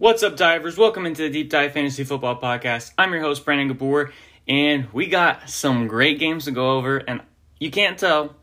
What's 0.00 0.22
up, 0.22 0.34
divers? 0.34 0.78
Welcome 0.78 1.04
into 1.04 1.20
the 1.20 1.28
Deep 1.28 1.50
Dive 1.50 1.74
Fantasy 1.74 2.04
Football 2.04 2.40
Podcast. 2.40 2.92
I'm 2.96 3.12
your 3.12 3.20
host, 3.20 3.44
Brandon 3.44 3.68
Gabor, 3.68 4.14
and 4.48 4.90
we 4.94 5.06
got 5.06 5.50
some 5.50 5.88
great 5.88 6.18
games 6.18 6.46
to 6.46 6.52
go 6.52 6.78
over. 6.78 6.96
And 6.96 7.20
you 7.58 7.70
can't 7.70 7.98
tell, 7.98 8.34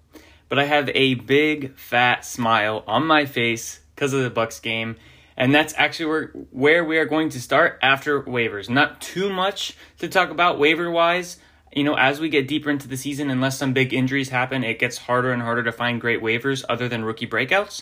but 0.50 0.60
I 0.60 0.66
have 0.66 0.88
a 0.94 1.16
big 1.16 1.76
fat 1.76 2.24
smile 2.26 2.84
on 2.86 3.08
my 3.08 3.26
face 3.26 3.80
because 3.96 4.14
of 4.14 4.22
the 4.22 4.30
Bucks 4.30 4.60
game, 4.60 4.98
and 5.36 5.52
that's 5.52 5.74
actually 5.78 6.06
where 6.06 6.28
where 6.52 6.86
we 6.86 7.00
are 7.00 7.06
going 7.06 7.30
to 7.30 7.42
start 7.42 7.80
after 7.82 8.22
waivers. 8.22 8.70
Not 8.70 9.02
too 9.02 9.34
much 9.34 9.76
to 9.98 10.08
talk 10.08 10.30
about 10.30 10.60
waiver 10.60 10.92
wise. 10.92 11.38
You 11.74 11.84
know, 11.84 11.96
as 11.96 12.20
we 12.20 12.30
get 12.30 12.48
deeper 12.48 12.70
into 12.70 12.88
the 12.88 12.98
season, 12.98 13.32
unless 13.32 13.58
some 13.58 13.74
big 13.74 13.96
injuries 13.96 14.30
happen, 14.30 14.64
it 14.64 14.78
gets 14.78 15.00
harder 15.00 15.34
and 15.34 15.42
harder 15.42 15.64
to 15.64 15.72
find 15.72 16.00
great 16.00 16.22
waivers 16.22 16.64
other 16.70 16.88
than 16.88 17.04
rookie 17.04 17.26
breakouts. 17.26 17.82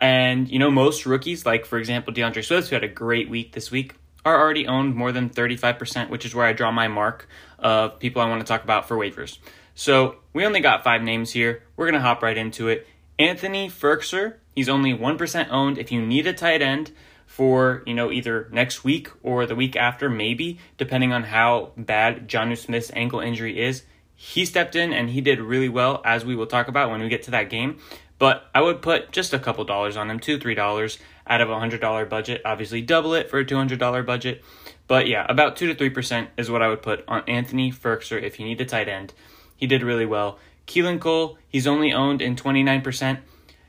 And, 0.00 0.48
you 0.48 0.58
know, 0.58 0.70
most 0.70 1.04
rookies, 1.04 1.44
like 1.44 1.66
for 1.66 1.78
example, 1.78 2.12
DeAndre 2.12 2.44
Swift, 2.44 2.70
who 2.70 2.76
had 2.76 2.84
a 2.84 2.88
great 2.88 3.28
week 3.28 3.52
this 3.52 3.70
week, 3.70 3.94
are 4.24 4.38
already 4.38 4.66
owned 4.66 4.94
more 4.94 5.12
than 5.12 5.30
35%, 5.30 6.10
which 6.10 6.24
is 6.24 6.34
where 6.34 6.46
I 6.46 6.52
draw 6.52 6.70
my 6.70 6.88
mark 6.88 7.28
of 7.58 7.98
people 7.98 8.22
I 8.22 8.28
want 8.28 8.40
to 8.40 8.46
talk 8.46 8.64
about 8.64 8.88
for 8.88 8.96
waivers. 8.96 9.38
So 9.74 10.16
we 10.32 10.44
only 10.44 10.60
got 10.60 10.84
five 10.84 11.02
names 11.02 11.32
here. 11.32 11.62
We're 11.76 11.86
going 11.86 11.94
to 11.94 12.00
hop 12.00 12.22
right 12.22 12.36
into 12.36 12.68
it. 12.68 12.86
Anthony 13.18 13.68
Firkser, 13.68 14.36
he's 14.54 14.68
only 14.68 14.94
1% 14.94 15.48
owned. 15.50 15.78
If 15.78 15.92
you 15.92 16.04
need 16.04 16.26
a 16.26 16.32
tight 16.32 16.62
end 16.62 16.92
for, 17.26 17.82
you 17.86 17.94
know, 17.94 18.10
either 18.10 18.48
next 18.50 18.84
week 18.84 19.10
or 19.22 19.46
the 19.46 19.54
week 19.54 19.76
after, 19.76 20.08
maybe, 20.08 20.58
depending 20.78 21.12
on 21.12 21.24
how 21.24 21.72
bad 21.76 22.28
Jonnu 22.28 22.56
Smith's 22.56 22.90
ankle 22.94 23.20
injury 23.20 23.60
is, 23.60 23.84
he 24.14 24.44
stepped 24.44 24.76
in 24.76 24.92
and 24.92 25.10
he 25.10 25.22
did 25.22 25.40
really 25.40 25.68
well, 25.68 26.02
as 26.04 26.24
we 26.24 26.36
will 26.36 26.46
talk 26.46 26.68
about 26.68 26.90
when 26.90 27.00
we 27.00 27.08
get 27.08 27.22
to 27.22 27.30
that 27.30 27.48
game. 27.48 27.78
But 28.20 28.50
I 28.54 28.60
would 28.60 28.82
put 28.82 29.12
just 29.12 29.32
a 29.32 29.38
couple 29.38 29.64
dollars 29.64 29.96
on 29.96 30.10
him, 30.10 30.20
two, 30.20 30.38
three 30.38 30.54
dollars 30.54 30.98
out 31.26 31.40
of 31.40 31.48
a 31.48 31.58
hundred 31.58 31.80
dollar 31.80 32.04
budget. 32.04 32.42
Obviously, 32.44 32.82
double 32.82 33.14
it 33.14 33.30
for 33.30 33.38
a 33.38 33.46
two 33.46 33.56
hundred 33.56 33.78
dollar 33.78 34.02
budget. 34.02 34.44
But 34.86 35.08
yeah, 35.08 35.24
about 35.26 35.56
two 35.56 35.66
to 35.68 35.74
three 35.74 35.88
percent 35.88 36.28
is 36.36 36.50
what 36.50 36.60
I 36.60 36.68
would 36.68 36.82
put 36.82 37.02
on 37.08 37.24
Anthony 37.26 37.72
Firkser 37.72 38.22
if 38.22 38.38
you 38.38 38.44
need 38.44 38.60
a 38.60 38.66
tight 38.66 38.90
end. 38.90 39.14
He 39.56 39.66
did 39.66 39.82
really 39.82 40.04
well. 40.04 40.38
Keelan 40.66 41.00
Cole, 41.00 41.38
he's 41.48 41.66
only 41.66 41.94
owned 41.94 42.20
in 42.20 42.36
twenty 42.36 42.62
nine 42.62 42.82
percent. 42.82 43.20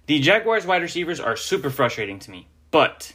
The 0.08 0.20
Jaguars 0.20 0.66
wide 0.66 0.82
receivers 0.82 1.22
are 1.22 1.38
super 1.38 1.70
frustrating 1.70 2.20
to 2.20 2.32
me, 2.32 2.50
but 2.72 3.14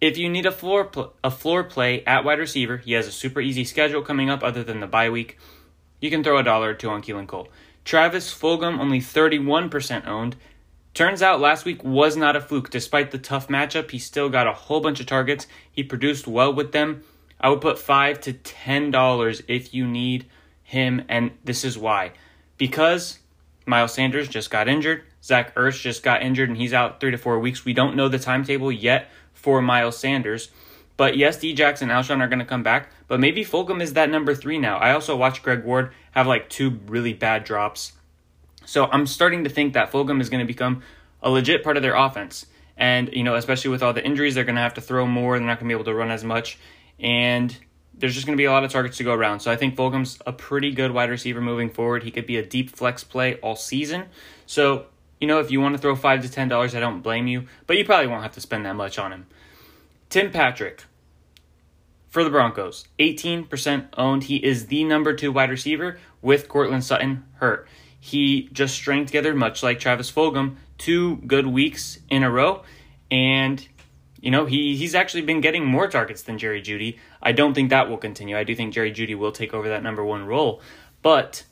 if 0.00 0.16
you 0.16 0.28
need 0.28 0.46
a 0.46 0.52
floor 0.52 0.84
pl- 0.84 1.14
a 1.24 1.32
floor 1.32 1.64
play 1.64 2.04
at 2.04 2.24
wide 2.24 2.38
receiver, 2.38 2.76
he 2.76 2.92
has 2.92 3.08
a 3.08 3.12
super 3.12 3.40
easy 3.40 3.64
schedule 3.64 4.02
coming 4.02 4.30
up 4.30 4.44
other 4.44 4.62
than 4.62 4.78
the 4.78 4.86
bye 4.86 5.10
week. 5.10 5.36
You 6.00 6.10
can 6.10 6.22
throw 6.22 6.38
a 6.38 6.44
dollar 6.44 6.70
or 6.70 6.74
two 6.74 6.90
on 6.90 7.02
Keelan 7.02 7.26
Cole. 7.26 7.48
Travis 7.84 8.32
Fulgham 8.32 8.78
only 8.78 9.00
31% 9.00 10.06
owned. 10.06 10.36
Turns 10.96 11.20
out 11.20 11.42
last 11.42 11.66
week 11.66 11.84
was 11.84 12.16
not 12.16 12.36
a 12.36 12.40
fluke. 12.40 12.70
Despite 12.70 13.10
the 13.10 13.18
tough 13.18 13.48
matchup, 13.48 13.90
he 13.90 13.98
still 13.98 14.30
got 14.30 14.46
a 14.46 14.54
whole 14.54 14.80
bunch 14.80 14.98
of 14.98 15.04
targets. 15.04 15.46
He 15.70 15.82
produced 15.82 16.26
well 16.26 16.54
with 16.54 16.72
them. 16.72 17.02
I 17.38 17.50
would 17.50 17.60
put 17.60 17.78
five 17.78 18.18
to 18.22 18.32
ten 18.32 18.90
dollars 18.92 19.42
if 19.46 19.74
you 19.74 19.86
need 19.86 20.24
him, 20.62 21.04
and 21.06 21.32
this 21.44 21.66
is 21.66 21.76
why. 21.76 22.12
Because 22.56 23.18
Miles 23.66 23.92
Sanders 23.92 24.26
just 24.26 24.50
got 24.50 24.68
injured, 24.68 25.02
Zach 25.22 25.54
Ertz 25.54 25.82
just 25.82 26.02
got 26.02 26.22
injured, 26.22 26.48
and 26.48 26.56
he's 26.56 26.72
out 26.72 26.98
three 26.98 27.10
to 27.10 27.18
four 27.18 27.38
weeks. 27.40 27.66
We 27.66 27.74
don't 27.74 27.94
know 27.94 28.08
the 28.08 28.18
timetable 28.18 28.72
yet 28.72 29.10
for 29.34 29.60
Miles 29.60 29.98
Sanders. 29.98 30.48
But 30.96 31.18
yes, 31.18 31.36
D 31.36 31.52
Jackson 31.52 31.90
and 31.90 32.02
Alshon 32.02 32.22
are 32.22 32.28
going 32.28 32.38
to 32.38 32.46
come 32.46 32.62
back, 32.62 32.90
but 33.06 33.20
maybe 33.20 33.44
Fulgham 33.44 33.82
is 33.82 33.92
that 33.92 34.08
number 34.08 34.34
three 34.34 34.56
now. 34.56 34.78
I 34.78 34.92
also 34.92 35.14
watched 35.14 35.42
Greg 35.42 35.62
Ward 35.62 35.92
have 36.12 36.26
like 36.26 36.48
two 36.48 36.80
really 36.86 37.12
bad 37.12 37.44
drops 37.44 37.92
so 38.66 38.86
I'm 38.86 39.06
starting 39.06 39.44
to 39.44 39.50
think 39.50 39.72
that 39.72 39.92
Fulgham 39.92 40.20
is 40.20 40.28
going 40.28 40.44
to 40.44 40.46
become 40.46 40.82
a 41.22 41.30
legit 41.30 41.62
part 41.62 41.76
of 41.76 41.82
their 41.82 41.94
offense. 41.94 42.46
And, 42.76 43.10
you 43.12 43.24
know, 43.24 43.34
especially 43.34 43.70
with 43.70 43.82
all 43.82 43.92
the 43.92 44.04
injuries, 44.04 44.34
they're 44.34 44.44
going 44.44 44.56
to 44.56 44.62
have 44.62 44.74
to 44.74 44.80
throw 44.80 45.06
more. 45.06 45.38
They're 45.38 45.46
not 45.46 45.58
going 45.58 45.68
to 45.68 45.74
be 45.74 45.78
able 45.78 45.90
to 45.90 45.94
run 45.94 46.10
as 46.10 46.24
much. 46.24 46.58
And 46.98 47.56
there's 47.94 48.14
just 48.14 48.26
going 48.26 48.36
to 48.36 48.40
be 48.40 48.44
a 48.44 48.52
lot 48.52 48.64
of 48.64 48.70
targets 48.70 48.98
to 48.98 49.04
go 49.04 49.14
around. 49.14 49.40
So 49.40 49.50
I 49.50 49.56
think 49.56 49.76
Fulgham's 49.76 50.18
a 50.26 50.32
pretty 50.32 50.72
good 50.72 50.92
wide 50.92 51.08
receiver 51.08 51.40
moving 51.40 51.70
forward. 51.70 52.02
He 52.02 52.10
could 52.10 52.26
be 52.26 52.36
a 52.36 52.44
deep 52.44 52.70
flex 52.70 53.02
play 53.02 53.36
all 53.36 53.56
season. 53.56 54.04
So, 54.44 54.86
you 55.20 55.26
know, 55.26 55.40
if 55.40 55.50
you 55.50 55.60
want 55.60 55.74
to 55.74 55.80
throw 55.80 55.96
5 55.96 56.22
to 56.22 56.28
$10, 56.28 56.74
I 56.74 56.80
don't 56.80 57.00
blame 57.00 57.26
you. 57.26 57.46
But 57.66 57.78
you 57.78 57.84
probably 57.84 58.08
won't 58.08 58.22
have 58.22 58.32
to 58.32 58.40
spend 58.40 58.66
that 58.66 58.76
much 58.76 58.98
on 58.98 59.12
him. 59.12 59.26
Tim 60.10 60.30
Patrick 60.30 60.84
for 62.10 62.22
the 62.22 62.30
Broncos, 62.30 62.86
18% 62.98 63.88
owned. 63.96 64.24
He 64.24 64.36
is 64.36 64.66
the 64.66 64.84
number 64.84 65.14
two 65.14 65.32
wide 65.32 65.50
receiver 65.50 65.98
with 66.20 66.48
Courtland 66.48 66.84
Sutton 66.84 67.24
hurt 67.34 67.66
he 68.06 68.48
just 68.52 68.76
strung 68.76 69.04
together, 69.04 69.34
much 69.34 69.64
like 69.64 69.80
Travis 69.80 70.12
Fulgham, 70.12 70.56
two 70.78 71.16
good 71.26 71.46
weeks 71.46 71.98
in 72.08 72.22
a 72.22 72.30
row. 72.30 72.62
And, 73.10 73.66
you 74.20 74.30
know, 74.30 74.46
he, 74.46 74.76
he's 74.76 74.94
actually 74.94 75.22
been 75.22 75.40
getting 75.40 75.64
more 75.64 75.88
targets 75.88 76.22
than 76.22 76.38
Jerry 76.38 76.62
Jeudy. 76.62 76.98
I 77.20 77.32
don't 77.32 77.52
think 77.52 77.70
that 77.70 77.88
will 77.88 77.96
continue. 77.96 78.38
I 78.38 78.44
do 78.44 78.54
think 78.54 78.72
Jerry 78.72 78.92
Jeudy 78.92 79.18
will 79.18 79.32
take 79.32 79.52
over 79.52 79.70
that 79.70 79.82
number 79.82 80.04
one 80.04 80.24
role. 80.24 80.62
But 81.02 81.42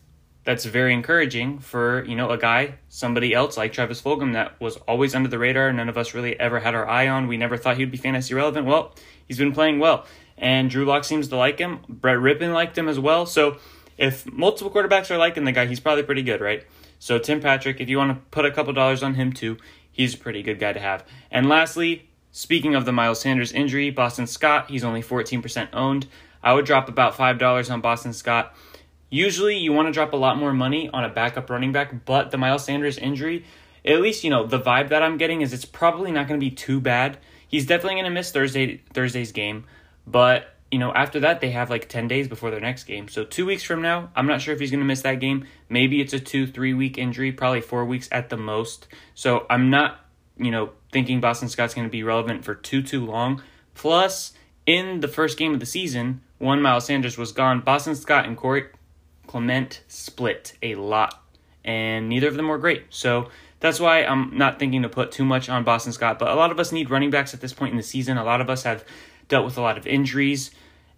that's 0.44 0.64
very 0.64 0.94
encouraging 0.94 1.58
for, 1.58 2.04
you 2.04 2.14
know, 2.14 2.30
a 2.30 2.38
guy, 2.38 2.76
somebody 2.88 3.34
else 3.34 3.56
like 3.56 3.72
Travis 3.72 4.00
Fulgham 4.00 4.34
that 4.34 4.60
was 4.60 4.76
always 4.86 5.12
under 5.12 5.28
the 5.28 5.40
radar. 5.40 5.72
None 5.72 5.88
of 5.88 5.98
us 5.98 6.14
really 6.14 6.38
ever 6.38 6.60
had 6.60 6.76
our 6.76 6.86
eye 6.86 7.08
on. 7.08 7.26
We 7.26 7.36
never 7.36 7.56
thought 7.56 7.78
he'd 7.78 7.90
be 7.90 7.96
fantasy 7.96 8.32
relevant. 8.32 8.64
Well, 8.66 8.94
he's 9.26 9.38
been 9.38 9.52
playing 9.52 9.80
well. 9.80 10.06
And 10.38 10.70
Drew 10.70 10.84
Lock 10.84 11.02
seems 11.02 11.26
to 11.28 11.36
like 11.36 11.58
him. 11.58 11.80
Brett 11.88 12.18
Rypien 12.18 12.52
liked 12.52 12.78
him 12.78 12.88
as 12.88 13.00
well. 13.00 13.26
So 13.26 13.56
if 13.96 14.30
multiple 14.30 14.70
quarterbacks 14.70 15.10
are 15.10 15.18
liking 15.18 15.44
the 15.44 15.52
guy, 15.52 15.66
he's 15.66 15.80
probably 15.80 16.02
pretty 16.02 16.22
good, 16.22 16.40
right? 16.40 16.64
So 16.98 17.18
Tim 17.18 17.40
Patrick, 17.40 17.80
if 17.80 17.88
you 17.88 17.98
want 17.98 18.12
to 18.12 18.24
put 18.30 18.44
a 18.44 18.50
couple 18.50 18.72
dollars 18.72 19.02
on 19.02 19.14
him 19.14 19.32
too, 19.32 19.58
he's 19.90 20.14
a 20.14 20.18
pretty 20.18 20.42
good 20.42 20.58
guy 20.58 20.72
to 20.72 20.80
have. 20.80 21.04
And 21.30 21.48
lastly, 21.48 22.08
speaking 22.32 22.74
of 22.74 22.84
the 22.84 22.92
Miles 22.92 23.20
Sanders 23.20 23.52
injury, 23.52 23.90
Boston 23.90 24.26
Scott, 24.26 24.70
he's 24.70 24.84
only 24.84 25.02
14% 25.02 25.68
owned. 25.72 26.06
I 26.42 26.52
would 26.52 26.64
drop 26.64 26.88
about 26.88 27.14
$5 27.14 27.70
on 27.70 27.80
Boston 27.80 28.12
Scott. 28.12 28.54
Usually 29.10 29.56
you 29.56 29.72
want 29.72 29.86
to 29.86 29.92
drop 29.92 30.12
a 30.12 30.16
lot 30.16 30.38
more 30.38 30.52
money 30.52 30.90
on 30.92 31.04
a 31.04 31.08
backup 31.08 31.48
running 31.48 31.72
back, 31.72 32.04
but 32.04 32.30
the 32.30 32.38
Miles 32.38 32.64
Sanders 32.64 32.98
injury, 32.98 33.44
at 33.84 34.00
least 34.00 34.24
you 34.24 34.30
know 34.30 34.46
the 34.46 34.60
vibe 34.60 34.88
that 34.88 35.02
I'm 35.02 35.18
getting 35.18 35.42
is 35.42 35.52
it's 35.52 35.64
probably 35.64 36.10
not 36.10 36.26
going 36.26 36.40
to 36.40 36.44
be 36.44 36.50
too 36.50 36.80
bad. 36.80 37.18
He's 37.46 37.66
definitely 37.66 37.94
going 37.94 38.06
to 38.06 38.10
miss 38.10 38.32
Thursday 38.32 38.78
Thursday's 38.92 39.30
game, 39.30 39.66
but 40.06 40.53
you 40.74 40.80
know, 40.80 40.92
after 40.92 41.20
that, 41.20 41.40
they 41.40 41.52
have 41.52 41.70
like 41.70 41.88
10 41.88 42.08
days 42.08 42.26
before 42.26 42.50
their 42.50 42.58
next 42.58 42.82
game. 42.82 43.06
So, 43.06 43.22
two 43.22 43.46
weeks 43.46 43.62
from 43.62 43.80
now, 43.80 44.10
I'm 44.16 44.26
not 44.26 44.40
sure 44.40 44.52
if 44.52 44.58
he's 44.58 44.72
going 44.72 44.80
to 44.80 44.84
miss 44.84 45.02
that 45.02 45.20
game. 45.20 45.46
Maybe 45.68 46.00
it's 46.00 46.12
a 46.12 46.18
two, 46.18 46.48
three 46.48 46.74
week 46.74 46.98
injury, 46.98 47.30
probably 47.30 47.60
four 47.60 47.84
weeks 47.84 48.08
at 48.10 48.28
the 48.28 48.36
most. 48.36 48.88
So, 49.14 49.46
I'm 49.48 49.70
not, 49.70 50.00
you 50.36 50.50
know, 50.50 50.70
thinking 50.90 51.20
Boston 51.20 51.48
Scott's 51.48 51.74
going 51.74 51.86
to 51.86 51.92
be 51.92 52.02
relevant 52.02 52.44
for 52.44 52.56
too, 52.56 52.82
too 52.82 53.06
long. 53.06 53.40
Plus, 53.74 54.32
in 54.66 54.98
the 54.98 55.06
first 55.06 55.38
game 55.38 55.54
of 55.54 55.60
the 55.60 55.66
season, 55.66 56.22
one 56.38 56.60
Miles 56.60 56.86
Sanders 56.86 57.16
was 57.16 57.30
gone. 57.30 57.60
Boston 57.60 57.94
Scott 57.94 58.26
and 58.26 58.36
Corey 58.36 58.64
Clement 59.28 59.80
split 59.86 60.54
a 60.60 60.74
lot, 60.74 61.22
and 61.64 62.08
neither 62.08 62.26
of 62.26 62.34
them 62.34 62.48
were 62.48 62.58
great. 62.58 62.86
So, 62.90 63.30
that's 63.60 63.78
why 63.78 64.02
I'm 64.02 64.36
not 64.36 64.58
thinking 64.58 64.82
to 64.82 64.88
put 64.88 65.12
too 65.12 65.24
much 65.24 65.48
on 65.48 65.62
Boston 65.62 65.92
Scott. 65.92 66.18
But 66.18 66.32
a 66.32 66.34
lot 66.34 66.50
of 66.50 66.58
us 66.58 66.72
need 66.72 66.90
running 66.90 67.10
backs 67.10 67.32
at 67.32 67.40
this 67.40 67.52
point 67.52 67.70
in 67.70 67.76
the 67.76 67.84
season. 67.84 68.16
A 68.16 68.24
lot 68.24 68.40
of 68.40 68.50
us 68.50 68.64
have 68.64 68.84
dealt 69.28 69.44
with 69.44 69.56
a 69.56 69.60
lot 69.60 69.78
of 69.78 69.86
injuries. 69.86 70.50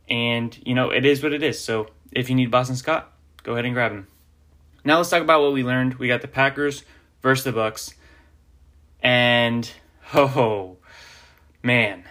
And, 0.09 0.57
you 0.65 0.75
know, 0.75 0.91
it 0.91 1.05
is 1.05 1.23
what 1.23 1.33
it 1.33 1.43
is. 1.43 1.59
So 1.59 1.89
if 2.13 2.29
you 2.29 2.37
need 2.37 2.51
Boston 2.51 2.77
Scott, 2.77 3.13
go 3.43 3.53
ahead 3.53 3.65
and 3.65 3.75
grab 3.75 3.93
him. 3.93 4.07
Now 4.85 4.99
let's 4.99 5.11
talk 5.11 5.23
about 5.23 5.43
what 5.43 5.53
we 5.53 5.65
learned. 5.65 5.95
We 5.95 6.09
got 6.09 6.23
the 6.23 6.29
Packers 6.29 6.85
versus 7.23 7.45
the 7.45 7.53
Bucks. 7.53 7.95
And 9.03 9.71
oh 10.15 10.77
man. 11.63 12.05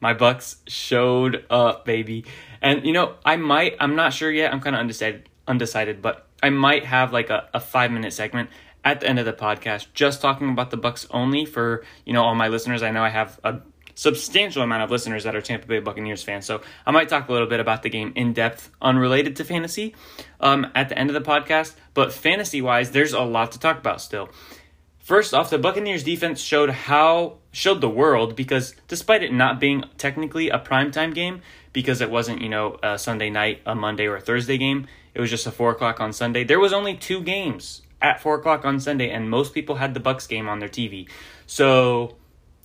My 0.00 0.14
Bucks 0.14 0.56
showed 0.66 1.44
up, 1.50 1.84
baby. 1.84 2.24
And 2.62 2.86
you 2.86 2.92
know, 2.92 3.16
I 3.24 3.36
might 3.36 3.76
I'm 3.78 3.96
not 3.96 4.14
sure 4.14 4.30
yet. 4.30 4.52
I'm 4.52 4.60
kind 4.60 4.74
of 4.74 4.80
undecided 4.80 5.28
undecided, 5.46 6.00
but 6.00 6.26
I 6.42 6.48
might 6.48 6.86
have 6.86 7.12
like 7.12 7.28
a, 7.28 7.48
a 7.52 7.60
five 7.60 7.90
minute 7.90 8.14
segment 8.14 8.48
at 8.82 9.00
the 9.00 9.08
end 9.08 9.18
of 9.18 9.26
the 9.26 9.32
podcast 9.32 9.88
just 9.92 10.22
talking 10.22 10.48
about 10.48 10.70
the 10.70 10.76
Bucks 10.76 11.06
only 11.10 11.44
for, 11.44 11.84
you 12.06 12.14
know, 12.14 12.24
all 12.24 12.34
my 12.34 12.48
listeners. 12.48 12.82
I 12.82 12.90
know 12.90 13.02
I 13.02 13.10
have 13.10 13.38
a 13.44 13.60
substantial 14.00 14.62
amount 14.62 14.82
of 14.82 14.90
listeners 14.90 15.24
that 15.24 15.36
are 15.36 15.42
Tampa 15.42 15.66
Bay 15.66 15.78
Buccaneers 15.78 16.22
fans. 16.22 16.46
So 16.46 16.62
I 16.86 16.90
might 16.90 17.10
talk 17.10 17.28
a 17.28 17.32
little 17.32 17.46
bit 17.46 17.60
about 17.60 17.82
the 17.82 17.90
game 17.90 18.14
in 18.16 18.32
depth, 18.32 18.70
unrelated 18.80 19.36
to 19.36 19.44
fantasy, 19.44 19.94
um, 20.40 20.68
at 20.74 20.88
the 20.88 20.98
end 20.98 21.10
of 21.10 21.14
the 21.14 21.20
podcast. 21.20 21.74
But 21.92 22.10
fantasy 22.10 22.62
wise, 22.62 22.92
there's 22.92 23.12
a 23.12 23.20
lot 23.20 23.52
to 23.52 23.58
talk 23.58 23.76
about 23.76 24.00
still. 24.00 24.30
First 25.00 25.34
off, 25.34 25.50
the 25.50 25.58
Buccaneers 25.58 26.02
defense 26.02 26.40
showed 26.40 26.70
how 26.70 27.38
showed 27.52 27.82
the 27.82 27.90
world 27.90 28.36
because 28.36 28.74
despite 28.88 29.22
it 29.22 29.34
not 29.34 29.60
being 29.60 29.84
technically 29.98 30.48
a 30.48 30.58
primetime 30.58 31.14
game, 31.14 31.42
because 31.74 32.00
it 32.00 32.10
wasn't, 32.10 32.40
you 32.40 32.48
know, 32.48 32.78
a 32.82 32.98
Sunday 32.98 33.28
night, 33.28 33.60
a 33.66 33.74
Monday, 33.74 34.06
or 34.06 34.16
a 34.16 34.20
Thursday 34.20 34.56
game, 34.56 34.86
it 35.12 35.20
was 35.20 35.28
just 35.28 35.46
a 35.46 35.50
4 35.50 35.72
o'clock 35.72 36.00
on 36.00 36.14
Sunday. 36.14 36.42
There 36.42 36.58
was 36.58 36.72
only 36.72 36.96
two 36.96 37.20
games 37.20 37.82
at 38.00 38.22
4 38.22 38.36
o'clock 38.36 38.64
on 38.64 38.80
Sunday, 38.80 39.10
and 39.10 39.28
most 39.28 39.52
people 39.52 39.76
had 39.76 39.92
the 39.92 40.00
Bucks 40.00 40.26
game 40.26 40.48
on 40.48 40.58
their 40.58 40.70
TV. 40.70 41.06
So 41.46 42.16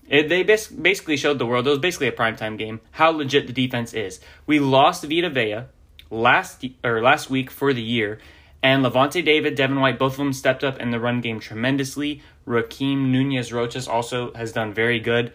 it, 0.07 0.29
they 0.29 0.43
basically 0.43 1.17
showed 1.17 1.39
the 1.39 1.45
world, 1.45 1.67
it 1.67 1.71
was 1.71 1.79
basically 1.79 2.07
a 2.07 2.11
primetime 2.11 2.57
game, 2.57 2.81
how 2.91 3.09
legit 3.09 3.47
the 3.47 3.53
defense 3.53 3.93
is. 3.93 4.19
We 4.45 4.59
lost 4.59 5.03
Vita 5.03 5.29
Vea 5.29 5.63
last, 6.09 6.63
or 6.83 7.01
last 7.01 7.29
week 7.29 7.49
for 7.49 7.73
the 7.73 7.81
year, 7.81 8.19
and 8.61 8.83
Lavonte 8.83 9.23
David, 9.23 9.55
Devin 9.55 9.79
White, 9.79 9.99
both 9.99 10.13
of 10.13 10.17
them 10.17 10.33
stepped 10.33 10.63
up 10.63 10.79
in 10.79 10.91
the 10.91 10.99
run 10.99 11.21
game 11.21 11.39
tremendously. 11.39 12.21
Rakeem 12.47 13.09
Nunez 13.09 13.53
Roches 13.53 13.87
also 13.87 14.33
has 14.33 14.51
done 14.51 14.73
very 14.73 14.99
good, 14.99 15.33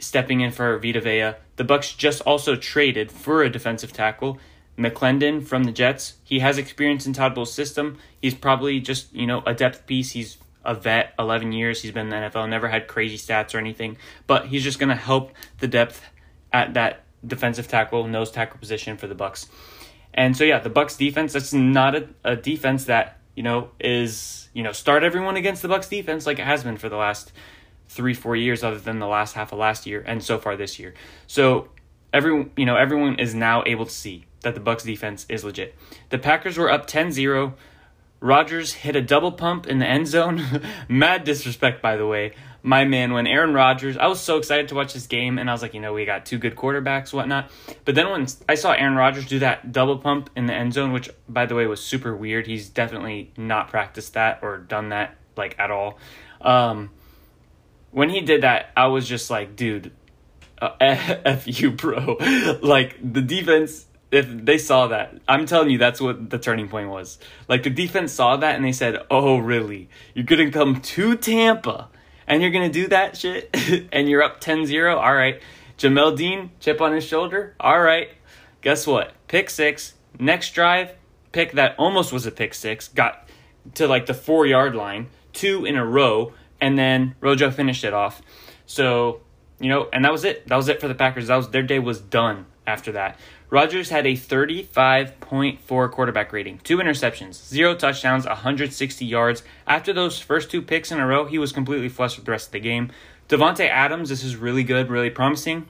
stepping 0.00 0.40
in 0.40 0.50
for 0.50 0.78
Vita 0.78 1.00
Vea. 1.00 1.32
The 1.56 1.64
Bucks 1.64 1.92
just 1.92 2.20
also 2.22 2.56
traded 2.56 3.12
for 3.12 3.42
a 3.42 3.50
defensive 3.50 3.92
tackle, 3.92 4.38
McLendon 4.78 5.46
from 5.46 5.64
the 5.64 5.72
Jets. 5.72 6.14
He 6.24 6.40
has 6.40 6.58
experience 6.58 7.06
in 7.06 7.12
Todd 7.12 7.34
Bowles' 7.34 7.52
system. 7.52 7.98
He's 8.20 8.34
probably 8.34 8.80
just 8.80 9.12
you 9.14 9.26
know 9.26 9.42
a 9.46 9.54
depth 9.54 9.86
piece. 9.86 10.12
He's 10.12 10.36
a 10.64 10.74
vet, 10.74 11.14
11 11.18 11.52
years. 11.52 11.82
He's 11.82 11.92
been 11.92 12.06
in 12.06 12.10
the 12.10 12.28
NFL, 12.28 12.48
never 12.48 12.68
had 12.68 12.88
crazy 12.88 13.16
stats 13.16 13.54
or 13.54 13.58
anything, 13.58 13.96
but 14.26 14.46
he's 14.46 14.62
just 14.62 14.78
going 14.78 14.88
to 14.88 14.94
help 14.94 15.32
the 15.58 15.68
depth 15.68 16.02
at 16.52 16.74
that 16.74 17.04
defensive 17.26 17.68
tackle, 17.68 18.06
nose 18.06 18.30
tackle 18.30 18.58
position 18.58 18.96
for 18.96 19.06
the 19.06 19.14
Bucks. 19.14 19.48
And 20.12 20.36
so 20.36 20.44
yeah, 20.44 20.60
the 20.60 20.70
Bucks 20.70 20.96
defense 20.96 21.32
that's 21.32 21.52
not 21.52 21.94
a, 21.94 22.08
a 22.22 22.36
defense 22.36 22.84
that, 22.84 23.18
you 23.34 23.42
know, 23.42 23.70
is, 23.80 24.48
you 24.52 24.62
know, 24.62 24.72
start 24.72 25.02
everyone 25.02 25.36
against 25.36 25.62
the 25.62 25.68
Bucks 25.68 25.88
defense 25.88 26.26
like 26.26 26.38
it 26.38 26.44
has 26.44 26.62
been 26.62 26.76
for 26.76 26.88
the 26.88 26.96
last 26.96 27.32
3 27.88 28.14
4 28.14 28.36
years 28.36 28.62
other 28.62 28.78
than 28.78 29.00
the 29.00 29.06
last 29.06 29.34
half 29.34 29.52
of 29.52 29.58
last 29.58 29.86
year 29.86 30.02
and 30.06 30.22
so 30.22 30.38
far 30.38 30.56
this 30.56 30.78
year. 30.78 30.94
So 31.26 31.68
everyone, 32.12 32.52
you 32.56 32.64
know, 32.64 32.76
everyone 32.76 33.18
is 33.18 33.34
now 33.34 33.64
able 33.66 33.84
to 33.84 33.90
see 33.90 34.26
that 34.42 34.54
the 34.54 34.60
Bucks 34.60 34.84
defense 34.84 35.26
is 35.28 35.42
legit. 35.42 35.74
The 36.10 36.18
Packers 36.18 36.56
were 36.56 36.70
up 36.70 36.86
10-0. 36.86 37.54
Rodgers 38.20 38.72
hit 38.72 38.96
a 38.96 39.02
double 39.02 39.32
pump 39.32 39.66
in 39.66 39.78
the 39.78 39.86
end 39.86 40.08
zone. 40.08 40.62
Mad 40.88 41.24
disrespect 41.24 41.82
by 41.82 41.96
the 41.96 42.06
way 42.06 42.32
my 42.66 42.86
man, 42.86 43.12
when 43.12 43.26
Aaron 43.26 43.52
Rodgers, 43.52 43.98
I 43.98 44.06
was 44.06 44.20
so 44.20 44.38
excited 44.38 44.68
to 44.68 44.74
watch 44.74 44.94
this 44.94 45.06
game, 45.06 45.38
and 45.38 45.50
I 45.50 45.52
was 45.52 45.60
like, 45.60 45.74
you 45.74 45.80
know, 45.80 45.92
we 45.92 46.06
got 46.06 46.24
two 46.24 46.38
good 46.38 46.56
quarterbacks, 46.56 47.12
whatnot. 47.12 47.50
But 47.84 47.94
then 47.94 48.08
when 48.08 48.26
I 48.48 48.54
saw 48.54 48.72
Aaron 48.72 48.96
Rodgers 48.96 49.26
do 49.26 49.40
that 49.40 49.70
double 49.70 49.98
pump 49.98 50.30
in 50.34 50.46
the 50.46 50.54
end 50.54 50.72
zone, 50.72 50.90
which 50.90 51.10
by 51.28 51.44
the 51.44 51.54
way 51.54 51.66
was 51.66 51.84
super 51.84 52.16
weird, 52.16 52.46
he's 52.46 52.70
definitely 52.70 53.32
not 53.36 53.68
practiced 53.68 54.14
that 54.14 54.38
or 54.40 54.56
done 54.56 54.88
that 54.88 55.14
like 55.36 55.56
at 55.58 55.70
all. 55.70 55.98
Um, 56.40 56.88
when 57.90 58.08
he 58.08 58.22
did 58.22 58.44
that, 58.44 58.70
I 58.74 58.86
was 58.86 59.06
just 59.06 59.28
like, 59.28 59.56
dude, 59.56 59.92
uh, 60.58 60.70
f 60.80 61.46
you, 61.46 61.70
bro. 61.70 62.16
like 62.62 62.96
the 63.02 63.20
defense 63.20 63.84
if 64.14 64.26
they 64.28 64.58
saw 64.58 64.88
that, 64.88 65.18
I'm 65.28 65.46
telling 65.46 65.70
you, 65.70 65.78
that's 65.78 66.00
what 66.00 66.30
the 66.30 66.38
turning 66.38 66.68
point 66.68 66.88
was. 66.88 67.18
Like 67.48 67.62
the 67.62 67.70
defense 67.70 68.12
saw 68.12 68.36
that 68.36 68.56
and 68.56 68.64
they 68.64 68.72
said, 68.72 68.98
"Oh, 69.10 69.38
really? 69.38 69.88
You're 70.14 70.24
gonna 70.24 70.50
come 70.50 70.80
to 70.80 71.16
Tampa 71.16 71.88
and 72.26 72.42
you're 72.42 72.50
to 72.50 72.68
do 72.68 72.88
that 72.88 73.16
shit 73.16 73.54
and 73.92 74.08
you're 74.08 74.22
up 74.22 74.40
10-0 74.40 74.96
all 74.96 75.14
right. 75.14 75.40
Jamel 75.78 76.16
dean 76.16 76.50
chip 76.60 76.80
on 76.80 76.92
his 76.92 77.04
shoulder? 77.04 77.54
All 77.58 77.80
right. 77.80 78.08
Guess 78.62 78.86
what? 78.86 79.12
Pick 79.28 79.50
six. 79.50 79.94
Next 80.18 80.52
drive 80.52 80.94
pick 81.32 81.52
that 81.52 81.74
almost 81.78 82.12
was 82.12 82.26
a 82.26 82.30
pick 82.30 82.54
six 82.54 82.86
got 82.86 83.28
to 83.74 83.88
like 83.88 84.06
the 84.06 84.14
four 84.14 84.46
yard 84.46 84.76
line 84.76 85.08
two 85.32 85.64
in 85.64 85.76
a 85.76 85.84
row 85.84 86.32
and 86.60 86.78
then 86.78 87.14
rojo 87.20 87.50
finished 87.50 87.82
it 87.82 87.92
off. 87.92 88.22
So 88.66 89.20
you 89.58 89.68
know 89.68 89.88
and 89.92 90.04
that 90.04 90.12
was 90.12 90.24
it. 90.24 90.46
That 90.46 90.56
was 90.56 90.68
it 90.68 90.80
for 90.80 90.86
the 90.86 90.94
packers. 90.94 91.26
That 91.26 91.36
was 91.36 91.50
their 91.50 91.64
day 91.64 91.80
was 91.80 92.00
done 92.00 92.46
after 92.66 92.92
that 92.92 93.18
Rodgers 93.50 93.90
had 93.90 94.06
a 94.06 94.14
35.4 94.14 95.90
quarterback 95.90 96.32
rating, 96.32 96.58
two 96.64 96.78
interceptions, 96.78 97.34
zero 97.34 97.74
touchdowns, 97.74 98.26
160 98.26 99.04
yards. 99.04 99.42
After 99.66 99.92
those 99.92 100.18
first 100.18 100.50
two 100.50 100.62
picks 100.62 100.90
in 100.90 100.98
a 100.98 101.06
row, 101.06 101.26
he 101.26 101.38
was 101.38 101.52
completely 101.52 101.88
flushed 101.88 102.16
with 102.16 102.24
the 102.24 102.32
rest 102.32 102.48
of 102.48 102.52
the 102.52 102.60
game. 102.60 102.90
Davante 103.28 103.68
Adams, 103.68 104.08
this 104.08 104.24
is 104.24 104.36
really 104.36 104.64
good, 104.64 104.90
really 104.90 105.10
promising. 105.10 105.66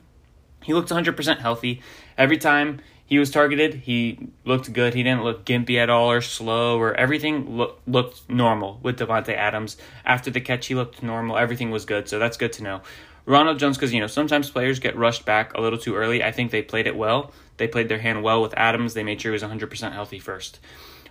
He 0.63 0.73
looked 0.73 0.89
100% 0.89 1.39
healthy. 1.39 1.83
Every 2.17 2.39
time 2.39 2.81
he 3.07 3.19
was 3.19 3.31
targeted, 3.31 3.75
he 3.75 4.31
looked 4.45 4.73
good. 4.73 4.95
He 4.95 5.03
didn't 5.03 5.25
look 5.25 5.45
gimpy 5.45 5.77
at 5.77 5.91
all 5.91 6.11
or 6.11 6.21
slow 6.21 6.79
or 6.79 6.95
everything 6.95 7.57
look, 7.57 7.81
looked 7.87 8.29
normal 8.31 8.81
with 8.83 8.99
Davante 8.99 9.37
Adams. 9.37 9.77
After 10.07 10.31
the 10.31 10.41
catch, 10.41 10.67
he 10.67 10.75
looked 10.75 11.03
normal. 11.03 11.37
Everything 11.37 11.71
was 11.71 11.85
good, 11.85 12.09
so 12.09 12.19
that's 12.19 12.39
good 12.39 12.53
to 12.55 12.63
know. 12.63 12.81
Ronald 13.27 13.59
Jones, 13.59 13.77
because 13.77 13.93
you 13.93 14.01
know 14.01 14.07
sometimes 14.07 14.51
players 14.51 14.79
get 14.79 14.97
rushed 14.97 15.25
back 15.25 15.55
a 15.55 15.61
little 15.61 15.79
too 15.79 15.95
early. 15.95 16.23
I 16.23 16.31
think 16.33 16.51
they 16.51 16.63
played 16.63 16.87
it 16.87 16.97
well. 16.97 17.33
They 17.57 17.69
played 17.69 17.89
their 17.89 17.99
hand 17.99 18.23
well 18.23 18.43
with 18.43 18.55
Adams. 18.57 18.95
They 18.95 19.03
made 19.03 19.21
sure 19.21 19.33
he 19.33 19.35
was 19.35 19.43
100% 19.43 19.93
healthy 19.93 20.19
first. 20.19 20.61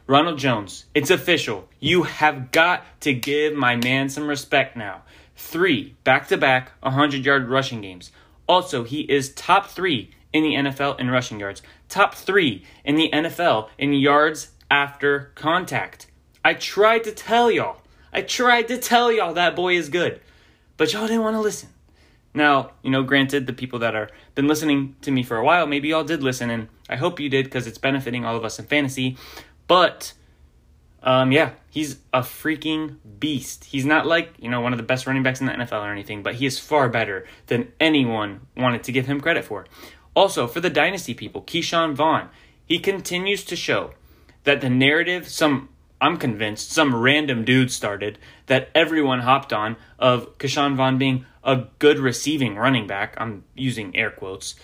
Ronald 0.06 0.38
Jones, 0.38 0.86
it's 0.94 1.10
official. 1.10 1.70
You 1.80 2.04
have 2.04 2.52
got 2.52 2.84
to 3.02 3.14
give 3.14 3.54
my 3.54 3.78
man 3.78 4.10
some 4.10 4.28
respect 4.28 4.76
now. 4.76 5.04
Three 5.36 5.96
back 6.04 6.28
to 6.28 6.38
back 6.38 6.72
100 6.82 7.26
yard 7.26 7.50
rushing 7.50 7.82
games. 7.82 8.12
Also, 8.48 8.84
he 8.84 9.02
is 9.02 9.34
top 9.34 9.68
three 9.68 10.12
in 10.34 10.44
the 10.44 10.56
NFL 10.56 11.00
in 11.00 11.10
rushing 11.10 11.40
yards, 11.40 11.62
top 11.88 12.16
three 12.16 12.66
in 12.84 12.96
the 12.96 13.10
NFL 13.14 13.70
in 13.78 13.94
yards 13.94 14.50
after 14.70 15.32
contact. 15.36 16.08
I 16.44 16.54
tried 16.56 17.06
to 17.06 17.12
tell 17.12 17.50
y'all. 17.50 17.78
I 18.12 18.22
tried 18.22 18.68
to 18.68 18.78
tell 18.78 19.12
y'all 19.12 19.34
that 19.36 19.56
boy 19.56 19.76
is 19.76 19.90
good, 19.90 20.20
but 20.76 20.92
y'all 20.92 21.08
didn't 21.08 21.24
want 21.24 21.36
to 21.36 21.42
listen. 21.42 21.70
Now, 22.34 22.72
you 22.82 22.90
know, 22.90 23.04
granted, 23.04 23.46
the 23.46 23.54
people 23.54 23.80
that 23.80 23.96
are 23.96 24.10
been 24.36 24.48
listening 24.48 24.96
to 25.02 25.12
me 25.12 25.24
for 25.24 25.38
a 25.38 25.44
while, 25.44 25.68
maybe 25.68 25.90
y'all 25.90 26.04
did 26.04 26.24
listen, 26.24 26.50
and 26.50 26.68
I 26.90 26.96
hope 26.96 27.20
you 27.20 27.30
did 27.30 27.46
because 27.46 27.68
it's 27.68 27.78
benefiting 27.78 28.26
all 28.26 28.36
of 28.36 28.44
us 28.44 28.58
in 28.58 28.66
fantasy. 28.66 29.18
But, 29.68 30.14
um, 31.04 31.32
yeah, 31.32 31.52
he's 31.70 31.98
a 32.12 32.22
freaking 32.22 32.98
beast. 33.20 33.66
He's 33.66 33.86
not 33.86 34.06
like 34.06 34.34
you 34.40 34.50
know 34.50 34.62
one 34.62 34.74
of 34.74 34.78
the 34.78 34.84
best 34.84 35.06
running 35.06 35.24
backs 35.24 35.42
in 35.42 35.48
the 35.48 35.54
NFL 35.54 35.84
or 35.84 35.92
anything, 35.92 36.24
but 36.24 36.36
he 36.36 36.46
is 36.46 36.60
far 36.60 36.90
better 36.90 37.28
than 37.48 37.72
anyone 37.80 38.42
wanted 38.58 38.84
to 38.86 38.92
give 38.92 39.06
him 39.06 39.22
credit 39.22 39.46
for. 39.46 39.66
Also, 40.16 40.48
for 40.48 40.60
the 40.60 40.70
dynasty 40.70 41.14
people, 41.14 41.42
Ke'Shawn 41.42 41.94
Vaughn, 41.94 42.30
he 42.66 42.80
continues 42.80 43.44
to 43.46 43.56
show 43.56 43.92
that 44.44 44.62
the 44.62 44.70
narrative, 44.70 45.28
some 45.28 45.70
I'm 46.00 46.18
convinced, 46.18 46.72
some 46.72 46.96
random 46.96 47.46
dude 47.46 47.72
started 47.72 48.20
that 48.48 48.70
everyone 48.76 49.22
hopped 49.22 49.54
on 49.54 49.78
of 49.98 50.38
Ke'Shawn 50.38 50.76
Vaughn 50.76 50.98
being 50.98 51.26
a 51.44 51.66
good 51.80 52.00
receiving 52.00 52.56
running 52.56 52.88
back, 52.88 53.16
I'm 53.18 53.44
using 53.56 53.96
air 53.96 54.12
quotes, 54.12 54.56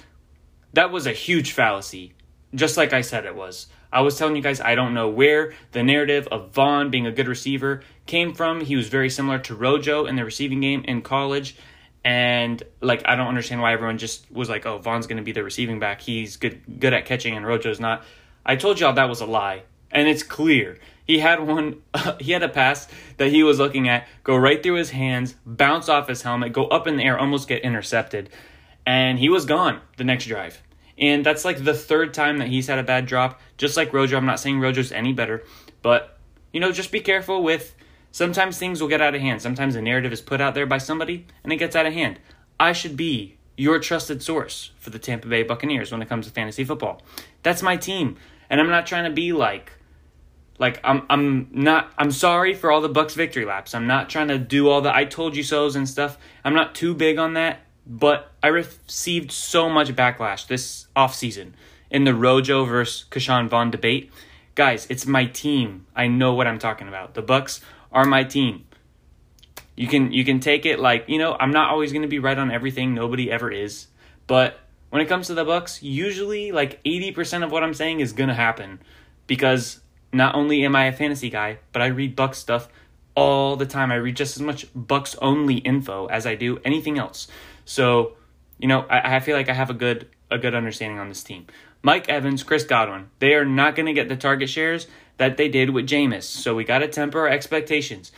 that 0.74 0.92
was 0.92 1.06
a 1.06 1.12
huge 1.12 1.52
fallacy, 1.52 2.14
just 2.54 2.78
like 2.78 2.94
I 2.94 3.02
said 3.02 3.26
it 3.26 3.36
was. 3.36 3.68
I 3.92 4.02
was 4.02 4.18
telling 4.18 4.36
you 4.36 4.42
guys 4.42 4.62
I 4.62 4.76
don't 4.76 4.94
know 4.94 5.10
where 5.10 5.54
the 5.72 5.84
narrative 5.84 6.28
of 6.28 6.52
Vaughn 6.52 6.92
being 6.92 7.08
a 7.08 7.12
good 7.12 7.28
receiver 7.28 7.82
came 8.06 8.34
from. 8.34 8.62
He 8.62 8.76
was 8.76 8.88
very 8.88 9.10
similar 9.10 9.40
to 9.40 9.56
Rojo 9.56 10.06
in 10.06 10.16
the 10.16 10.24
receiving 10.24 10.62
game 10.62 10.84
in 10.86 11.02
college. 11.02 11.56
And 12.04 12.62
like 12.82 13.02
I 13.06 13.16
don't 13.16 13.28
understand 13.28 13.62
why 13.62 13.74
everyone 13.74 13.98
just 13.98 14.32
was 14.32 14.48
like, 14.48 14.66
"Oh, 14.66 14.78
Vaughn's 14.78 15.08
going 15.08 15.18
to 15.18 15.24
be 15.24 15.32
the 15.32 15.44
receiving 15.44 15.80
back. 15.80 16.02
He's 16.02 16.38
good 16.38 16.80
good 16.80 16.94
at 16.94 17.06
catching 17.06 17.36
and 17.36 17.46
Rojo's 17.46 17.80
not." 17.80 18.04
I 18.46 18.56
told 18.56 18.80
y'all 18.80 18.94
that 18.94 19.10
was 19.10 19.22
a 19.22 19.26
lie. 19.26 19.64
And 19.92 20.08
it's 20.08 20.24
clear. 20.24 20.80
He 21.10 21.18
had 21.18 21.40
one, 21.40 21.82
he 22.20 22.34
had 22.34 22.44
a 22.44 22.50
pass 22.50 22.88
that 23.18 23.32
he 23.32 23.42
was 23.42 23.58
looking 23.58 23.90
at 23.90 24.08
go 24.24 24.36
right 24.36 24.62
through 24.62 24.76
his 24.76 24.92
hands, 24.92 25.34
bounce 25.44 25.90
off 25.90 26.08
his 26.08 26.22
helmet, 26.22 26.54
go 26.54 26.68
up 26.68 26.86
in 26.86 26.98
the 26.98 27.04
air, 27.04 27.18
almost 27.18 27.48
get 27.48 27.64
intercepted. 27.64 28.30
And 28.86 29.18
he 29.18 29.28
was 29.28 29.46
gone 29.46 29.82
the 29.98 30.04
next 30.04 30.26
drive. 30.26 30.62
And 31.00 31.26
that's 31.26 31.44
like 31.44 31.64
the 31.64 31.74
third 31.74 32.14
time 32.14 32.38
that 32.38 32.50
he's 32.50 32.68
had 32.68 32.78
a 32.78 32.84
bad 32.84 33.08
drop. 33.08 33.42
Just 33.58 33.76
like 33.76 33.92
Rojo, 33.92 34.18
I'm 34.18 34.28
not 34.28 34.40
saying 34.40 34.60
Rojo's 34.60 34.92
any 34.92 35.12
better, 35.12 35.44
but 35.82 36.20
you 36.54 36.60
know, 36.60 36.72
just 36.72 36.92
be 36.92 37.00
careful 37.00 37.42
with 37.42 37.74
sometimes 38.12 38.60
things 38.60 38.80
will 38.80 38.88
get 38.88 39.02
out 39.02 39.16
of 39.16 39.22
hand. 39.22 39.42
Sometimes 39.42 39.76
a 39.76 39.82
narrative 39.82 40.14
is 40.14 40.22
put 40.22 40.40
out 40.40 40.54
there 40.54 40.68
by 40.68 40.78
somebody 40.78 41.26
and 41.44 41.52
it 41.52 41.58
gets 41.58 41.76
out 41.76 41.88
of 41.88 41.94
hand. 41.94 42.20
I 42.60 42.72
should 42.72 42.96
be 42.96 43.40
your 43.58 43.80
trusted 43.80 44.22
source 44.22 44.74
for 44.78 44.92
the 44.92 45.00
Tampa 45.00 45.28
Bay 45.28 45.42
Buccaneers 45.42 45.92
when 45.92 46.04
it 46.04 46.08
comes 46.08 46.28
to 46.28 46.32
fantasy 46.32 46.64
football. 46.64 47.02
That's 47.42 47.64
my 47.64 47.78
team. 47.78 48.18
And 48.48 48.62
I'm 48.62 48.70
not 48.70 48.86
trying 48.86 49.06
to 49.06 49.10
be 49.10 49.34
like 49.34 49.72
like 50.60 50.80
I'm 50.84 51.04
I'm 51.10 51.48
not 51.52 51.92
I'm 51.98 52.12
sorry 52.12 52.54
for 52.54 52.72
all 52.72 52.82
the 52.82 52.90
Bucks 52.90 53.16
victory 53.16 53.46
laps. 53.46 53.74
I'm 53.74 53.88
not 53.88 54.10
trying 54.10 54.28
to 54.28 54.38
do 54.38 54.70
all 54.70 54.82
the 54.82 54.94
I 54.94 55.06
told 55.06 55.36
you 55.36 55.42
so's 55.42 55.76
and 55.76 55.90
stuff. 55.90 56.18
I'm 56.44 56.54
not 56.54 56.76
too 56.76 56.94
big 56.94 57.18
on 57.18 57.34
that, 57.34 57.62
but 57.88 58.32
I 58.44 58.48
received 58.48 59.32
so 59.32 59.70
much 59.70 59.96
backlash 59.96 60.46
this 60.46 60.88
offseason 60.96 61.54
in 61.90 62.04
the 62.04 62.14
Rojo 62.14 62.66
versus 62.66 63.06
Ke'Shawn 63.10 63.48
Vaughn 63.48 63.72
debate. 63.72 64.12
Guys, 64.54 64.86
it's 64.90 65.08
my 65.08 65.26
team. 65.26 65.88
I 65.96 66.08
know 66.08 66.34
what 66.34 66.46
I'm 66.46 66.60
talking 66.60 66.88
about. 66.88 67.14
The 67.14 67.22
Bucks 67.22 67.62
are 67.92 68.06
my 68.06 68.24
team. 68.26 68.66
You 69.78 69.88
can 69.88 70.12
you 70.12 70.26
can 70.26 70.42
take 70.42 70.66
it 70.66 70.80
like, 70.80 71.06
you 71.08 71.18
know, 71.18 71.38
I'm 71.40 71.52
not 71.52 71.70
always 71.72 71.94
going 71.94 72.02
to 72.02 72.10
be 72.10 72.20
right 72.20 72.38
on 72.38 72.52
everything. 72.52 72.94
Nobody 72.94 73.32
ever 73.32 73.50
is. 73.50 73.88
But 74.28 74.60
when 74.90 75.02
it 75.02 75.06
comes 75.06 75.28
to 75.28 75.34
the 75.34 75.46
Bucks, 75.46 75.82
usually 75.82 76.52
like 76.52 76.84
80% 76.84 77.44
of 77.44 77.52
what 77.52 77.64
I'm 77.64 77.74
saying 77.74 78.02
is 78.02 78.12
going 78.12 78.28
to 78.28 78.36
happen 78.36 78.80
because 79.26 79.79
not 80.12 80.36
only 80.36 80.64
am 80.66 80.76
I 80.76 80.86
a 80.86 80.92
fantasy 80.92 81.30
guy, 81.30 81.60
but 81.72 81.82
I 81.82 81.88
read 81.88 82.16
Buck 82.16 82.36
stuff 82.36 82.70
all 83.16 83.56
the 83.56 83.66
time. 83.66 83.92
I 83.92 83.96
read 83.96 84.16
just 84.16 84.38
as 84.38 84.42
much 84.42 84.66
Bucks 84.74 85.16
only 85.22 85.56
info 85.58 86.08
as 86.08 86.26
I 86.26 86.36
do 86.36 86.60
anything 86.64 86.98
else. 86.98 87.28
So, 87.66 88.14
you 88.58 88.68
know, 88.68 88.86
I, 88.90 89.18
I 89.18 89.20
feel 89.20 89.36
like 89.36 89.50
I 89.50 89.54
have 89.54 89.70
a 89.70 89.74
good 89.74 90.08
a 90.32 90.38
good 90.38 90.54
understanding 90.56 91.00
on 91.00 91.10
this 91.10 91.24
team. 91.24 91.48
Mike 91.82 92.08
Evans, 92.08 92.44
Chris 92.44 92.64
Godwin, 92.64 93.10
they 93.20 93.34
are 93.34 93.46
not 93.46 93.76
going 93.76 93.88
to 93.88 93.94
get 93.94 94.10
the 94.10 94.16
target 94.16 94.50
shares 94.50 94.88
that 95.18 95.38
they 95.38 95.50
did 95.50 95.72
with 95.72 95.88
Jameis. 95.88 96.24
So 96.24 96.56
we 96.56 96.64
got 96.64 96.80
to 96.80 96.88
temper 96.88 97.22
our 97.22 97.30
expectations. 97.30 98.12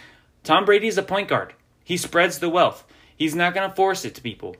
Tom 0.43 0.65
Brady 0.65 0.87
is 0.87 0.97
a 0.97 1.03
point 1.03 1.27
guard. 1.27 1.53
He 1.83 1.97
spreads 1.97 2.39
the 2.39 2.49
wealth. 2.49 2.85
He's 3.15 3.35
not 3.35 3.53
going 3.53 3.69
to 3.69 3.75
force 3.75 4.03
it 4.03 4.15
to 4.15 4.21
people. 4.21 4.55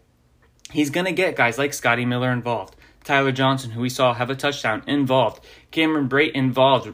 He's 0.72 0.90
going 0.90 1.06
to 1.06 1.12
get 1.12 1.36
guys 1.36 1.58
like 1.58 1.74
Scotty 1.74 2.06
Miller 2.06 2.32
involved. 2.32 2.76
Tyler 3.04 3.32
Johnson, 3.32 3.72
who 3.72 3.82
we 3.82 3.90
saw 3.90 4.14
have 4.14 4.30
a 4.30 4.36
touchdown, 4.36 4.84
involved. 4.88 5.44
Cameron 5.72 6.08
Brate 6.08 6.34
involved. 6.34 6.94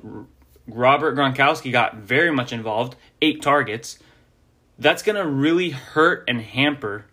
Robert 0.68 1.16
Gronkowski 1.16 1.72
got 1.72 1.96
very 1.96 2.32
much 2.32 2.52
involved, 2.52 2.96
eight 3.22 3.42
targets. 3.42 4.00
That's 4.80 5.02
going 5.02 5.16
to 5.16 5.26
really 5.26 5.70
hurt 5.72 6.26
and 6.28 6.42
hamper 6.42 7.06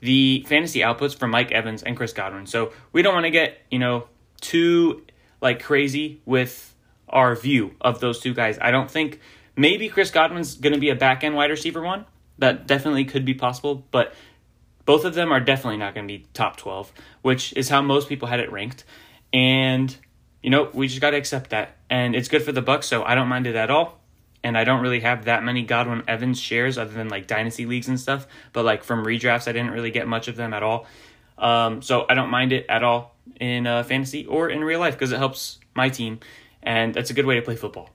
the 0.00 0.44
fantasy 0.48 0.80
outputs 0.80 1.16
for 1.16 1.28
Mike 1.28 1.52
Evans 1.52 1.82
and 1.82 1.96
Chris 1.96 2.12
Godwin. 2.12 2.46
So 2.46 2.72
we 2.92 3.02
don't 3.02 3.14
want 3.14 3.24
to 3.24 3.30
get, 3.30 3.58
you 3.70 3.78
know, 3.78 4.08
too 4.40 5.04
like 5.40 5.62
crazy 5.62 6.20
with 6.24 6.74
our 7.08 7.36
view 7.36 7.74
of 7.80 8.00
those 8.00 8.20
two 8.20 8.34
guys. 8.34 8.58
I 8.60 8.70
don't 8.72 8.90
think 8.90 9.20
maybe 9.56 9.88
Chris 9.88 10.10
Godwin's 10.10 10.56
going 10.56 10.72
to 10.72 10.80
be 10.80 10.90
a 10.90 10.96
back 10.96 11.22
end 11.22 11.34
wide 11.36 11.50
receiver 11.50 11.82
one. 11.82 12.04
That 12.38 12.66
definitely 12.66 13.04
could 13.04 13.24
be 13.24 13.34
possible, 13.34 13.86
but 13.90 14.14
both 14.84 15.04
of 15.04 15.14
them 15.14 15.32
are 15.32 15.40
definitely 15.40 15.78
not 15.78 15.94
going 15.94 16.06
to 16.06 16.12
be 16.18 16.26
top 16.34 16.56
12, 16.56 16.92
which 17.22 17.52
is 17.54 17.68
how 17.68 17.82
most 17.82 18.08
people 18.08 18.28
had 18.28 18.40
it 18.40 18.50
ranked. 18.50 18.84
And 19.32 19.96
you 20.42 20.50
know, 20.50 20.68
we 20.74 20.88
just 20.88 21.00
got 21.00 21.10
to 21.10 21.16
accept 21.16 21.50
that. 21.50 21.76
And 21.88 22.14
it's 22.14 22.28
good 22.28 22.42
for 22.42 22.52
the 22.52 22.62
Bucks, 22.62 22.86
so 22.86 23.04
I 23.04 23.14
don't 23.14 23.28
mind 23.28 23.46
it 23.46 23.54
at 23.54 23.70
all. 23.70 24.00
And 24.44 24.58
I 24.58 24.64
don't 24.64 24.82
really 24.82 25.00
have 25.00 25.26
that 25.26 25.44
many 25.44 25.62
Godwin 25.62 26.02
Evans 26.08 26.40
shares 26.40 26.76
other 26.76 26.92
than 26.92 27.08
like 27.08 27.28
dynasty 27.28 27.64
leagues 27.64 27.86
and 27.86 27.98
stuff. 27.98 28.26
But 28.52 28.64
like 28.64 28.82
from 28.82 29.04
redrafts, 29.04 29.46
I 29.46 29.52
didn't 29.52 29.70
really 29.70 29.92
get 29.92 30.08
much 30.08 30.26
of 30.26 30.34
them 30.34 30.52
at 30.52 30.64
all. 30.64 30.86
Um, 31.38 31.80
so 31.80 32.06
I 32.08 32.14
don't 32.14 32.30
mind 32.30 32.52
it 32.52 32.66
at 32.68 32.82
all 32.82 33.14
in 33.40 33.66
uh, 33.66 33.84
fantasy 33.84 34.26
or 34.26 34.50
in 34.50 34.62
real 34.64 34.80
life 34.80 34.94
because 34.94 35.12
it 35.12 35.18
helps 35.18 35.58
my 35.74 35.88
team, 35.88 36.20
and 36.62 36.92
that's 36.92 37.10
a 37.10 37.14
good 37.14 37.26
way 37.26 37.36
to 37.36 37.42
play 37.42 37.56
football. 37.56 37.90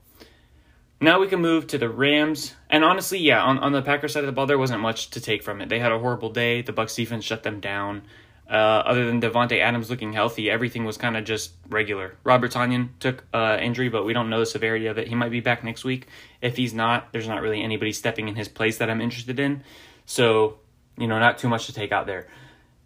Now 1.00 1.20
we 1.20 1.28
can 1.28 1.40
move 1.40 1.68
to 1.68 1.78
the 1.78 1.88
Rams, 1.88 2.54
and 2.68 2.82
honestly, 2.82 3.20
yeah, 3.20 3.40
on, 3.40 3.58
on 3.58 3.70
the 3.70 3.82
Packers 3.82 4.14
side 4.14 4.24
of 4.24 4.26
the 4.26 4.32
ball, 4.32 4.46
there 4.46 4.58
wasn't 4.58 4.80
much 4.80 5.10
to 5.10 5.20
take 5.20 5.44
from 5.44 5.60
it. 5.60 5.68
They 5.68 5.78
had 5.78 5.92
a 5.92 5.98
horrible 5.98 6.30
day. 6.30 6.62
The 6.62 6.72
Bucks 6.72 6.96
defense 6.96 7.24
shut 7.24 7.44
them 7.44 7.60
down. 7.60 8.02
Uh, 8.50 8.82
other 8.86 9.06
than 9.06 9.20
Davante 9.20 9.60
Adams 9.60 9.90
looking 9.90 10.14
healthy, 10.14 10.50
everything 10.50 10.84
was 10.84 10.96
kind 10.96 11.16
of 11.16 11.24
just 11.24 11.52
regular. 11.68 12.16
Robert 12.24 12.50
Tonyan 12.50 12.88
took 12.98 13.24
uh, 13.32 13.58
injury, 13.60 13.90
but 13.90 14.04
we 14.04 14.14
don't 14.14 14.30
know 14.30 14.40
the 14.40 14.46
severity 14.46 14.86
of 14.86 14.96
it. 14.96 15.06
He 15.06 15.14
might 15.14 15.30
be 15.30 15.40
back 15.40 15.62
next 15.62 15.84
week. 15.84 16.08
If 16.40 16.56
he's 16.56 16.72
not, 16.72 17.12
there's 17.12 17.28
not 17.28 17.42
really 17.42 17.62
anybody 17.62 17.92
stepping 17.92 18.26
in 18.26 18.34
his 18.36 18.48
place 18.48 18.78
that 18.78 18.88
I'm 18.88 19.02
interested 19.02 19.38
in. 19.38 19.62
So, 20.06 20.58
you 20.96 21.06
know, 21.06 21.18
not 21.18 21.38
too 21.38 21.48
much 21.48 21.66
to 21.66 21.74
take 21.74 21.92
out 21.92 22.06
there. 22.06 22.26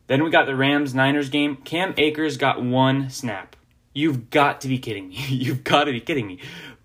Then 0.08 0.24
we 0.24 0.30
got 0.30 0.46
the 0.46 0.56
Rams 0.56 0.94
Niners 0.94 1.30
game. 1.30 1.56
Cam 1.56 1.94
Akers 1.96 2.36
got 2.36 2.62
one 2.62 3.08
snap. 3.08 3.54
You've 3.94 4.30
got 4.30 4.62
to 4.62 4.68
be 4.68 4.78
kidding 4.78 5.10
me. 5.10 5.16
You've 5.28 5.62
got 5.62 5.84
to 5.84 5.92
be 5.92 6.00
kidding 6.00 6.26
me. 6.26 6.40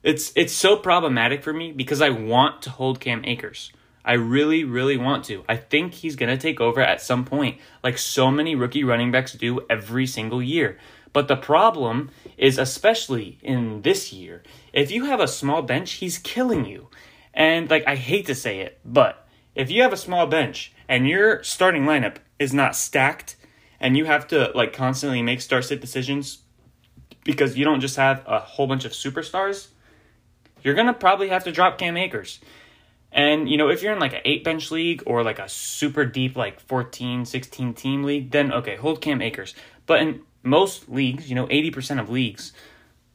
It's 0.07 0.31
it's 0.37 0.53
so 0.53 0.77
problematic 0.77 1.43
for 1.43 1.51
me 1.51 1.73
because 1.73 2.01
I 2.01 2.11
want 2.11 2.61
to 2.61 2.69
hold 2.69 3.01
Cam 3.01 3.25
Akers. 3.25 3.73
I 4.05 4.13
really, 4.13 4.63
really 4.63 4.95
want 4.95 5.25
to. 5.25 5.43
I 5.49 5.57
think 5.57 5.95
he's 5.95 6.15
going 6.15 6.29
to 6.29 6.41
take 6.41 6.61
over 6.61 6.79
at 6.79 7.01
some 7.01 7.25
point, 7.25 7.59
like 7.83 7.97
so 7.97 8.31
many 8.31 8.55
rookie 8.55 8.85
running 8.85 9.11
backs 9.11 9.33
do 9.33 9.65
every 9.69 10.07
single 10.07 10.41
year. 10.41 10.77
But 11.11 11.27
the 11.27 11.35
problem 11.35 12.09
is, 12.37 12.57
especially 12.57 13.37
in 13.41 13.81
this 13.81 14.13
year, 14.13 14.43
if 14.71 14.91
you 14.91 15.03
have 15.07 15.19
a 15.19 15.27
small 15.27 15.61
bench, 15.61 15.95
he's 15.95 16.19
killing 16.19 16.63
you. 16.63 16.87
And, 17.33 17.69
like, 17.69 17.85
I 17.85 17.97
hate 17.97 18.27
to 18.27 18.35
say 18.35 18.61
it, 18.61 18.79
but 18.85 19.27
if 19.55 19.69
you 19.69 19.81
have 19.81 19.91
a 19.91 19.97
small 19.97 20.25
bench 20.25 20.71
and 20.87 21.05
your 21.05 21.43
starting 21.43 21.83
lineup 21.83 22.15
is 22.39 22.53
not 22.53 22.77
stacked 22.77 23.35
and 23.77 23.97
you 23.97 24.05
have 24.05 24.25
to, 24.27 24.53
like, 24.55 24.71
constantly 24.71 25.21
make 25.21 25.41
start 25.41 25.65
sit 25.65 25.81
decisions 25.81 26.43
because 27.25 27.57
you 27.57 27.65
don't 27.65 27.81
just 27.81 27.97
have 27.97 28.23
a 28.25 28.39
whole 28.39 28.67
bunch 28.67 28.85
of 28.85 28.93
superstars, 28.93 29.67
you're 30.67 30.75
going 30.75 30.88
to 30.88 30.93
probably 30.93 31.29
have 31.29 31.45
to 31.45 31.51
drop 31.53 31.77
Cam 31.77 31.95
Akers. 31.95 32.41
And, 33.13 33.50
you 33.50 33.55
know, 33.55 33.69
if 33.69 33.81
you're 33.81 33.93
in 33.93 34.00
like 34.00 34.12
an 34.12 34.19
eight 34.25 34.43
bench 34.43 34.69
league 34.69 35.01
or 35.05 35.24
like 35.24 35.39
a 35.39 35.47
super 35.47 36.03
deep, 36.03 36.36
like 36.36 36.59
14, 36.59 37.24
16 37.24 37.74
team 37.74 38.03
league, 38.03 38.31
then 38.31 38.51
okay, 38.51 38.75
hold 38.75 39.00
Cam 39.00 39.21
Akers. 39.21 39.55
But 39.86 40.01
in 40.01 40.24
most 40.43 40.89
leagues, 40.89 41.29
you 41.29 41.36
know, 41.36 41.47
80% 41.47 42.01
of 42.01 42.09
leagues, 42.09 42.51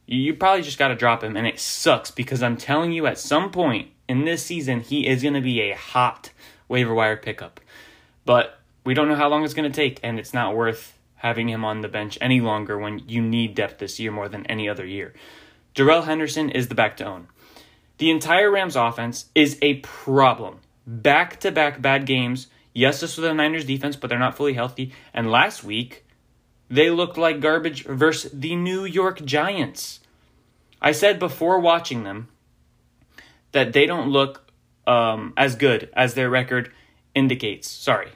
you 0.07 0.33
probably 0.33 0.63
just 0.63 0.79
got 0.79 0.89
to 0.89 0.95
drop 0.95 1.23
him. 1.23 1.37
And 1.37 1.47
it 1.47 1.61
sucks 1.61 2.11
because 2.11 2.43
I'm 2.43 2.57
telling 2.57 2.91
you, 2.91 3.07
at 3.07 3.19
some 3.19 3.51
point 3.51 3.91
in 4.09 4.25
this 4.25 4.43
season, 4.43 4.81
he 4.81 5.07
is 5.07 5.21
going 5.21 5.35
to 5.35 5.43
be 5.43 5.61
a 5.61 5.77
hot 5.77 6.31
waiver 6.69 6.95
wire 6.95 7.19
pickup. 7.19 7.61
But 8.25 8.61
we 8.83 8.95
don't 8.95 9.09
know 9.09 9.15
how 9.15 9.29
long 9.29 9.45
it's 9.45 9.53
going 9.53 9.71
to 9.71 9.77
take, 9.77 10.01
and 10.03 10.19
it's 10.19 10.33
not 10.33 10.57
worth 10.57 10.99
having 11.17 11.51
him 11.51 11.67
on 11.67 11.83
the 11.83 11.89
bench 11.89 12.17
any 12.23 12.41
longer 12.41 12.79
when 12.79 13.01
you 13.07 13.21
need 13.21 13.55
depth 13.55 13.79
this 13.79 14.01
year 14.01 14.11
more 14.11 14.31
than 14.31 14.47
any 14.47 14.71
other 14.71 14.87
year. 14.87 15.13
Darrell 15.75 16.03
Henderson 16.03 16.49
is 16.49 16.69
the 16.69 16.75
back 16.75 16.97
to 16.97 17.05
own. 17.05 17.29
The 17.99 18.11
entire 18.11 18.51
Rams 18.51 18.77
offense 18.77 19.27
is 19.35 19.59
a 19.63 19.75
problem. 19.75 20.61
Back 20.87 21.41
to 21.41 21.53
back 21.53 21.81
bad 21.81 22.07
games. 22.07 22.49
Yes, 22.75 23.01
this 23.01 23.17
was 23.17 23.23
the 23.23 23.35
Niners 23.35 23.65
defense, 23.65 23.97
but 23.97 24.09
they're 24.09 24.19
not 24.19 24.37
fully 24.37 24.55
healthy. 24.55 24.93
And 25.13 25.31
last 25.31 25.63
week, 25.63 26.05
they 26.69 26.91
looked 26.91 27.19
like 27.19 27.41
garbage 27.41 27.85
versus 27.85 28.33
the 28.33 28.57
New 28.57 28.85
York 28.85 29.25
Giants. 29.25 30.01
I 30.81 30.93
said 30.93 31.19
before 31.19 31.61
watching 31.61 32.03
them 32.03 32.29
that 33.53 33.73
they 33.73 33.87
don't 33.87 34.09
look 34.09 34.51
um, 34.87 35.33
as 35.37 35.55
good 35.55 35.91
as 35.93 36.15
their 36.15 36.31
record 36.31 36.73
indicates. 37.15 37.71
Sorry. 37.71 38.09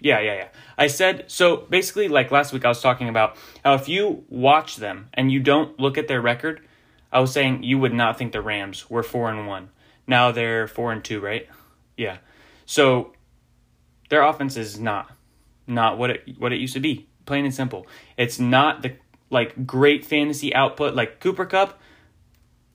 Yeah, 0.00 0.20
yeah, 0.20 0.34
yeah. 0.34 0.48
I 0.78 0.86
said, 0.86 1.24
so 1.30 1.56
basically, 1.56 2.08
like 2.08 2.30
last 2.30 2.52
week, 2.52 2.64
I 2.64 2.68
was 2.68 2.80
talking 2.80 3.08
about 3.08 3.36
how 3.64 3.74
if 3.74 3.88
you 3.88 4.24
watch 4.28 4.76
them 4.76 5.08
and 5.12 5.30
you 5.30 5.40
don't 5.40 5.78
look 5.78 5.98
at 5.98 6.08
their 6.08 6.20
record, 6.20 6.66
I 7.12 7.20
was 7.20 7.32
saying 7.32 7.62
you 7.62 7.78
would 7.78 7.92
not 7.92 8.18
think 8.18 8.32
the 8.32 8.40
Rams 8.40 8.88
were 8.88 9.02
four 9.02 9.30
and 9.30 9.46
one. 9.46 9.70
Now 10.06 10.32
they're 10.32 10.68
four 10.68 10.92
and 10.92 11.04
two, 11.04 11.20
right? 11.20 11.48
Yeah. 11.96 12.18
So 12.66 13.12
their 14.08 14.22
offense 14.22 14.56
is 14.56 14.78
not 14.78 15.10
not 15.66 15.98
what 15.98 16.10
it 16.10 16.36
what 16.38 16.52
it 16.52 16.56
used 16.56 16.74
to 16.74 16.80
be. 16.80 17.08
Plain 17.26 17.44
and 17.44 17.54
simple. 17.54 17.86
It's 18.16 18.38
not 18.38 18.82
the 18.82 18.96
like 19.30 19.66
great 19.66 20.04
fantasy 20.04 20.54
output 20.54 20.94
like 20.94 21.20
Cooper 21.20 21.46
Kupp. 21.46 21.80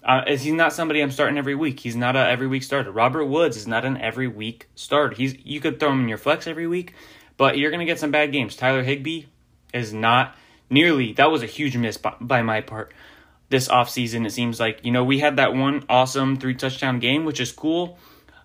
Uh, 0.03 0.21
he's 0.27 0.45
not 0.45 0.71
somebody 0.71 1.01
I'm 1.01 1.11
starting 1.11 1.37
every 1.37 1.55
week. 1.55 1.79
He's 1.79 1.95
not 1.95 2.15
a 2.15 2.19
every 2.19 2.47
week 2.47 2.63
starter. 2.63 2.91
Robert 2.91 3.25
Woods 3.25 3.57
is 3.57 3.67
not 3.67 3.85
an 3.85 3.97
every 3.97 4.27
week 4.27 4.69
starter. 4.75 5.15
He's 5.15 5.35
you 5.43 5.59
could 5.59 5.79
throw 5.79 5.91
him 5.91 6.01
in 6.01 6.09
your 6.09 6.17
flex 6.17 6.47
every 6.47 6.67
week, 6.67 6.93
but 7.37 7.57
you're 7.57 7.71
gonna 7.71 7.85
get 7.85 7.99
some 7.99 8.11
bad 8.11 8.31
games. 8.31 8.55
Tyler 8.55 8.83
Higbee 8.83 9.25
is 9.73 9.93
not 9.93 10.35
nearly. 10.69 11.13
That 11.13 11.31
was 11.31 11.41
a 11.41 11.47
huge 11.47 11.75
miss 11.75 11.97
by, 11.97 12.15
by 12.21 12.41
my 12.41 12.61
part 12.61 12.93
this 13.49 13.67
offseason. 13.67 14.25
It 14.25 14.31
seems 14.31 14.59
like, 14.59 14.83
you 14.83 14.91
know, 14.91 15.03
we 15.03 15.19
had 15.19 15.37
that 15.37 15.53
one 15.53 15.83
awesome 15.89 16.37
three 16.37 16.55
touchdown 16.55 16.99
game, 16.99 17.25
which 17.25 17.39
is 17.39 17.51
cool, 17.51 17.97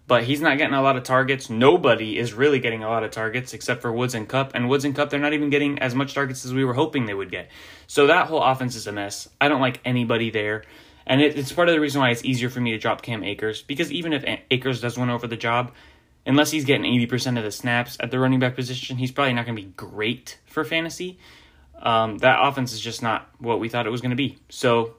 but 0.07 0.25
he's 0.25 0.40
not 0.40 0.59
getting 0.59 0.75
a 0.75 0.83
lot 0.83 0.97
of 0.97 1.02
targets. 1.02 1.49
Nobody 1.49 2.19
is 2.19 2.33
really 2.35 2.59
getting 2.59 2.83
a 2.83 2.88
lot 2.88 3.04
of 3.04 3.11
targets 3.11 3.54
except 3.54 3.83
for 3.83 3.92
Woods 3.92 4.14
and 4.14 4.28
Kupp. 4.28 4.52
And 4.54 4.69
Woods 4.69 4.85
and 4.85 4.95
Kupp, 4.95 5.11
they're 5.11 5.21
not 5.21 5.33
even 5.33 5.50
getting 5.50 5.78
as 5.78 5.95
much 5.95 6.14
targets 6.14 6.45
as 6.45 6.52
we 6.52 6.64
were 6.64 6.75
hoping 6.75 7.07
they 7.07 7.14
would 7.14 7.30
get. 7.30 7.50
So 7.87 8.07
that 8.07 8.26
whole 8.26 8.42
offense 8.42 8.76
is 8.76 8.87
a 8.87 8.92
mess. 8.92 9.28
I 9.40 9.49
don't 9.49 9.61
like 9.61 9.80
anybody 9.85 10.30
there. 10.30 10.64
And 11.07 11.21
it, 11.21 11.37
it's 11.37 11.52
part 11.52 11.69
of 11.69 11.75
the 11.75 11.80
reason 11.80 12.00
why 12.00 12.11
it's 12.11 12.25
easier 12.25 12.50
for 12.50 12.61
me 12.61 12.73
to 12.73 12.78
drop 12.78 13.02
Cam 13.02 13.25
Akers 13.25 13.62
because 13.62 13.90
even 13.90 14.12
if 14.12 14.25
Akers 14.50 14.80
does 14.80 14.99
win 14.99 15.11
over 15.11 15.26
the 15.26 15.37
job, 15.37 15.73
unless 16.26 16.50
he's 16.50 16.64
getting 16.64 16.85
80% 16.85 17.38
of 17.38 17.45
the 17.45 17.50
snaps 17.50 17.97
at 18.00 18.11
the 18.11 18.19
running 18.19 18.38
back 18.38 18.54
position, 18.54 18.99
he's 18.99 19.11
probably 19.11 19.33
not 19.33 19.47
going 19.47 19.57
to 19.57 19.62
be 19.62 19.69
great 19.71 20.38
for 20.47 20.62
fantasy 20.62 21.19
um, 21.80 22.18
that 22.18 22.38
offense 22.40 22.72
is 22.72 22.80
just 22.80 23.02
not 23.02 23.28
what 23.38 23.60
we 23.60 23.68
thought 23.68 23.87
it 23.87 23.90
was 23.90 24.00
going 24.00 24.10
to 24.10 24.16
be. 24.16 24.38
So 24.49 24.96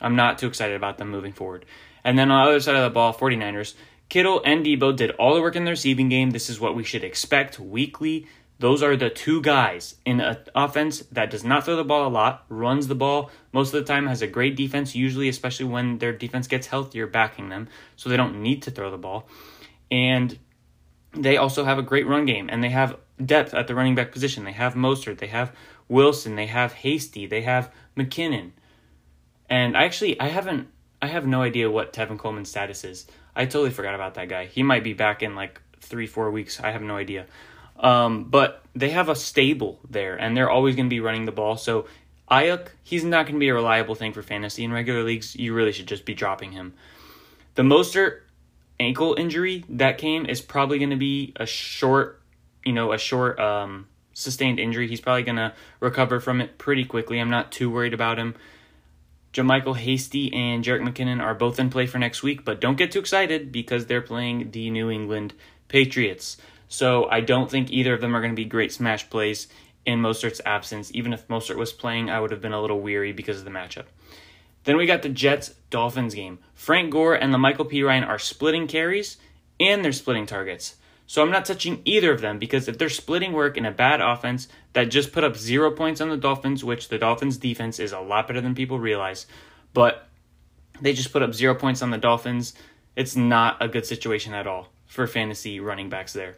I'm 0.00 0.16
not 0.16 0.38
too 0.38 0.46
excited 0.46 0.76
about 0.76 0.98
them 0.98 1.10
moving 1.10 1.32
forward. 1.32 1.64
And 2.04 2.18
then 2.18 2.30
on 2.30 2.44
the 2.44 2.50
other 2.50 2.60
side 2.60 2.76
of 2.76 2.84
the 2.84 2.90
ball, 2.90 3.14
49ers, 3.14 3.74
Kittle 4.08 4.42
and 4.44 4.64
Deebo 4.64 4.94
did 4.94 5.10
all 5.12 5.34
the 5.34 5.40
work 5.40 5.56
in 5.56 5.64
the 5.64 5.70
receiving 5.70 6.08
game. 6.08 6.30
This 6.30 6.50
is 6.50 6.60
what 6.60 6.76
we 6.76 6.84
should 6.84 7.04
expect 7.04 7.58
weekly. 7.58 8.26
Those 8.58 8.82
are 8.82 8.96
the 8.96 9.10
two 9.10 9.42
guys 9.42 9.96
in 10.04 10.20
an 10.20 10.36
offense 10.54 11.00
that 11.10 11.30
does 11.30 11.42
not 11.42 11.64
throw 11.64 11.76
the 11.76 11.84
ball 11.84 12.06
a 12.06 12.08
lot, 12.08 12.44
runs 12.48 12.86
the 12.86 12.94
ball 12.94 13.30
most 13.52 13.74
of 13.74 13.84
the 13.84 13.92
time, 13.92 14.06
has 14.06 14.22
a 14.22 14.26
great 14.26 14.56
defense, 14.56 14.94
usually, 14.94 15.28
especially 15.28 15.66
when 15.66 15.98
their 15.98 16.12
defense 16.12 16.46
gets 16.46 16.68
healthier, 16.68 17.06
backing 17.06 17.48
them, 17.48 17.68
so 17.96 18.08
they 18.08 18.16
don't 18.16 18.40
need 18.40 18.62
to 18.62 18.70
throw 18.70 18.90
the 18.90 18.98
ball. 18.98 19.28
And 19.90 20.38
they 21.12 21.36
also 21.36 21.64
have 21.64 21.78
a 21.78 21.82
great 21.82 22.06
run 22.06 22.26
game, 22.26 22.48
and 22.48 22.62
they 22.62 22.70
have 22.70 22.96
depth 23.24 23.54
at 23.54 23.66
the 23.66 23.74
running 23.74 23.96
back 23.96 24.12
position. 24.12 24.44
They 24.44 24.52
have 24.52 24.74
Mostert, 24.74 25.18
they 25.18 25.26
have 25.28 25.52
Wilson, 25.88 26.36
they 26.36 26.46
have 26.46 26.72
Hasty, 26.72 27.26
they 27.26 27.42
have 27.42 27.72
McKinnon. 27.96 28.52
And 29.48 29.76
I 29.76 29.84
actually 29.84 30.18
I 30.20 30.28
haven't 30.28 30.68
I 31.02 31.08
have 31.08 31.26
no 31.26 31.42
idea 31.42 31.70
what 31.70 31.92
Tevin 31.92 32.18
Coleman's 32.18 32.50
status 32.50 32.84
is. 32.84 33.06
I 33.36 33.44
totally 33.44 33.70
forgot 33.70 33.94
about 33.94 34.14
that 34.14 34.28
guy. 34.28 34.46
He 34.46 34.62
might 34.62 34.84
be 34.84 34.94
back 34.94 35.22
in 35.22 35.34
like 35.34 35.60
three, 35.80 36.06
four 36.06 36.30
weeks. 36.30 36.60
I 36.60 36.70
have 36.70 36.82
no 36.82 36.96
idea. 36.96 37.26
Um, 37.76 38.24
but 38.24 38.62
they 38.74 38.90
have 38.90 39.08
a 39.08 39.16
stable 39.16 39.80
there, 39.90 40.16
and 40.16 40.36
they're 40.36 40.50
always 40.50 40.76
going 40.76 40.86
to 40.86 40.94
be 40.94 41.00
running 41.00 41.24
the 41.24 41.32
ball. 41.32 41.56
So 41.56 41.86
Aiyuk, 42.30 42.68
he's 42.82 43.04
not 43.04 43.26
going 43.26 43.34
to 43.34 43.40
be 43.40 43.48
a 43.48 43.54
reliable 43.54 43.94
thing 43.94 44.12
for 44.12 44.22
fantasy. 44.22 44.64
In 44.64 44.72
regular 44.72 45.02
leagues, 45.02 45.36
you 45.36 45.52
really 45.52 45.72
should 45.72 45.88
just 45.88 46.04
be 46.04 46.14
dropping 46.14 46.52
him. 46.52 46.74
The 47.54 47.62
Mostert, 47.62 48.20
ankle 48.80 49.14
injury 49.18 49.64
that 49.68 49.98
came 49.98 50.26
is 50.26 50.40
probably 50.40 50.78
going 50.78 50.90
to 50.90 50.96
be 50.96 51.32
a 51.36 51.46
short, 51.46 52.22
you 52.64 52.72
know, 52.72 52.92
a 52.92 52.98
short 52.98 53.38
um, 53.38 53.88
sustained 54.14 54.58
injury. 54.58 54.88
He's 54.88 55.00
probably 55.00 55.24
going 55.24 55.36
to 55.36 55.52
recover 55.80 56.20
from 56.20 56.40
it 56.40 56.56
pretty 56.56 56.84
quickly. 56.84 57.20
I'm 57.20 57.30
not 57.30 57.52
too 57.52 57.70
worried 57.70 57.92
about 57.92 58.18
him. 58.18 58.34
JaMycal 59.34 59.76
Hasty 59.76 60.32
and 60.32 60.64
Jerick 60.64 60.88
McKinnon 60.88 61.20
are 61.20 61.34
both 61.34 61.58
in 61.58 61.68
play 61.68 61.86
for 61.86 61.98
next 61.98 62.22
week, 62.22 62.44
but 62.44 62.60
don't 62.60 62.78
get 62.78 62.92
too 62.92 63.00
excited 63.00 63.50
because 63.50 63.86
they're 63.86 64.00
playing 64.00 64.52
the 64.52 64.70
New 64.70 64.90
England 64.90 65.34
Patriots. 65.66 66.36
So 66.68 67.10
I 67.10 67.20
don't 67.20 67.50
think 67.50 67.70
either 67.70 67.92
of 67.92 68.00
them 68.00 68.14
are 68.14 68.20
going 68.20 68.32
to 68.32 68.36
be 68.36 68.44
great 68.44 68.72
smash 68.72 69.10
plays 69.10 69.48
in 69.84 70.00
Mostert's 70.00 70.40
absence. 70.46 70.90
Even 70.94 71.12
if 71.12 71.26
Mostert 71.28 71.56
was 71.56 71.72
playing, 71.72 72.10
I 72.10 72.20
would 72.20 72.30
have 72.30 72.40
been 72.40 72.52
a 72.52 72.60
little 72.60 72.80
weary 72.80 73.12
because 73.12 73.38
of 73.38 73.44
the 73.44 73.50
matchup. 73.50 73.86
Then 74.64 74.76
we 74.76 74.86
got 74.86 75.02
the 75.02 75.08
Jets 75.08 75.54
Dolphins 75.70 76.14
game. 76.14 76.38
Frank 76.54 76.90
Gore 76.90 77.14
and 77.14 77.34
La'Mical 77.34 77.70
Perine 77.70 78.06
are 78.06 78.18
splitting 78.18 78.66
carries 78.66 79.18
and 79.60 79.84
they're 79.84 79.92
splitting 79.92 80.26
targets. 80.26 80.76
So 81.06 81.22
I'm 81.22 81.30
not 81.30 81.44
touching 81.44 81.82
either 81.84 82.12
of 82.12 82.20
them 82.20 82.38
because 82.38 82.66
if 82.66 82.78
they're 82.78 82.88
splitting 82.88 83.32
work 83.32 83.56
in 83.56 83.66
a 83.66 83.70
bad 83.70 84.00
offense 84.00 84.48
that 84.72 84.84
just 84.84 85.12
put 85.12 85.24
up 85.24 85.36
zero 85.36 85.70
points 85.70 86.00
on 86.00 86.08
the 86.08 86.16
Dolphins, 86.16 86.64
which 86.64 86.88
the 86.88 86.98
Dolphins 86.98 87.36
defense 87.36 87.78
is 87.78 87.92
a 87.92 88.00
lot 88.00 88.26
better 88.26 88.40
than 88.40 88.54
people 88.54 88.78
realize, 88.78 89.26
but 89.72 90.08
they 90.80 90.92
just 90.92 91.12
put 91.12 91.22
up 91.22 91.34
zero 91.34 91.54
points 91.54 91.82
on 91.82 91.90
the 91.90 91.98
Dolphins, 91.98 92.54
it's 92.96 93.16
not 93.16 93.56
a 93.60 93.68
good 93.68 93.86
situation 93.86 94.32
at 94.32 94.46
all 94.46 94.68
for 94.86 95.06
fantasy 95.06 95.60
running 95.60 95.88
backs 95.88 96.12
there. 96.12 96.36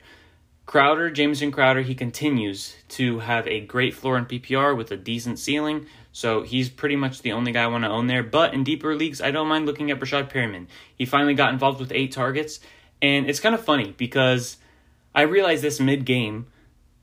Crowder, 0.67 1.11
Jameson 1.11 1.53
Crowder, 1.53 1.83
he 1.83 1.95
continues 1.95 2.75
to 2.89 3.21
have 3.21 3.47
a 3.47 3.61
great 3.61 3.95
floor 3.95 4.19
in 4.19 4.27
PPR 4.27 4.77
with 4.77 4.91
a 4.91 4.97
decent 4.97 5.39
ceiling. 5.39 5.87
So 6.11 6.43
he's 6.43 6.69
pretty 6.69 6.97
much 6.97 7.23
the 7.23 7.33
only 7.33 7.53
guy 7.53 7.63
I 7.63 7.69
want 7.69 7.85
to 7.85 7.91
own 7.91 8.09
there. 8.09 8.25
But 8.25 8.53
in 8.53 8.65
deeper 8.65 8.97
leagues, 8.97 9.21
I 9.21 9.31
don't 9.31 9.47
mind 9.47 9.67
looking 9.67 9.93
at 9.93 10.01
Breshad 10.01 10.33
Perriman. 10.33 10.67
He 10.97 11.05
finally 11.05 11.35
got 11.35 11.53
involved 11.53 11.79
with 11.79 11.93
eight 11.93 12.11
targets. 12.11 12.59
And 13.07 13.31
it's 13.31 13.41
kind 13.41 13.55
of 13.55 13.65
funny 13.65 13.95
because 13.97 14.57
I 15.15 15.23
realized 15.23 15.63
this 15.63 15.79
mid 15.79 16.05
game. 16.05 16.47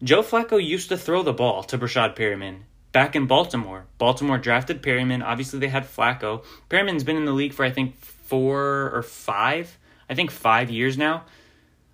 Joe 0.03 0.21
Flacco 0.21 0.61
used 0.61 0.89
to 0.89 0.97
throw 0.97 1.23
the 1.23 1.31
ball 1.31 1.63
to 1.63 1.77
Breshad 1.77 2.15
Perriman 2.17 2.63
back 2.91 3.15
in 3.15 3.25
Baltimore. 3.25 3.85
Baltimore 3.97 4.37
drafted 4.37 4.81
Perriman. 4.81 5.23
Obviously, 5.23 5.59
they 5.59 5.69
had 5.69 5.85
Flacco. 5.85 6.43
Perriman's 6.69 7.05
been 7.05 7.15
in 7.15 7.23
the 7.23 7.31
league 7.31 7.53
for, 7.53 7.63
I 7.63 7.71
think, 7.71 7.95
four 7.95 8.91
or 8.93 9.01
five. 9.01 9.77
I 10.09 10.15
think 10.15 10.29
five 10.29 10.69
years 10.69 10.97
now. 10.97 11.23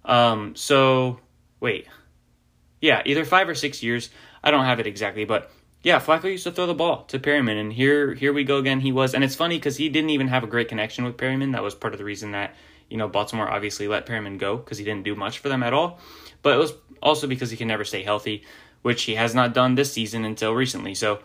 Um, 0.05 0.55
so 0.55 1.19
wait, 1.59 1.87
yeah, 2.81 3.03
either 3.05 3.25
five 3.25 3.47
or 3.47 3.53
six 3.55 3.83
years. 3.83 4.09
I 4.43 4.49
don't 4.49 4.65
have 4.65 4.79
it 4.79 4.87
exactly, 4.87 5.25
but 5.25 5.51
yeah, 5.83 5.99
Flacco 5.99 6.23
used 6.23 6.45
to 6.45 6.51
throw 6.51 6.65
the 6.65 6.73
ball 6.73 7.03
to 7.05 7.19
Perriman, 7.19 7.61
and 7.61 7.71
here 7.71 8.15
here 8.15 8.33
we 8.33 8.43
go 8.43 8.57
again. 8.57 8.79
He 8.79 8.91
was, 8.91 9.13
and 9.13 9.23
it's 9.23 9.35
funny 9.35 9.57
because 9.57 9.77
he 9.77 9.87
didn't 9.87 10.09
even 10.09 10.29
have 10.29 10.43
a 10.43 10.47
great 10.47 10.67
connection 10.67 11.03
with 11.03 11.17
Perriman. 11.17 11.51
That 11.51 11.61
was 11.61 11.75
part 11.75 11.93
of 11.93 11.99
the 11.99 12.05
reason 12.05 12.31
that 12.31 12.55
you 12.89 12.97
know 12.97 13.07
Baltimore 13.07 13.49
obviously 13.49 13.87
let 13.87 14.05
Perriman 14.05 14.37
go 14.37 14.57
because 14.57 14.77
he 14.77 14.85
didn't 14.85 15.03
do 15.03 15.15
much 15.15 15.39
for 15.39 15.49
them 15.49 15.63
at 15.63 15.73
all. 15.73 15.99
But 16.41 16.53
it 16.53 16.57
was 16.57 16.73
also 17.01 17.27
because 17.27 17.51
he 17.51 17.57
can 17.57 17.67
never 17.67 17.83
stay 17.83 18.03
healthy, 18.03 18.43
which 18.81 19.03
he 19.03 19.15
has 19.15 19.35
not 19.35 19.53
done 19.53 19.75
this 19.75 19.93
season 19.93 20.25
until 20.25 20.53
recently. 20.53 20.95
So 20.95 21.19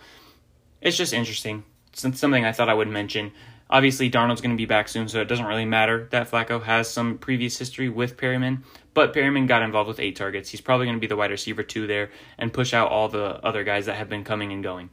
it's 0.80 0.96
just 0.96 1.12
interesting. 1.12 1.64
It's 1.92 2.02
something 2.02 2.44
I 2.44 2.52
thought 2.52 2.68
I 2.68 2.74
would 2.74 2.88
mention. 2.88 3.32
Obviously, 3.70 4.10
Darnold's 4.10 4.40
going 4.40 4.54
to 4.54 4.60
be 4.60 4.66
back 4.66 4.88
soon, 4.88 5.08
so 5.08 5.20
it 5.20 5.28
doesn't 5.28 5.46
really 5.46 5.64
matter 5.64 6.06
that 6.10 6.30
Flacco 6.30 6.62
has 6.62 6.90
some 6.90 7.18
previous 7.18 7.58
history 7.58 7.88
with 7.88 8.16
Perriman. 8.16 8.62
But 8.92 9.14
Perriman 9.14 9.48
got 9.48 9.62
involved 9.62 9.88
with 9.88 10.00
eight 10.00 10.16
targets. 10.16 10.50
He's 10.50 10.60
probably 10.60 10.86
going 10.86 10.96
to 10.96 11.00
be 11.00 11.06
the 11.06 11.16
wide 11.16 11.30
receiver 11.30 11.62
two 11.62 11.86
there 11.86 12.10
and 12.38 12.52
push 12.52 12.74
out 12.74 12.90
all 12.90 13.08
the 13.08 13.44
other 13.44 13.64
guys 13.64 13.86
that 13.86 13.96
have 13.96 14.08
been 14.08 14.22
coming 14.22 14.52
and 14.52 14.62
going. 14.62 14.90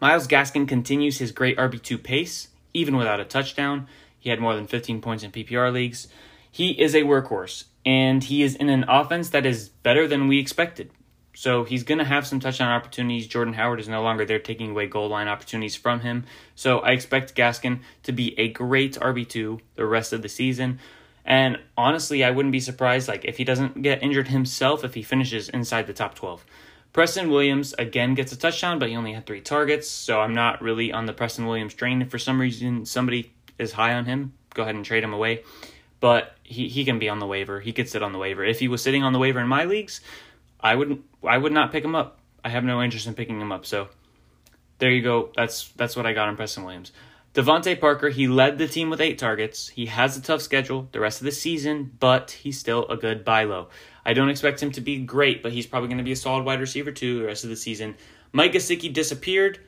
Myles 0.00 0.28
Gaskin 0.28 0.68
continues 0.68 1.18
his 1.18 1.32
great 1.32 1.56
RB2 1.58 2.02
pace, 2.02 2.48
even 2.72 2.96
without 2.96 3.20
a 3.20 3.24
touchdown. 3.24 3.88
He 4.28 4.30
had 4.30 4.40
more 4.40 4.54
than 4.54 4.66
15 4.66 5.00
points 5.00 5.24
in 5.24 5.32
PPR 5.32 5.72
leagues. 5.72 6.06
He 6.52 6.72
is 6.72 6.94
a 6.94 7.00
workhorse, 7.00 7.64
and 7.86 8.22
he 8.22 8.42
is 8.42 8.54
in 8.54 8.68
an 8.68 8.84
offense 8.86 9.30
that 9.30 9.46
is 9.46 9.70
better 9.70 10.06
than 10.06 10.28
we 10.28 10.38
expected. 10.38 10.90
So 11.34 11.64
he's 11.64 11.82
going 11.82 11.96
to 11.96 12.04
have 12.04 12.26
some 12.26 12.38
touchdown 12.38 12.68
opportunities. 12.68 13.26
Jordan 13.26 13.54
Howard 13.54 13.80
is 13.80 13.88
no 13.88 14.02
longer 14.02 14.26
there 14.26 14.38
taking 14.38 14.72
away 14.72 14.86
goal 14.86 15.08
line 15.08 15.28
opportunities 15.28 15.76
from 15.76 16.00
him. 16.00 16.26
So 16.54 16.80
I 16.80 16.90
expect 16.90 17.36
Gaskin 17.36 17.80
to 18.02 18.12
be 18.12 18.38
a 18.38 18.50
great 18.50 18.98
RB2 19.00 19.60
the 19.76 19.86
rest 19.86 20.12
of 20.12 20.20
the 20.20 20.28
season. 20.28 20.78
And 21.24 21.58
honestly, 21.74 22.22
I 22.22 22.30
wouldn't 22.30 22.52
be 22.52 22.60
surprised 22.60 23.08
like 23.08 23.24
if 23.24 23.38
he 23.38 23.44
doesn't 23.44 23.80
get 23.80 24.02
injured 24.02 24.28
himself 24.28 24.84
if 24.84 24.92
he 24.92 25.02
finishes 25.02 25.48
inside 25.48 25.86
the 25.86 25.94
top 25.94 26.14
12. 26.14 26.44
Preston 26.92 27.30
Williams 27.30 27.74
again 27.78 28.12
gets 28.12 28.32
a 28.32 28.36
touchdown, 28.36 28.78
but 28.78 28.90
he 28.90 28.96
only 28.96 29.14
had 29.14 29.24
three 29.24 29.40
targets, 29.40 29.88
so 29.88 30.20
I'm 30.20 30.34
not 30.34 30.60
really 30.60 30.92
on 30.92 31.06
the 31.06 31.14
Preston 31.14 31.46
Williams 31.46 31.72
train. 31.72 32.02
If 32.02 32.10
for 32.10 32.18
some 32.18 32.38
reason 32.38 32.84
somebody 32.84 33.32
is 33.58 33.72
high 33.72 33.94
on 33.94 34.04
him, 34.04 34.32
go 34.54 34.62
ahead 34.62 34.74
and 34.74 34.84
trade 34.84 35.04
him 35.04 35.12
away. 35.12 35.42
But 36.00 36.36
he, 36.44 36.68
he 36.68 36.84
can 36.84 36.98
be 36.98 37.08
on 37.08 37.18
the 37.18 37.26
waiver. 37.26 37.60
He 37.60 37.72
could 37.72 37.88
sit 37.88 38.02
on 38.02 38.12
the 38.12 38.18
waiver. 38.18 38.44
If 38.44 38.60
he 38.60 38.68
was 38.68 38.82
sitting 38.82 39.02
on 39.02 39.12
the 39.12 39.18
waiver 39.18 39.40
in 39.40 39.48
my 39.48 39.64
leagues, 39.64 40.00
I 40.60 40.74
wouldn't 40.74 41.04
I 41.24 41.38
would 41.38 41.52
not 41.52 41.72
pick 41.72 41.84
him 41.84 41.94
up. 41.94 42.18
I 42.44 42.50
have 42.50 42.64
no 42.64 42.82
interest 42.82 43.06
in 43.06 43.14
picking 43.14 43.40
him 43.40 43.52
up. 43.52 43.66
So 43.66 43.88
there 44.78 44.90
you 44.90 45.02
go. 45.02 45.30
That's 45.36 45.68
that's 45.72 45.96
what 45.96 46.06
I 46.06 46.12
got 46.12 46.28
on 46.28 46.36
Preston 46.36 46.64
Williams. 46.64 46.92
DeVante 47.34 47.78
Parker, 47.78 48.08
he 48.08 48.26
led 48.26 48.58
the 48.58 48.66
team 48.66 48.90
with 48.90 49.00
eight 49.00 49.18
targets. 49.18 49.68
He 49.68 49.86
has 49.86 50.16
a 50.16 50.22
tough 50.22 50.40
schedule 50.40 50.88
the 50.92 51.00
rest 51.00 51.20
of 51.20 51.24
the 51.24 51.32
season, 51.32 51.92
but 52.00 52.30
he's 52.30 52.58
still 52.58 52.86
a 52.88 52.96
good 52.96 53.24
buy 53.24 53.44
low. 53.44 53.68
I 54.04 54.14
don't 54.14 54.30
expect 54.30 54.62
him 54.62 54.72
to 54.72 54.80
be 54.80 54.98
great, 54.98 55.42
but 55.42 55.52
he's 55.52 55.66
probably 55.66 55.88
going 55.88 55.98
to 55.98 56.04
be 56.04 56.12
a 56.12 56.16
solid 56.16 56.44
wide 56.44 56.60
receiver 56.60 56.90
too 56.90 57.18
the 57.20 57.26
rest 57.26 57.44
of 57.44 57.50
the 57.50 57.56
season. 57.56 57.96
Mike 58.32 58.52
Gesicki 58.52 58.92
disappeared. 58.92 59.60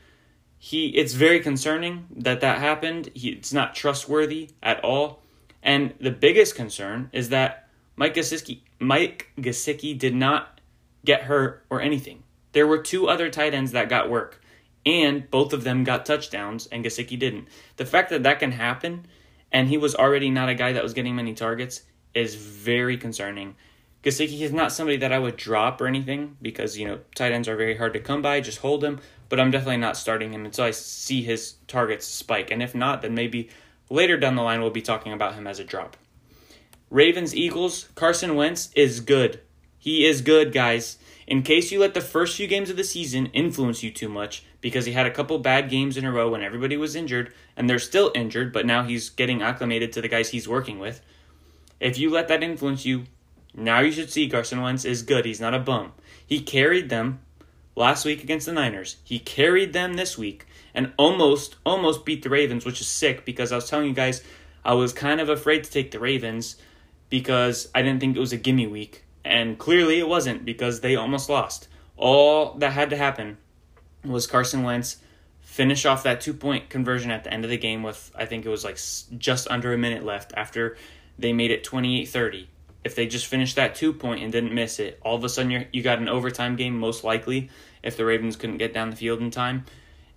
He 0.63 0.91
it's 0.91 1.15
very 1.15 1.41
concerning 1.41 2.07
that 2.15 2.41
that 2.43 2.59
happened. 2.59 3.11
He, 3.15 3.31
it's 3.31 3.53
not 3.53 3.75
trustworthy 3.75 4.51
at 4.63 4.79
all. 4.85 5.23
And 5.63 5.95
the 6.01 6.13
biggest 6.13 6.55
concern 6.55 7.11
is 7.13 7.31
that 7.31 7.69
Mike 7.97 8.15
Gesicki 8.15 8.61
Mike 8.79 9.33
Gesicki 9.37 9.99
did 9.99 10.15
not 10.15 10.61
get 11.05 11.23
hurt 11.23 11.65
or 11.69 11.81
anything. 11.81 12.23
There 12.53 12.67
were 12.67 12.79
two 12.79 13.09
other 13.09 13.31
tight 13.31 13.55
ends 13.55 13.73
that 13.73 13.89
got 13.89 14.09
work 14.09 14.41
and 14.87 15.31
both 15.31 15.53
of 15.53 15.65
them 15.65 15.85
got 15.85 16.07
touchdowns, 16.07 16.67
and 16.67 16.85
Gesicki 16.85 17.19
didn't. 17.19 17.49
The 17.77 17.87
fact 17.87 18.11
that 18.11 18.23
that 18.23 18.41
can 18.41 18.53
happen, 18.53 19.07
and 19.53 19.69
he 19.69 19.77
was 19.77 19.95
already 19.95 20.31
not 20.31 20.49
a 20.49 20.55
guy 20.55 20.73
that 20.73 20.83
was 20.83 20.95
getting 20.95 21.17
many 21.17 21.35
targets, 21.35 21.83
is 22.15 22.35
very 22.35 22.97
concerning. 22.97 23.57
Gesicki 24.03 24.41
is 24.41 24.53
not 24.53 24.73
somebody 24.73 24.97
that 24.97 25.13
I 25.13 25.19
would 25.19 25.37
drop 25.37 25.81
or 25.81 25.87
anything 25.87 26.37
because 26.41 26.79
you 26.79 26.87
know 26.87 27.01
tight 27.15 27.33
ends 27.33 27.49
are 27.49 27.57
very 27.57 27.77
hard 27.77 27.93
to 27.93 28.01
come 28.01 28.23
by. 28.23 28.41
Just 28.41 28.59
hold 28.59 28.83
him, 28.83 29.01
but 29.31 29.41
I'm 29.41 29.51
definitely 29.51 29.79
not 29.79 29.97
starting 29.97 30.35
him 30.35 30.45
until 30.45 30.67
I 30.67 30.73
see 30.73 31.23
his 31.23 31.55
targets 31.67 32.07
spike, 32.07 32.51
and 32.51 32.63
if 32.63 32.75
not, 32.75 33.01
then 33.01 33.15
maybe 33.15 33.49
later 33.89 34.19
down 34.19 34.35
the 34.35 34.43
line 34.43 34.61
we'll 34.61 34.71
be 34.71 34.83
talking 34.83 35.15
about 35.15 35.35
him 35.35 35.47
as 35.47 35.59
a 35.59 35.65
drop. 35.65 35.97
Ravens 36.91 37.35
Eagles 37.35 37.89
Carson 37.95 38.35
Wentz 38.35 38.71
is 38.75 39.01
good. 39.01 39.41
He 39.79 40.05
is 40.05 40.21
good, 40.21 40.53
guys. 40.53 40.99
In 41.27 41.43
case 41.43 41.71
you 41.71 41.79
let 41.79 41.95
the 41.95 42.01
first 42.01 42.37
few 42.37 42.49
games 42.49 42.69
of 42.69 42.77
the 42.77 42.85
season 42.85 43.27
influence 43.27 43.85
you 43.85 43.93
too 43.93 44.09
much, 44.09 44.45
because 44.61 44.85
he 44.85 44.93
had 44.93 45.07
a 45.07 45.13
couple 45.13 45.39
bad 45.39 45.71
games 45.71 45.97
in 45.97 46.05
a 46.05 46.11
row 46.11 46.31
when 46.31 46.43
everybody 46.43 46.77
was 46.77 46.97
injured, 46.97 47.33
and 47.57 47.71
they're 47.71 47.79
still 47.79 48.11
injured, 48.15 48.53
but 48.53 48.67
now 48.67 48.83
he's 48.83 49.09
getting 49.09 49.41
acclimated 49.41 49.93
to 49.93 50.03
the 50.03 50.09
guys 50.09 50.31
he's 50.31 50.49
working 50.49 50.81
with. 50.81 51.01
If 51.79 51.97
you 51.99 52.11
let 52.11 52.27
that 52.29 52.43
influence 52.43 52.85
you, 52.85 53.05
now 53.55 53.79
you 53.79 53.93
should 53.93 54.11
see 54.11 54.29
Carson 54.29 54.61
Wentz 54.61 54.85
is 54.85 55.03
good. 55.03 55.25
He's 55.25 55.41
not 55.41 55.55
a 55.55 55.61
bum. 55.61 55.93
He 56.27 56.41
carried 56.41 56.91
them 56.91 57.21
last 57.77 58.05
week 58.05 58.23
against 58.23 58.47
the 58.47 58.53
Niners. 58.53 58.97
He 59.05 59.19
carried 59.19 59.73
them 59.73 59.95
this 59.95 60.19
week 60.19 60.47
and 60.75 60.93
almost 60.97 61.57
almost 61.65 62.05
beat 62.05 62.23
the 62.23 62.31
Ravens, 62.31 62.65
which 62.65 62.81
is 62.81 62.87
sick 62.87 63.25
because 63.25 63.53
I 63.53 63.57
was 63.57 63.69
telling 63.69 63.87
you 63.87 63.95
guys 63.95 64.23
I 64.65 64.75
was 64.75 64.93
kind 64.93 65.21
of 65.21 65.29
afraid 65.29 65.65
to 65.65 65.71
take 65.71 65.91
the 65.91 66.01
Ravens 66.01 66.57
because 67.09 67.69
I 67.75 67.83
didn't 67.83 68.01
think 68.01 68.17
it 68.17 68.21
was 68.21 68.33
a 68.33 68.37
gimme 68.37 68.67
week. 68.67 69.05
And 69.25 69.59
clearly 69.59 69.99
it 69.99 70.09
wasn't 70.09 70.45
because 70.45 70.81
they 70.81 70.97
almost 70.97 71.29
lost. 71.29 71.69
All 71.97 72.55
that 72.55 72.73
had 72.73 72.91
to 72.91 72.97
happen 72.97 73.39
was 74.05 74.27
Carson 74.27 74.63
Wentz 74.63 74.99
finish 75.41 75.85
off 75.85 76.03
that 76.05 76.21
two 76.21 76.33
point 76.33 76.71
conversion 76.71 77.11
at 77.11 77.25
the 77.25 77.33
end 77.33 77.45
of 77.45 77.51
the 77.51 77.59
game 77.59 77.83
with, 77.83 78.11
I 78.15 78.25
think 78.25 78.47
it 78.47 78.49
was 78.49 78.65
like 78.65 78.79
just 79.19 79.49
under 79.51 79.73
a 79.73 79.79
minute 79.79 80.05
left 80.05 80.33
after 80.37 80.77
they 81.19 81.33
made 81.33 81.51
it 81.51 81.65
28 81.65 82.07
30. 82.07 82.49
If 82.83 82.95
they 82.95 83.07
just 83.07 83.27
finished 83.27 83.57
that 83.57 83.75
two 83.75 83.93
point 83.93 84.23
and 84.23 84.33
didn't 84.33 84.55
miss 84.55 84.79
it, 84.79 84.99
all 85.03 85.17
of 85.17 85.25
a 85.25 85.29
sudden 85.29 85.51
you 85.51 85.67
you 85.73 85.83
got 85.83 85.99
an 85.99 86.09
overtime 86.09 86.57
game, 86.57 86.79
most 86.79 87.05
likely, 87.05 87.51
if 87.83 87.97
the 87.97 88.05
Ravens 88.05 88.37
couldn't 88.37 88.59
get 88.59 88.73
down 88.73 88.91
the 88.91 88.97
field 88.97 89.21
in 89.21 89.31
time. 89.31 89.65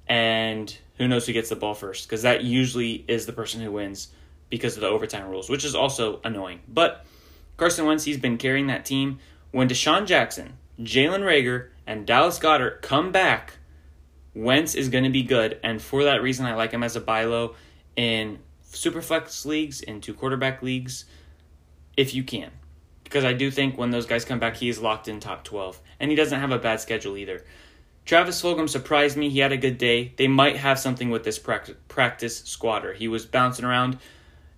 And 0.08 0.76
who 0.98 1.08
knows 1.08 1.26
who 1.26 1.34
gets 1.34 1.50
the 1.50 1.56
ball 1.56 1.74
first, 1.74 2.08
because 2.08 2.24
that 2.24 2.44
usually 2.44 3.04
is 3.08 3.26
the 3.26 3.34
person 3.34 3.62
who 3.62 3.72
wins 3.72 4.10
because 4.50 4.76
of 4.76 4.82
the 4.82 4.88
overtime 4.88 5.30
rules, 5.30 5.50
which 5.50 5.66
is 5.66 5.76
also 5.76 6.20
annoying. 6.24 6.60
But 6.68 7.06
Carson 7.58 7.86
Wentz, 7.86 8.04
he's 8.04 8.18
been 8.18 8.38
carrying 8.38 8.68
that 8.68 8.86
team. 8.86 9.20
When 9.52 9.68
DeSean 9.70 10.06
Jackson, 10.06 10.54
Jalen 10.80 11.22
Reagor, 11.22 11.70
and 11.88 12.06
Dallas 12.06 12.40
Goedert 12.40 12.82
come 12.82 13.12
back, 13.12 13.58
Wentz 14.34 14.76
is 14.76 14.90
going 14.90 15.04
to 15.04 15.10
be 15.10 15.24
good. 15.24 15.60
And 15.64 15.82
for 15.82 16.04
that 16.04 16.22
reason, 16.22 16.46
I 16.46 16.56
like 16.56 16.72
him 16.72 16.84
as 16.84 16.96
a 16.96 17.02
buy 17.02 17.26
low 17.26 17.56
in 17.96 18.40
superflex 18.72 19.46
leagues, 19.46 19.82
in 19.82 20.02
two 20.02 20.14
quarterback 20.14 20.62
leagues, 20.62 21.06
if 21.98 22.14
you 22.14 22.24
can. 22.24 22.52
Because 23.04 23.24
I 23.24 23.34
do 23.34 23.52
think 23.52 23.78
when 23.78 23.92
those 23.92 24.06
guys 24.06 24.26
come 24.26 24.40
back, 24.40 24.56
he 24.56 24.70
is 24.70 24.80
locked 24.80 25.08
in 25.08 25.20
top 25.20 25.44
12. 25.44 25.80
And 26.00 26.10
he 26.10 26.16
doesn't 26.16 26.40
have 26.40 26.52
a 26.52 26.58
bad 26.58 26.80
schedule 26.80 27.18
either. 27.18 27.44
Travis 28.06 28.42
Fulgham 28.42 28.68
surprised 28.68 29.16
me. 29.16 29.30
He 29.30 29.40
had 29.40 29.52
a 29.52 29.58
good 29.58 29.78
day. 29.78 30.14
They 30.18 30.28
might 30.28 30.58
have 30.58 30.80
something 30.80 31.10
with 31.10 31.24
this 31.24 31.40
practice 31.40 32.38
squatter. 32.40 32.94
He 32.94 33.08
was 33.08 33.26
bouncing 33.26 33.66
around 33.66 34.00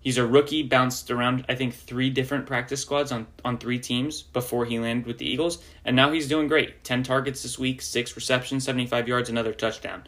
He's 0.06 0.20
a 0.20 0.28
rookie, 0.28 0.62
bounced 0.62 1.10
around, 1.10 1.46
I 1.50 1.56
think, 1.56 1.74
three 1.74 2.12
different 2.12 2.46
practice 2.46 2.80
squads 2.80 3.12
on, 3.12 3.26
on 3.44 3.58
three 3.58 3.80
teams 3.80 4.22
before 4.22 4.66
he 4.66 4.78
landed 4.78 5.08
with 5.08 5.18
the 5.18 5.28
Eagles, 5.28 5.64
and 5.84 5.96
now 5.96 6.12
he's 6.12 6.28
doing 6.28 6.48
great. 6.48 6.84
10 6.84 7.02
targets 7.02 7.42
this 7.42 7.58
week, 7.58 7.82
six 7.82 8.16
receptions, 8.16 8.64
75 8.66 9.08
yards, 9.08 9.32
another 9.32 9.52
touchdown. 9.52 10.04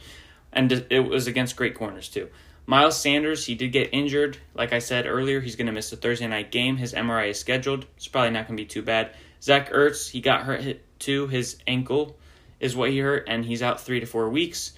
And 0.53 0.71
it 0.91 0.99
was 0.99 1.25
against 1.25 1.55
great 1.55 1.73
corners, 1.73 2.09
too. 2.09 2.29
Miles 2.69 2.99
Sanders, 2.99 3.45
he 3.45 3.55
did 3.55 3.71
get 3.71 3.93
injured. 3.93 4.37
Like 4.53 4.73
I 4.73 4.79
said 4.79 5.07
earlier, 5.07 5.39
he's 5.39 5.55
going 5.55 5.67
to 5.67 5.71
miss 5.71 5.89
the 5.89 5.95
Thursday 5.95 6.27
night 6.27 6.51
game. 6.51 6.75
His 6.75 6.93
MRI 6.93 7.29
is 7.29 7.39
scheduled. 7.39 7.85
It's 7.95 8.09
probably 8.09 8.31
not 8.31 8.45
going 8.45 8.57
to 8.57 8.63
be 8.63 8.67
too 8.67 8.81
bad. 8.81 9.11
Zach 9.41 9.71
Ertz, 9.71 10.09
he 10.09 10.19
got 10.19 10.43
hurt 10.43 10.79
too. 10.99 11.27
His 11.27 11.55
ankle 11.65 12.17
is 12.59 12.75
what 12.75 12.89
he 12.89 12.99
hurt, 12.99 13.23
and 13.29 13.45
he's 13.45 13.63
out 13.63 13.79
three 13.79 14.01
to 14.01 14.05
four 14.05 14.29
weeks, 14.29 14.73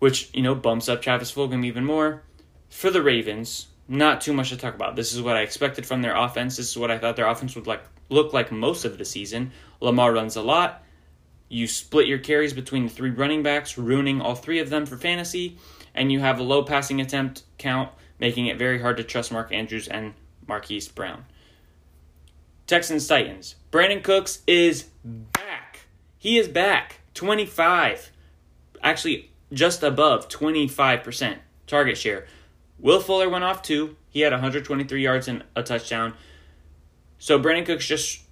which, 0.00 0.30
you 0.34 0.42
know, 0.42 0.56
bumps 0.56 0.88
up 0.88 1.00
Travis 1.00 1.32
Fulgham 1.32 1.64
even 1.64 1.84
more. 1.84 2.22
For 2.70 2.90
the 2.90 3.02
Ravens, 3.02 3.68
not 3.86 4.20
too 4.20 4.32
much 4.32 4.48
to 4.48 4.56
talk 4.56 4.74
about. 4.74 4.96
This 4.96 5.12
is 5.12 5.22
what 5.22 5.36
I 5.36 5.42
expected 5.42 5.86
from 5.86 6.02
their 6.02 6.16
offense. 6.16 6.56
This 6.56 6.70
is 6.70 6.76
what 6.76 6.90
I 6.90 6.98
thought 6.98 7.14
their 7.14 7.28
offense 7.28 7.54
would 7.54 7.68
like 7.68 7.84
look 8.08 8.32
like 8.32 8.50
most 8.50 8.84
of 8.84 8.98
the 8.98 9.04
season. 9.04 9.52
Lamar 9.80 10.12
runs 10.12 10.34
a 10.34 10.42
lot. 10.42 10.82
You 11.48 11.68
split 11.68 12.08
your 12.08 12.18
carries 12.18 12.52
between 12.52 12.84
the 12.84 12.90
three 12.90 13.10
running 13.10 13.44
backs, 13.44 13.78
ruining 13.78 14.20
all 14.20 14.34
three 14.34 14.58
of 14.58 14.70
them 14.70 14.86
for 14.86 14.96
fantasy, 14.96 15.58
and 15.96 16.12
you 16.12 16.20
have 16.20 16.38
a 16.38 16.42
low 16.42 16.62
passing 16.62 17.00
attempt 17.00 17.42
count, 17.58 17.90
making 18.18 18.46
it 18.46 18.58
very 18.58 18.80
hard 18.80 18.96
to 18.98 19.04
trust 19.04 19.32
Mark 19.32 19.52
Andrews 19.52 19.88
and 19.88 20.14
Marquise 20.46 20.88
Brown. 20.88 21.24
Texans 22.66 23.06
Titans. 23.06 23.56
Brandin 23.70 24.02
Cooks 24.02 24.42
is 24.46 24.86
back. 25.04 25.80
He 26.18 26.38
is 26.38 26.48
back. 26.48 27.00
25. 27.14 28.10
Actually, 28.82 29.30
just 29.52 29.82
above 29.82 30.28
25% 30.28 31.38
target 31.66 31.96
share. 31.96 32.26
Will 32.78 33.00
Fuller 33.00 33.28
went 33.28 33.44
off 33.44 33.62
too. 33.62 33.96
He 34.10 34.20
had 34.20 34.32
123 34.32 35.02
yards 35.02 35.28
and 35.28 35.44
a 35.54 35.62
touchdown. 35.62 36.14
So 37.18 37.38
Brandin 37.38 37.64
Cooks 37.66 37.86
just 37.86 38.22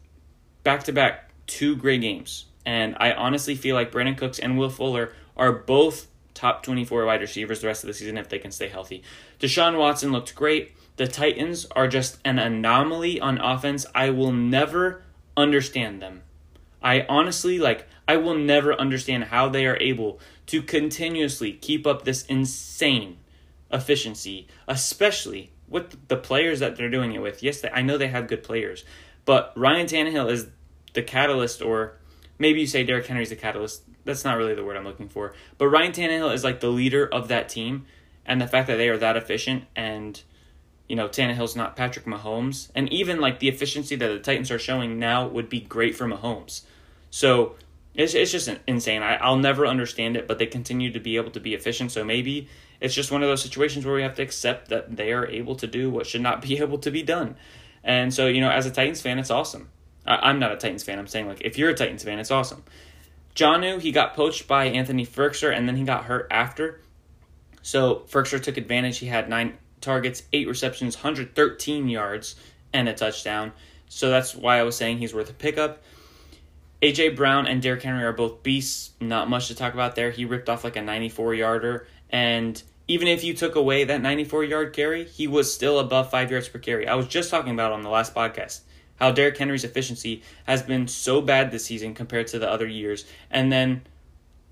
back 0.63 0.85
to 0.85 0.93
back 0.93 1.31
two 1.47 1.77
great 1.77 2.01
games. 2.01 2.47
And 2.67 2.97
I 2.99 3.13
honestly 3.13 3.55
feel 3.55 3.75
like 3.75 3.93
Brandin 3.93 4.17
Cooks 4.17 4.39
and 4.39 4.59
Will 4.59 4.71
Fuller 4.71 5.13
are 5.37 5.53
both 5.53 6.09
top 6.35 6.63
24 6.63 7.07
wide 7.07 7.21
receivers 7.21 7.61
the 7.61 7.67
rest 7.67 7.85
of 7.85 7.89
the 7.89 7.95
season 7.95 8.19
if 8.19 8.29
they 8.29 8.39
can 8.39 8.51
stay 8.51 8.69
healthy. 8.69 9.03
Deshaun 9.41 9.79
Watson 9.79 10.13
looked 10.13 10.35
great. 10.35 10.73
The 10.97 11.09
Titans 11.09 11.67
are 11.73 11.89
just 11.89 12.19
an 12.25 12.39
anomaly 12.39 13.21
on 13.21 13.39
offense. 13.39 13.87
I 13.95 14.11
will 14.11 14.33
never 14.33 15.03
understand 15.37 16.03
them. 16.03 16.23
I 16.83 17.07
honestly 17.09 17.59
like 17.59 17.89
I 18.07 18.17
will 18.17 18.37
never 18.37 18.75
understand 18.75 19.25
how 19.25 19.49
they 19.49 19.67
are 19.67 19.79
able 19.79 20.21
to 20.47 20.63
continuously 20.63 21.53
keep 21.53 21.87
up 21.87 22.05
this 22.05 22.25
insane 22.27 23.17
efficiency, 23.73 24.47
especially 24.69 25.51
with 25.69 26.09
the 26.09 26.17
players 26.17 26.61
that 26.61 26.77
they're 26.77 26.91
doing 26.91 27.13
it 27.13 27.23
with. 27.23 27.43
Yes, 27.43 27.63
they, 27.63 27.71
I 27.71 27.83
know 27.83 27.97
they 27.97 28.09
have 28.09 28.29
good 28.29 28.43
players, 28.43 28.85
but 29.25 29.53
Ryan 29.57 29.87
Tannehill 29.87 30.31
is 30.31 30.49
the 30.93 31.03
catalyst, 31.03 31.63
or 31.63 31.97
maybe 32.39 32.61
you 32.61 32.67
say 32.67 32.85
Derrick 32.85 33.07
Henry's 33.07 33.31
the 33.31 33.37
catalyst. 33.37 33.83
That's 34.05 34.25
not 34.25 34.37
really 34.37 34.55
the 34.55 34.65
word 34.65 34.77
I'm 34.77 34.85
looking 34.85 35.09
for. 35.09 35.35
But 35.59 35.69
Ryan 35.69 35.93
Tannehill 35.93 36.33
is 36.35 36.45
like 36.45 36.61
the 36.61 36.69
leader 36.69 37.07
of 37.07 37.29
that 37.29 37.49
team, 37.49 37.87
and 38.27 38.41
the 38.41 38.47
fact 38.47 38.67
that 38.69 38.77
they 38.77 38.89
are 38.89 38.99
that 38.99 39.17
efficient 39.17 39.65
and 39.77 40.23
you 40.89 40.97
know 40.97 41.09
Tannehill's 41.09 41.57
not 41.57 41.77
Patrick 41.77 42.05
Mahomes, 42.05 42.71
and 42.75 42.93
even 42.93 43.21
like 43.21 43.39
the 43.39 43.49
efficiency 43.49 43.97
that 43.97 44.09
the 44.09 44.19
Titans 44.19 44.51
are 44.51 44.59
showing 44.59 44.99
now 44.99 45.27
would 45.27 45.49
be 45.49 45.61
great 45.61 45.95
for 45.95 46.07
Mahomes. 46.07 46.63
So 47.11 47.55
it's 47.95 48.15
it's 48.15 48.33
just 48.33 48.51
insane. 48.67 49.03
I, 49.03 49.17
I'll 49.17 49.37
never 49.37 49.67
understand 49.67 50.17
it, 50.17 50.27
but 50.27 50.39
they 50.39 50.47
continue 50.47 50.93
to 50.93 51.01
be 51.01 51.17
able 51.17 51.31
to 51.31 51.41
be 51.41 51.55
efficient. 51.55 51.93
So 51.93 52.05
maybe 52.05 52.49
it's 52.81 52.95
just 52.95 53.11
one 53.11 53.23
of 53.23 53.29
those 53.29 53.43
situations 53.43 53.87
where 53.87 53.95
we 53.95 54.03
have 54.03 54.17
to 54.17 54.23
accept 54.23 54.69
that 54.69 54.97
they 54.97 55.13
are 55.13 55.27
able 55.27 55.55
to 55.57 55.67
do 55.67 55.91
what 55.91 56.07
should 56.07 56.21
not 56.21 56.43
be 56.43 56.59
able 56.59 56.79
to 56.79 56.91
be 56.91 57.03
done. 57.03 57.37
And 57.83 58.13
so, 58.13 58.27
you 58.27 58.41
know, 58.41 58.51
as 58.51 58.67
a 58.67 58.71
Titans 58.71 59.01
fan, 59.01 59.19
it's 59.19 59.31
awesome. 59.31 59.69
I, 60.07 60.31
am 60.31 60.39
not 60.39 60.53
a 60.53 60.57
Titans 60.57 60.83
fan. 60.83 60.99
I'm 60.99 61.07
saying, 61.07 61.27
like, 61.27 61.41
if 61.43 61.59
you're 61.59 61.71
a 61.71 61.75
Titans 61.75 62.03
fan, 62.03 62.19
it's 62.19 62.31
awesome. 62.31 62.65
Jonnu, 63.35 63.81
he 63.81 63.91
got 63.91 64.15
poached 64.15 64.47
by 64.47 64.67
Anthony 64.67 65.07
Firkser, 65.07 65.55
and 65.55 65.67
then 65.67 65.77
he 65.77 65.85
got 65.85 66.05
hurt 66.05 66.27
after. 66.31 66.81
So 67.63 68.05
Firkser 68.09 68.41
took 68.43 68.57
advantage. 68.57 68.99
He 68.99 69.07
had 69.07 69.29
nine 69.29 69.59
targets, 69.81 70.23
eight 70.33 70.47
receptions, 70.47 70.97
113 70.97 71.89
yards, 71.89 72.37
and 72.73 72.89
a 72.89 72.95
touchdown. 72.95 73.53
So 73.89 74.11
that's 74.11 74.35
why 74.35 74.59
I 74.59 74.63
was 74.63 74.77
saying 74.77 74.99
he's 74.99 75.15
worth 75.15 75.31
a 75.31 75.35
pickup. 75.35 75.83
AJ 76.83 77.17
Brown 77.17 77.47
and 77.47 77.63
Derrick 77.63 77.83
Henry 77.83 78.05
are 78.05 78.13
both 78.13 78.43
beasts. 78.43 78.91
Not 79.01 79.29
much 79.29 79.49
to 79.49 79.55
talk 79.55 79.73
about 79.73 79.95
there. 79.95 80.11
He 80.11 80.25
ripped 80.25 80.49
off 80.49 80.65
like 80.65 80.77
a 80.77 80.83
94 80.83 81.35
yarder, 81.35 81.87
and 82.11 82.63
even 82.87 83.09
if 83.09 83.25
you 83.25 83.33
took 83.33 83.55
away 83.55 83.85
that 83.85 84.03
94 84.03 84.45
yard 84.45 84.73
carry, 84.75 85.05
he 85.05 85.27
was 85.27 85.53
still 85.53 85.79
above 85.79 86.11
five 86.11 86.31
yards 86.31 86.49
per 86.49 86.59
carry. 86.59 86.87
I 86.87 86.95
was 86.95 87.07
just 87.07 87.31
talking 87.31 87.53
about 87.53 87.73
on 87.73 87.83
the 87.83 87.89
last 87.89 88.15
podcast 88.15 88.61
how 88.97 89.11
Derrick 89.11 89.37
Henry's 89.37 89.65
efficiency 89.65 90.23
has 90.47 90.63
been 90.63 90.87
so 90.89 91.21
bad 91.21 91.51
this 91.51 91.65
season 91.65 91.95
compared 91.95 92.27
to 92.29 92.39
the 92.39 92.51
other 92.51 92.67
years. 92.67 93.05
And 93.31 93.53
then, 93.53 93.83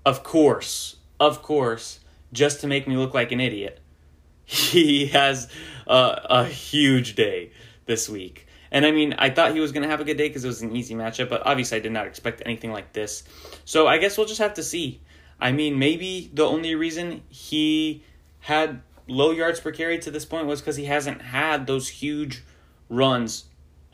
of 0.05 0.23
course, 0.23 0.97
of 1.19 1.41
course, 1.41 1.99
just 2.31 2.61
to 2.61 2.67
make 2.67 2.87
me 2.87 2.97
look 2.97 3.13
like 3.13 3.31
an 3.31 3.39
idiot, 3.39 3.79
he 4.45 5.07
has 5.07 5.49
a, 5.87 6.21
a 6.29 6.45
huge 6.45 7.15
day 7.15 7.51
this 7.85 8.09
week. 8.09 8.47
And 8.71 8.85
I 8.85 8.91
mean, 8.91 9.13
I 9.19 9.29
thought 9.29 9.53
he 9.53 9.59
was 9.59 9.71
going 9.71 9.83
to 9.83 9.89
have 9.89 10.01
a 10.01 10.03
good 10.03 10.17
day 10.17 10.27
because 10.27 10.43
it 10.43 10.47
was 10.47 10.63
an 10.63 10.75
easy 10.75 10.95
matchup, 10.95 11.29
but 11.29 11.45
obviously 11.45 11.77
I 11.77 11.81
did 11.81 11.91
not 11.91 12.07
expect 12.07 12.41
anything 12.43 12.71
like 12.71 12.91
this. 12.91 13.23
So 13.65 13.87
I 13.87 13.99
guess 13.99 14.17
we'll 14.17 14.25
just 14.25 14.41
have 14.41 14.55
to 14.55 14.63
see. 14.63 14.99
I 15.39 15.51
mean, 15.51 15.77
maybe 15.77 16.31
the 16.33 16.45
only 16.45 16.73
reason 16.73 17.21
he 17.29 18.03
had 18.39 18.81
low 19.07 19.31
yards 19.31 19.59
per 19.59 19.71
carry 19.71 19.99
to 19.99 20.11
this 20.11 20.25
point 20.25 20.47
was 20.47 20.59
because 20.59 20.75
he 20.75 20.85
hasn't 20.85 21.21
had 21.21 21.67
those 21.67 21.87
huge 21.87 22.43
runs 22.89 23.45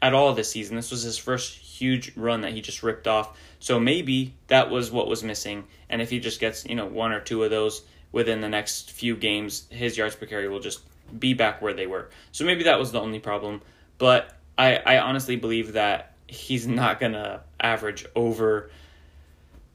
at 0.01 0.13
all 0.13 0.33
this 0.33 0.51
season. 0.51 0.75
This 0.75 0.91
was 0.91 1.03
his 1.03 1.17
first 1.17 1.57
huge 1.57 2.15
run 2.15 2.41
that 2.41 2.53
he 2.53 2.61
just 2.61 2.83
ripped 2.83 3.07
off. 3.07 3.37
So 3.59 3.79
maybe 3.79 4.33
that 4.47 4.69
was 4.69 4.91
what 4.91 5.07
was 5.07 5.23
missing. 5.23 5.65
And 5.89 6.01
if 6.01 6.09
he 6.09 6.19
just 6.19 6.39
gets, 6.39 6.65
you 6.65 6.75
know, 6.75 6.85
one 6.85 7.11
or 7.11 7.19
two 7.19 7.43
of 7.43 7.49
those 7.49 7.83
within 8.11 8.41
the 8.41 8.49
next 8.49 8.91
few 8.91 9.15
games, 9.15 9.67
his 9.69 9.97
yards 9.97 10.15
per 10.15 10.25
carry 10.25 10.47
will 10.47 10.59
just 10.59 10.81
be 11.17 11.33
back 11.33 11.61
where 11.61 11.73
they 11.73 11.87
were. 11.87 12.09
So 12.31 12.45
maybe 12.45 12.63
that 12.63 12.79
was 12.79 12.91
the 12.91 12.99
only 12.99 13.19
problem. 13.19 13.61
But 13.97 14.33
I, 14.57 14.77
I 14.77 14.97
honestly 14.99 15.35
believe 15.35 15.73
that 15.73 16.13
he's 16.27 16.67
not 16.67 16.99
going 16.99 17.13
to 17.13 17.41
average 17.59 18.05
over. 18.15 18.69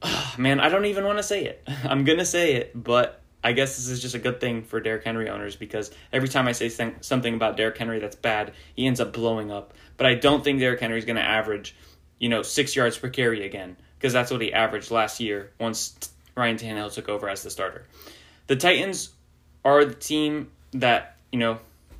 man, 0.37 0.59
I 0.59 0.69
don't 0.69 0.85
even 0.85 1.05
want 1.05 1.17
to 1.17 1.23
say 1.23 1.45
it. 1.45 1.63
I'm 1.83 2.03
going 2.03 2.19
to 2.19 2.25
say 2.25 2.53
it, 2.53 2.71
but 2.75 3.21
I 3.45 3.51
guess 3.51 3.75
this 3.75 3.87
is 3.89 4.01
just 4.01 4.15
a 4.15 4.19
good 4.19 4.41
thing 4.41 4.63
for 4.63 4.79
Derrick 4.79 5.03
Henry 5.03 5.29
owners 5.29 5.55
because 5.55 5.91
every 6.11 6.27
time 6.27 6.47
I 6.47 6.51
say 6.51 6.67
something 7.01 7.35
about 7.35 7.57
Derrick 7.57 7.77
Henry 7.77 7.99
that's 7.99 8.15
bad, 8.15 8.53
he 8.75 8.87
ends 8.87 8.99
up 8.99 9.13
blowing 9.13 9.51
up. 9.51 9.75
But 9.97 10.07
I 10.07 10.15
don't 10.15 10.43
think 10.43 10.57
Derrick 10.57 10.79
Henry 10.79 10.97
is 10.97 11.05
going 11.05 11.17
to 11.17 11.21
average, 11.21 11.75
you 12.17 12.27
know, 12.27 12.41
six 12.41 12.75
yards 12.75 12.97
per 12.97 13.07
carry 13.07 13.45
again 13.45 13.77
because 13.99 14.13
that's 14.13 14.31
what 14.31 14.41
he 14.41 14.51
averaged 14.51 14.89
last 14.89 15.19
year 15.19 15.51
once 15.59 16.09
Ryan 16.35 16.57
Tannehill 16.57 16.91
took 16.91 17.07
over 17.07 17.29
as 17.29 17.43
the 17.43 17.51
starter. 17.51 17.85
The 18.47 18.55
Titans 18.55 19.09
are 19.63 19.85
the 19.85 19.93
team 19.93 20.49
that 20.71 21.15
you 21.31 21.37
know. 21.37 21.59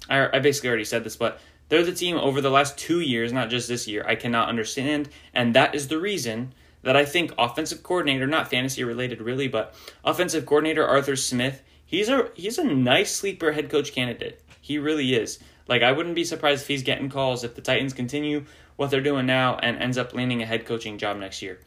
I, 0.10 0.38
I 0.38 0.40
basically 0.40 0.70
already 0.70 0.86
said 0.86 1.04
this, 1.04 1.16
but 1.16 1.40
they're 1.70 1.84
the 1.84 1.94
team 1.94 2.18
over 2.18 2.42
the 2.42 2.50
last 2.50 2.76
two 2.76 3.02
years, 3.02 3.32
not 3.32 3.52
just 3.52 3.68
this 3.68 3.88
year. 3.88 4.04
I 4.08 4.16
cannot 4.16 4.50
understand, 4.50 5.10
and 5.32 5.54
that 5.54 5.76
is 5.76 5.90
the 5.90 6.00
reason 6.00 6.54
that 6.86 6.96
I 6.96 7.04
think 7.04 7.34
offensive 7.38 7.82
coordinator, 7.82 8.28
not 8.28 8.48
fantasy 8.48 8.84
related 8.84 9.20
really, 9.20 9.48
but 9.48 9.74
offensive 10.04 10.46
coordinator 10.46 10.86
Arthur 10.86 11.16
Smith, 11.16 11.64
he's 11.84 12.10
a 12.10 12.30
he's 12.36 12.60
a 12.60 12.64
nice 12.64 13.14
sleeper 13.14 13.52
head 13.52 13.72
coach 13.72 13.92
candidate. 13.92 14.40
He 14.62 14.78
really 14.78 15.16
is. 15.16 15.40
Like 15.68 15.82
I 15.82 15.92
wouldn't 15.92 16.14
be 16.14 16.24
surprised 16.24 16.62
if 16.62 16.68
he's 16.68 16.84
getting 16.84 17.10
calls 17.10 17.44
if 17.44 17.56
the 17.56 17.62
Titans 17.62 17.94
continue 17.94 18.46
what 18.76 18.92
they're 18.92 19.02
doing 19.02 19.26
now 19.26 19.58
and 19.58 19.78
ends 19.78 19.98
up 19.98 20.14
landing 20.14 20.44
a 20.44 20.46
head 20.46 20.68
coaching 20.68 21.00
job 21.00 21.18
next 21.18 21.42
year. 21.42 21.60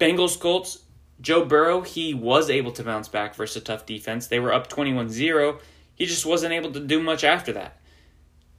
Bengals 0.00 0.38
Colts, 0.38 0.80
Joe 1.20 1.44
Burrow, 1.44 1.82
he 1.82 2.12
was 2.12 2.50
able 2.50 2.72
to 2.72 2.82
bounce 2.82 3.06
back 3.06 3.36
versus 3.36 3.62
a 3.62 3.64
tough 3.64 3.86
defense. 3.86 4.26
They 4.26 4.40
were 4.40 4.52
up 4.52 4.68
21-0. 4.68 5.60
He 5.94 6.06
just 6.06 6.26
wasn't 6.26 6.54
able 6.54 6.72
to 6.72 6.80
do 6.80 7.00
much 7.00 7.22
after 7.22 7.52
that. 7.52 7.78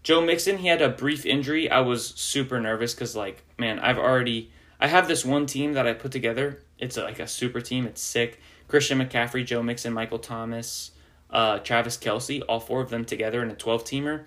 Joe 0.03 0.21
Mixon, 0.21 0.59
he 0.59 0.69
had 0.69 0.81
a 0.81 0.87
brief 0.87 1.25
injury. 1.25 1.69
I 1.69 1.81
was 1.81 2.07
super 2.07 2.61
nervous 2.61 2.93
cuz 2.93 3.13
like, 3.13 3.43
man, 3.57 3.79
I've 3.79 3.97
already 3.97 4.51
I 4.79 4.87
have 4.87 5.07
this 5.07 5.25
one 5.25 5.45
team 5.45 5.73
that 5.73 5.87
I 5.87 5.93
put 5.93 6.11
together. 6.11 6.61
It's 6.77 6.97
like 6.97 7.19
a 7.19 7.27
super 7.27 7.61
team. 7.61 7.85
It's 7.85 8.01
sick. 8.01 8.39
Christian 8.67 8.99
McCaffrey, 8.99 9.45
Joe 9.45 9.63
Mixon, 9.63 9.93
Michael 9.93 10.19
Thomas, 10.19 10.91
uh, 11.29 11.59
Travis 11.59 11.97
Kelce, 11.97 12.41
all 12.47 12.59
four 12.59 12.81
of 12.81 12.89
them 12.89 13.05
together 13.05 13.41
in 13.41 13.49
a 13.49 13.55
12 13.55 13.83
teamer. 13.83 14.25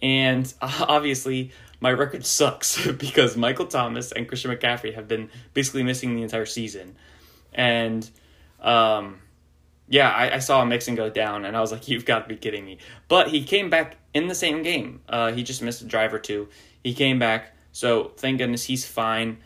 And 0.00 0.52
obviously, 0.62 1.52
my 1.80 1.92
record 1.92 2.24
sucks 2.24 2.86
because 2.98 3.36
Michael 3.36 3.66
Thomas 3.66 4.12
and 4.12 4.28
Christian 4.28 4.50
McCaffrey 4.50 4.94
have 4.94 5.08
been 5.08 5.30
basically 5.54 5.82
missing 5.82 6.14
the 6.14 6.22
entire 6.22 6.46
season. 6.46 6.96
And 7.52 8.08
um, 8.60 9.20
yeah, 9.88 10.10
I, 10.10 10.36
I 10.36 10.38
saw 10.38 10.64
Mixon 10.64 10.94
go 10.94 11.10
down, 11.10 11.44
and 11.44 11.56
I 11.56 11.60
was 11.60 11.72
like, 11.72 11.88
you've 11.88 12.04
got 12.04 12.20
to 12.20 12.28
be 12.28 12.36
kidding 12.36 12.64
me. 12.64 12.78
But 13.08 13.28
he 13.28 13.44
came 13.44 13.70
back 13.70 13.96
in 14.14 14.28
the 14.28 14.34
same 14.34 14.62
game. 14.62 15.00
Uh, 15.08 15.32
he 15.32 15.42
just 15.42 15.62
missed 15.62 15.82
a 15.82 15.84
drive 15.84 16.14
or 16.14 16.18
two. 16.18 16.48
He 16.82 16.94
came 16.94 17.18
back, 17.18 17.54
so 17.72 18.12
thank 18.16 18.38
goodness 18.38 18.64
he's 18.64 18.86
fine. 18.86 19.38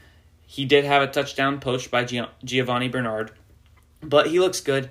He 0.47 0.65
did 0.65 0.85
have 0.85 1.03
a 1.03 1.09
touchdown 1.09 1.61
poached 1.61 1.91
by 1.91 2.05
Giovani 2.05 2.89
Bernard, 2.89 3.33
but 4.01 4.29
he 4.29 4.39
looks 4.39 4.61
good. 4.61 4.91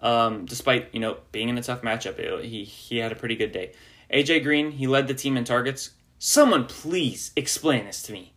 Um, 0.00 0.44
despite 0.44 0.92
you 0.92 1.00
know 1.00 1.18
being 1.30 1.48
in 1.48 1.56
a 1.56 1.62
tough 1.62 1.82
matchup, 1.82 2.42
he 2.42 2.64
he 2.64 2.98
had 2.98 3.12
a 3.12 3.14
pretty 3.14 3.36
good 3.36 3.52
day. 3.52 3.72
AJ 4.12 4.42
Green, 4.42 4.72
he 4.72 4.86
led 4.86 5.08
the 5.08 5.14
team 5.14 5.36
in 5.36 5.44
targets. 5.44 5.90
Someone 6.18 6.64
please 6.64 7.32
explain 7.36 7.84
this 7.84 8.02
to 8.02 8.12
me. 8.12 8.32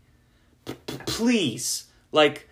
Please. 1.06 1.86
Like, 2.12 2.50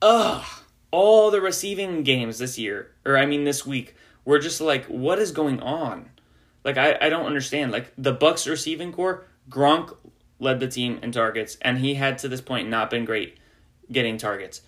ugh. 0.00 0.44
All 0.90 1.30
the 1.30 1.40
receiving 1.40 2.04
games 2.04 2.38
this 2.38 2.56
year, 2.58 2.92
or 3.04 3.18
I 3.18 3.26
mean 3.26 3.44
this 3.44 3.66
week, 3.66 3.96
were 4.24 4.38
just 4.38 4.60
like, 4.60 4.84
what 4.86 5.18
is 5.18 5.32
going 5.32 5.60
on? 5.60 6.10
Like, 6.62 6.78
I, 6.78 6.96
I 7.00 7.08
don't 7.08 7.26
understand. 7.26 7.72
Like, 7.72 7.92
the 7.98 8.12
Bucks 8.12 8.46
receiving 8.46 8.92
core, 8.92 9.26
Gronk 9.50 9.96
led 10.38 10.60
the 10.60 10.68
team 10.68 10.98
in 11.02 11.12
targets, 11.12 11.56
and 11.62 11.78
he 11.78 11.94
had 11.94 12.18
to 12.18 12.28
this 12.28 12.40
point 12.40 12.68
not 12.68 12.90
been 12.90 13.04
great 13.04 13.38
getting 13.90 14.18
targets. 14.18 14.62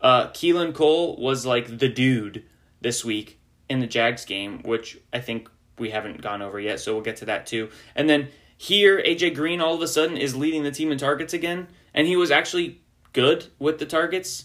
Uh, 0.00 0.28
Keelan 0.28 0.74
Cole 0.74 1.16
was 1.16 1.46
like 1.46 1.78
the 1.78 1.88
dude 1.88 2.44
this 2.80 3.04
week 3.04 3.38
in 3.68 3.80
the 3.80 3.86
Jags 3.86 4.24
game, 4.24 4.62
which 4.62 4.98
I 5.12 5.20
think 5.20 5.48
we 5.78 5.90
haven't 5.90 6.22
gone 6.22 6.42
over 6.42 6.60
yet, 6.60 6.80
so 6.80 6.94
we'll 6.94 7.02
get 7.02 7.16
to 7.16 7.26
that 7.26 7.46
too. 7.46 7.70
And 7.94 8.08
then 8.08 8.28
here, 8.56 9.02
AJ 9.02 9.34
Green 9.34 9.60
all 9.60 9.74
of 9.74 9.82
a 9.82 9.88
sudden 9.88 10.16
is 10.16 10.34
leading 10.36 10.62
the 10.62 10.70
team 10.70 10.92
in 10.92 10.98
targets 10.98 11.34
again, 11.34 11.68
and 11.94 12.06
he 12.06 12.16
was 12.16 12.30
actually 12.30 12.80
good 13.12 13.46
with 13.58 13.78
the 13.78 13.86
targets. 13.86 14.44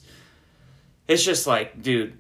It's 1.08 1.24
just 1.24 1.48
like, 1.48 1.82
dude, 1.82 2.18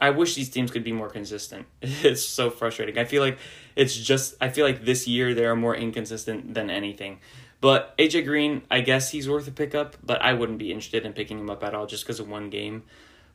I 0.00 0.10
wish 0.10 0.34
these 0.34 0.48
teams 0.48 0.70
could 0.70 0.84
be 0.84 0.92
more 0.92 1.10
consistent. 1.10 1.66
It's 1.82 2.22
so 2.22 2.50
frustrating. 2.50 2.98
I 2.98 3.04
feel 3.04 3.22
like 3.22 3.38
it's 3.76 3.96
just, 3.96 4.36
I 4.40 4.48
feel 4.48 4.64
like 4.64 4.84
this 4.84 5.08
year 5.08 5.34
they 5.34 5.44
are 5.44 5.56
more 5.56 5.74
inconsistent 5.74 6.54
than 6.54 6.70
anything. 6.70 7.18
But 7.60 7.96
AJ 7.98 8.24
Green, 8.24 8.62
I 8.70 8.80
guess 8.80 9.10
he's 9.10 9.28
worth 9.28 9.48
a 9.48 9.50
pickup, 9.50 9.96
but 10.04 10.22
I 10.22 10.32
wouldn't 10.32 10.58
be 10.58 10.70
interested 10.70 11.04
in 11.04 11.12
picking 11.12 11.38
him 11.38 11.50
up 11.50 11.64
at 11.64 11.74
all 11.74 11.86
just 11.86 12.04
because 12.04 12.20
of 12.20 12.28
one 12.28 12.50
game. 12.50 12.84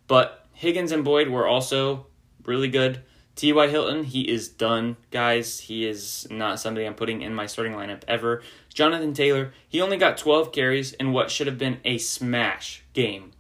But 0.08 0.46
Higgins 0.54 0.92
and 0.92 1.04
Boyd 1.04 1.28
were 1.28 1.48
also 1.48 2.08
really 2.46 2.70
good. 2.70 3.02
T.Y. 3.36 3.68
Hilton, 3.68 4.04
he 4.04 4.30
is 4.30 4.48
done, 4.48 4.96
guys. 5.10 5.62
He 5.62 5.88
is 5.88 6.28
not 6.30 6.60
somebody 6.60 6.86
I'm 6.86 6.94
putting 6.94 7.22
in 7.22 7.34
my 7.34 7.48
starting 7.48 7.74
lineup 7.74 8.04
ever. 8.08 8.44
Jonathan 8.72 9.14
Taylor, 9.14 9.54
he 9.68 9.82
only 9.82 9.98
got 9.98 10.18
12 10.18 10.52
carries 10.52 10.94
in 10.94 11.12
what 11.12 11.32
should 11.32 11.48
have 11.48 11.58
been 11.58 11.80
a 11.84 11.98
smash 11.98 12.84
game. 12.94 13.32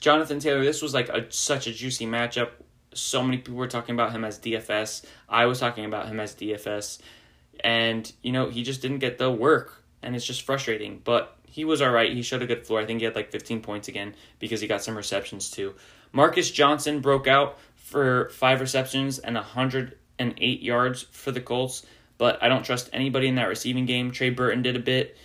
Jonathan 0.00 0.40
Taylor, 0.40 0.64
this 0.64 0.82
was 0.82 0.92
like 0.92 1.08
a, 1.08 1.30
such 1.30 1.66
a 1.68 1.72
juicy 1.72 2.06
matchup. 2.06 2.50
So 2.96 3.22
many 3.22 3.38
people 3.38 3.54
were 3.54 3.68
talking 3.68 3.94
about 3.94 4.12
him 4.12 4.24
as 4.24 4.38
DFS. 4.38 5.04
I 5.28 5.46
was 5.46 5.60
talking 5.60 5.84
about 5.84 6.08
him 6.08 6.20
as 6.20 6.34
DFS. 6.34 6.98
And, 7.60 8.10
you 8.22 8.32
know, 8.32 8.48
he 8.48 8.62
just 8.62 8.82
didn't 8.82 8.98
get 8.98 9.18
the 9.18 9.30
work. 9.30 9.82
And 10.02 10.14
it's 10.14 10.26
just 10.26 10.42
frustrating. 10.42 11.00
But 11.04 11.36
he 11.48 11.64
was 11.64 11.80
all 11.80 11.90
right. 11.90 12.12
He 12.12 12.22
showed 12.22 12.42
a 12.42 12.46
good 12.46 12.66
floor. 12.66 12.80
I 12.80 12.86
think 12.86 13.00
he 13.00 13.04
had 13.04 13.14
like 13.14 13.30
15 13.32 13.62
points 13.62 13.88
again 13.88 14.14
because 14.38 14.60
he 14.60 14.66
got 14.66 14.82
some 14.82 14.96
receptions 14.96 15.50
too. 15.50 15.74
Marcus 16.12 16.50
Johnson 16.50 17.00
broke 17.00 17.26
out 17.26 17.58
for 17.74 18.30
five 18.30 18.60
receptions 18.60 19.18
and 19.18 19.36
108 19.36 20.62
yards 20.62 21.02
for 21.12 21.30
the 21.30 21.40
Colts, 21.40 21.86
but 22.18 22.42
I 22.42 22.48
don't 22.48 22.64
trust 22.64 22.90
anybody 22.92 23.28
in 23.28 23.36
that 23.36 23.48
receiving 23.48 23.86
game. 23.86 24.10
Trey 24.10 24.30
Burton 24.30 24.62
did 24.62 24.76
a 24.76 24.80
bit, 24.80 25.16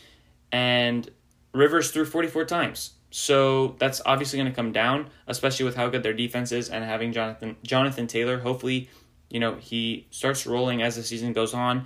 and 0.51 1.09
Rivers 1.53 1.91
threw 1.91 2.05
44 2.05 2.45
times. 2.45 2.91
So 3.11 3.75
that's 3.77 4.01
obviously 4.05 4.39
going 4.39 4.49
to 4.49 4.55
come 4.55 4.71
down, 4.71 5.09
especially 5.27 5.65
with 5.65 5.75
how 5.75 5.89
good 5.89 6.01
their 6.01 6.13
defense 6.13 6.51
is 6.53 6.69
and 6.69 6.83
having 6.83 7.11
Jonathan 7.11 7.57
Jonathan 7.61 8.07
Taylor. 8.07 8.39
Hopefully, 8.39 8.89
you 9.29 9.39
know, 9.39 9.55
he 9.55 10.07
starts 10.11 10.47
rolling 10.47 10.81
as 10.81 10.95
the 10.95 11.03
season 11.03 11.33
goes 11.33 11.53
on. 11.53 11.85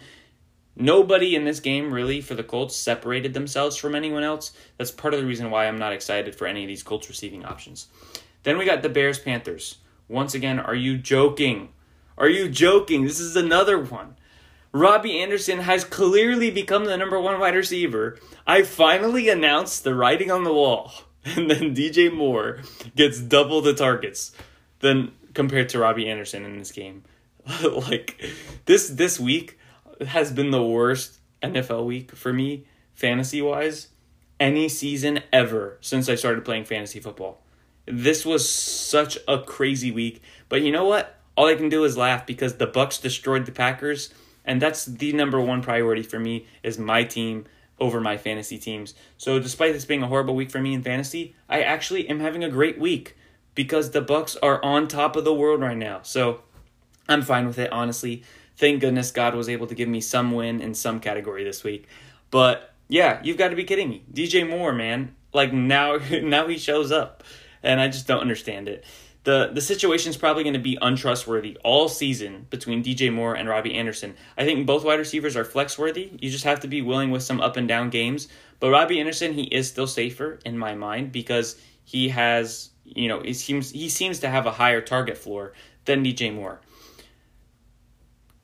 Nobody 0.77 1.35
in 1.35 1.45
this 1.45 1.59
game 1.59 1.91
really 1.91 2.21
for 2.21 2.35
the 2.35 2.43
Colts 2.43 2.75
separated 2.75 3.33
themselves 3.33 3.75
from 3.75 3.95
anyone 3.95 4.23
else. 4.23 4.51
That's 4.77 4.91
part 4.91 5.13
of 5.13 5.19
the 5.19 5.25
reason 5.25 5.49
why 5.49 5.67
I'm 5.67 5.79
not 5.79 5.93
excited 5.93 6.35
for 6.35 6.47
any 6.47 6.63
of 6.63 6.67
these 6.67 6.83
Colts 6.83 7.09
receiving 7.09 7.43
options. 7.45 7.87
Then 8.43 8.57
we 8.57 8.65
got 8.65 8.83
the 8.83 8.89
Bears 8.89 9.17
Panthers. 9.17 9.77
Once 10.07 10.35
again, 10.35 10.59
are 10.59 10.75
you 10.75 10.97
joking? 10.97 11.69
Are 12.17 12.29
you 12.29 12.49
joking? 12.49 13.03
This 13.03 13.19
is 13.19 13.35
another 13.35 13.79
one. 13.79 14.15
Robbie 14.71 15.21
Anderson 15.21 15.59
has 15.59 15.85
clearly 15.85 16.51
become 16.51 16.85
the 16.85 16.97
number 16.97 17.19
one 17.19 17.39
wide 17.39 17.55
receiver. 17.55 18.19
I 18.45 18.63
finally 18.63 19.29
announced 19.29 19.83
the 19.83 19.95
writing 19.95 20.29
on 20.29 20.43
the 20.43 20.53
wall. 20.53 20.91
And 21.35 21.49
then 21.49 21.75
DJ 21.75 22.13
Moore 22.13 22.59
gets 22.95 23.19
double 23.19 23.59
the 23.61 23.73
targets 23.73 24.31
than 24.79 25.11
compared 25.33 25.69
to 25.69 25.79
Robbie 25.79 26.07
Anderson 26.07 26.45
in 26.45 26.59
this 26.59 26.71
game. 26.71 27.03
like 27.89 28.23
this 28.65 28.89
this 28.89 29.19
week 29.19 29.57
has 30.07 30.31
been 30.31 30.51
the 30.51 30.63
worst 30.63 31.19
NFL 31.41 31.85
week 31.85 32.11
for 32.11 32.31
me 32.31 32.65
fantasy 32.93 33.41
wise 33.41 33.89
any 34.39 34.67
season 34.69 35.21
ever 35.31 35.77
since 35.81 36.09
I 36.09 36.15
started 36.15 36.45
playing 36.45 36.65
fantasy 36.65 36.99
football. 36.99 37.41
This 37.85 38.25
was 38.25 38.49
such 38.49 39.17
a 39.27 39.39
crazy 39.39 39.91
week. 39.91 40.21
But 40.49 40.61
you 40.61 40.71
know 40.71 40.85
what? 40.85 41.19
All 41.37 41.47
I 41.47 41.55
can 41.55 41.69
do 41.69 41.83
is 41.83 41.97
laugh 41.97 42.25
because 42.25 42.55
the 42.55 42.67
Bucks 42.67 42.97
destroyed 42.97 43.45
the 43.45 43.51
Packers, 43.51 44.13
and 44.43 44.61
that's 44.61 44.85
the 44.85 45.13
number 45.13 45.39
one 45.39 45.61
priority 45.61 46.01
for 46.01 46.19
me 46.19 46.47
is 46.63 46.79
my 46.79 47.03
team 47.03 47.45
over 47.79 47.99
my 47.99 48.17
fantasy 48.17 48.57
teams. 48.57 48.93
So 49.17 49.39
despite 49.39 49.73
this 49.73 49.85
being 49.85 50.03
a 50.03 50.07
horrible 50.07 50.35
week 50.35 50.51
for 50.51 50.61
me 50.61 50.73
in 50.73 50.81
fantasy, 50.81 51.35
I 51.49 51.61
actually 51.61 52.07
am 52.09 52.19
having 52.19 52.43
a 52.43 52.49
great 52.49 52.79
week 52.79 53.15
because 53.53 53.91
the 53.91 54.01
Bucks 54.01 54.35
are 54.37 54.63
on 54.63 54.87
top 54.87 55.15
of 55.15 55.23
the 55.23 55.33
world 55.33 55.61
right 55.61 55.77
now. 55.77 56.01
So 56.03 56.41
I'm 57.07 57.21
fine 57.21 57.47
with 57.47 57.59
it, 57.59 57.71
honestly. 57.71 58.23
Thank 58.57 58.81
goodness 58.81 59.11
God 59.11 59.35
was 59.35 59.49
able 59.49 59.67
to 59.67 59.75
give 59.75 59.89
me 59.89 60.01
some 60.01 60.31
win 60.31 60.61
in 60.61 60.73
some 60.73 60.99
category 60.99 61.43
this 61.43 61.63
week. 61.63 61.87
But 62.31 62.73
yeah, 62.87 63.19
you've 63.23 63.37
got 63.37 63.49
to 63.49 63.55
be 63.55 63.63
kidding 63.63 63.89
me. 63.89 64.03
DJ 64.13 64.47
Moore, 64.47 64.73
man. 64.73 65.15
Like 65.33 65.51
now 65.51 65.97
now 66.23 66.47
he 66.47 66.57
shows 66.57 66.91
up 66.91 67.23
and 67.63 67.81
I 67.81 67.87
just 67.87 68.07
don't 68.07 68.21
understand 68.21 68.69
it. 68.69 68.85
The 69.25 69.49
the 69.51 69.61
situation 69.61 70.11
is 70.11 70.17
probably 70.17 70.43
going 70.43 70.53
to 70.53 70.59
be 70.59 70.77
untrustworthy 70.81 71.57
all 71.63 71.89
season 71.89 72.45
between 72.51 72.83
DJ 72.83 73.11
Moore 73.11 73.33
and 73.35 73.49
Robbie 73.49 73.73
Anderson. 73.73 74.15
I 74.37 74.45
think 74.45 74.67
both 74.67 74.85
wide 74.85 74.99
receivers 74.99 75.35
are 75.35 75.43
flex 75.43 75.79
worthy. 75.79 76.11
You 76.21 76.29
just 76.29 76.43
have 76.43 76.59
to 76.59 76.67
be 76.67 76.83
willing 76.83 77.09
with 77.09 77.23
some 77.23 77.41
up 77.41 77.57
and 77.57 77.67
down 77.67 77.89
games. 77.89 78.27
But 78.59 78.69
Robbie 78.69 78.99
Anderson, 78.99 79.33
he 79.33 79.43
is 79.43 79.67
still 79.67 79.87
safer 79.87 80.39
in 80.45 80.57
my 80.57 80.75
mind 80.75 81.11
because 81.11 81.57
he 81.83 82.09
has, 82.09 82.69
you 82.83 83.07
know, 83.07 83.21
he 83.21 83.33
seems 83.33 83.71
he 83.71 83.89
seems 83.89 84.19
to 84.19 84.29
have 84.29 84.45
a 84.45 84.51
higher 84.51 84.79
target 84.79 85.17
floor 85.17 85.53
than 85.85 86.03
DJ 86.03 86.33
Moore. 86.33 86.61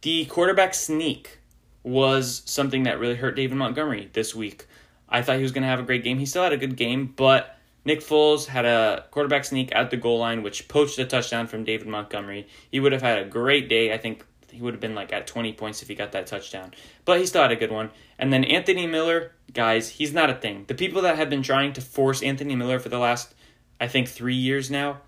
The 0.02 0.26
quarterback 0.26 0.74
sneak 0.74 1.40
was 1.84 2.42
something 2.46 2.84
that 2.84 3.00
really 3.00 3.16
hurt 3.16 3.36
David 3.36 3.56
Montgomery 3.56 4.10
this 4.14 4.34
week. 4.34 4.66
I 5.08 5.22
thought 5.22 5.38
he 5.38 5.44
was 5.44 5.52
going 5.52 5.64
to 5.64 5.68
have 5.68 5.80
a 5.80 5.84
great 5.84 6.04
game. 6.04 6.18
He 6.18 6.26
still 6.26 6.42
had 6.42 6.54
a 6.54 6.58
good 6.58 6.76
game, 6.76 7.14
but 7.16 7.56
Nick 7.84 8.02
Foles 8.02 8.46
had 8.46 8.66
a 8.66 9.06
quarterback 9.12 9.46
sneak 9.46 9.74
at 9.74 9.90
the 9.90 9.98
goal 9.98 10.20
line, 10.20 10.44
which 10.44 10.68
poached 10.68 11.00
a 11.00 11.06
touchdown 11.06 11.48
from 11.48 11.64
David 11.64 11.88
Montgomery. 11.88 12.48
He 12.72 12.80
would 12.80 12.92
have 12.92 13.02
had 13.02 13.20
a 13.20 13.26
great 13.26 13.70
day. 13.70 13.94
I 13.94 13.98
think 13.98 14.24
he 14.52 14.62
would 14.62 14.74
have 14.74 14.82
been 14.82 14.96
like 14.96 15.12
at 15.12 15.28
20 15.28 15.54
points 15.54 15.82
if 15.82 15.88
he 15.88 15.96
got 15.96 16.12
that 16.12 16.28
touchdown. 16.28 16.74
But 17.06 17.20
he 17.20 17.26
still 17.26 17.42
had 17.42 17.52
a 17.52 17.56
good 17.56 17.72
one. 17.72 17.90
And 18.20 18.32
then 18.32 18.44
Anthony 18.44 18.86
Miller, 18.86 19.32
guys, 19.54 19.90
he's 19.90 20.14
not 20.14 20.30
a 20.30 20.36
thing. 20.36 20.66
The 20.68 20.76
people 20.76 21.02
that 21.04 21.16
have 21.16 21.30
been 21.30 21.42
trying 21.42 21.74
to 21.74 21.82
force 21.82 22.22
Anthony 22.22 22.56
Miller 22.56 22.80
for 22.80 22.90
the 22.90 23.00
last, 23.00 23.34
I 23.80 23.88
think, 23.88 24.08
three 24.08 24.36
years 24.36 24.70
now, 24.70 25.02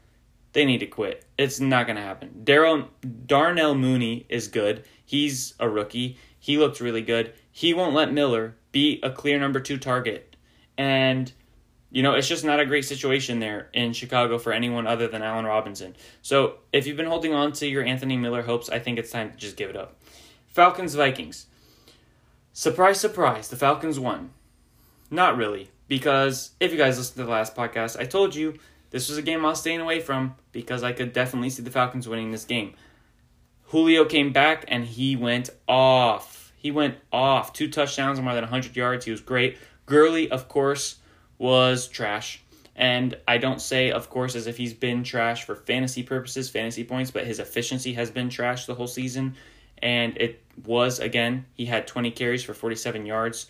they 0.53 0.65
need 0.65 0.79
to 0.79 0.87
quit. 0.87 1.25
It's 1.37 1.59
not 1.59 1.85
going 1.85 1.97
to 1.97 2.01
happen. 2.01 2.41
Daryl 2.43 2.87
Darnell 3.25 3.75
Mooney 3.75 4.25
is 4.29 4.47
good. 4.47 4.85
He's 5.05 5.53
a 5.59 5.69
rookie. 5.69 6.17
He 6.39 6.57
looked 6.57 6.79
really 6.79 7.01
good. 7.01 7.33
He 7.51 7.73
won't 7.73 7.95
let 7.95 8.13
Miller 8.13 8.55
be 8.71 8.99
a 9.03 9.11
clear 9.11 9.39
number 9.39 9.59
two 9.59 9.77
target. 9.77 10.35
And 10.77 11.31
you 11.93 12.01
know, 12.01 12.15
it's 12.15 12.27
just 12.27 12.43
not 12.43 12.59
a 12.59 12.65
great 12.65 12.85
situation 12.85 13.39
there 13.39 13.69
in 13.71 13.93
Chicago 13.93 14.39
for 14.39 14.51
anyone 14.51 14.87
other 14.87 15.07
than 15.07 15.21
Allen 15.21 15.45
Robinson. 15.45 15.95
So 16.23 16.55
if 16.73 16.87
you've 16.87 16.97
been 16.97 17.05
holding 17.05 17.35
on 17.35 17.51
to 17.53 17.67
your 17.67 17.83
Anthony 17.83 18.17
Miller 18.17 18.41
hopes, 18.41 18.67
I 18.67 18.79
think 18.79 18.97
it's 18.97 19.11
time 19.11 19.29
to 19.29 19.37
just 19.37 19.55
give 19.55 19.69
it 19.69 19.77
up. 19.77 20.01
Falcons 20.47 20.95
Vikings. 20.95 21.45
Surprise, 22.51 22.99
surprise, 22.99 23.47
the 23.49 23.55
Falcons 23.55 23.99
won. 23.99 24.31
Not 25.11 25.37
really, 25.37 25.69
because 25.87 26.51
if 26.59 26.71
you 26.71 26.79
guys 26.79 26.97
listened 26.97 27.17
to 27.17 27.25
the 27.25 27.31
last 27.31 27.55
podcast, 27.55 27.99
I 27.99 28.05
told 28.05 28.33
you 28.33 28.55
this 28.89 29.07
was 29.07 29.19
a 29.19 29.21
game 29.21 29.45
I 29.45 29.49
was 29.49 29.59
staying 29.59 29.79
away 29.79 29.99
from 29.99 30.33
because 30.51 30.81
I 30.81 30.93
could 30.93 31.13
definitely 31.13 31.51
see 31.51 31.61
the 31.61 31.69
Falcons 31.69 32.09
winning 32.09 32.31
this 32.31 32.45
game. 32.45 32.73
Julio 33.65 34.05
came 34.05 34.33
back 34.33 34.65
and 34.67 34.83
he 34.83 35.15
went 35.15 35.51
off. 35.67 36.51
He 36.57 36.71
went 36.71 36.95
off. 37.11 37.53
Two 37.53 37.69
touchdowns 37.69 38.17
and 38.17 38.25
more 38.25 38.33
than 38.33 38.43
100 38.43 38.75
yards. 38.75 39.05
He 39.05 39.11
was 39.11 39.21
great. 39.21 39.59
Gurley, 39.85 40.31
of 40.31 40.47
course, 40.47 40.97
was 41.37 41.87
trash. 41.87 42.41
And 42.75 43.17
I 43.27 43.37
don't 43.37 43.61
say, 43.61 43.91
of 43.91 44.09
course, 44.09 44.35
as 44.35 44.47
if 44.47 44.57
he's 44.57 44.73
been 44.73 45.03
trash 45.03 45.45
for 45.45 45.55
fantasy 45.55 46.01
purposes, 46.01 46.49
fantasy 46.49 46.83
points, 46.83 47.11
but 47.11 47.25
his 47.25 47.39
efficiency 47.39 47.93
has 47.93 48.09
been 48.09 48.29
trash 48.29 48.65
the 48.65 48.75
whole 48.75 48.87
season. 48.87 49.35
And 49.77 50.17
it 50.17 50.41
was, 50.65 50.99
again, 50.99 51.45
he 51.53 51.65
had 51.65 51.85
20 51.87 52.11
carries 52.11 52.43
for 52.43 52.53
47 52.53 53.05
yards. 53.05 53.47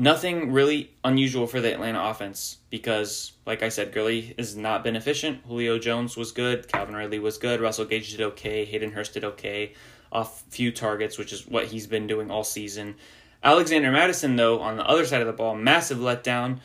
Nothing 0.00 0.52
really 0.52 0.92
unusual 1.04 1.48
for 1.48 1.60
the 1.60 1.72
Atlanta 1.72 2.00
offense 2.00 2.58
because, 2.70 3.32
like 3.44 3.64
I 3.64 3.68
said, 3.68 3.92
Gurley 3.92 4.34
has 4.38 4.54
not 4.54 4.84
been 4.84 4.94
efficient. 4.94 5.40
Julio 5.46 5.78
Jones 5.78 6.16
was 6.16 6.30
good. 6.30 6.68
Calvin 6.68 6.94
Ridley 6.94 7.18
was 7.18 7.36
good. 7.36 7.60
Russell 7.60 7.84
Gage 7.84 8.12
did 8.12 8.20
okay. 8.20 8.64
Hayden 8.64 8.92
Hurst 8.92 9.14
did 9.14 9.24
okay 9.24 9.74
off 10.12 10.42
few 10.48 10.72
targets, 10.72 11.18
which 11.18 11.32
is 11.32 11.46
what 11.46 11.66
he's 11.66 11.86
been 11.86 12.06
doing 12.06 12.30
all 12.30 12.44
season. 12.44 12.94
Alexander 13.42 13.90
Mattison, 13.90 14.36
though, 14.36 14.60
on 14.60 14.76
the 14.76 14.86
other 14.86 15.06
side 15.06 15.20
of 15.20 15.26
the 15.26 15.32
ball, 15.32 15.54
massive 15.54 15.98
letdown. 15.98 16.58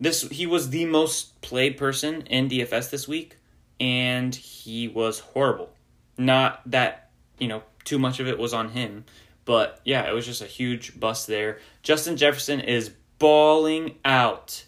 This 0.00 0.22
he 0.22 0.46
was 0.46 0.70
the 0.70 0.84
most 0.84 1.40
played 1.40 1.76
person 1.76 2.22
in 2.22 2.48
DFS 2.48 2.90
this 2.90 3.08
week, 3.08 3.36
and 3.80 4.34
he 4.34 4.88
was 4.88 5.20
horrible. 5.20 5.70
Not 6.16 6.62
that 6.70 7.10
you 7.38 7.48
know 7.48 7.62
too 7.84 7.98
much 7.98 8.20
of 8.20 8.28
it 8.28 8.38
was 8.38 8.54
on 8.54 8.70
him. 8.70 9.04
But 9.48 9.80
yeah, 9.82 10.06
it 10.06 10.12
was 10.12 10.26
just 10.26 10.42
a 10.42 10.46
huge 10.46 11.00
bust 11.00 11.26
there. 11.26 11.58
Justin 11.82 12.18
Jefferson 12.18 12.60
is 12.60 12.90
balling 13.18 13.94
out. 14.04 14.66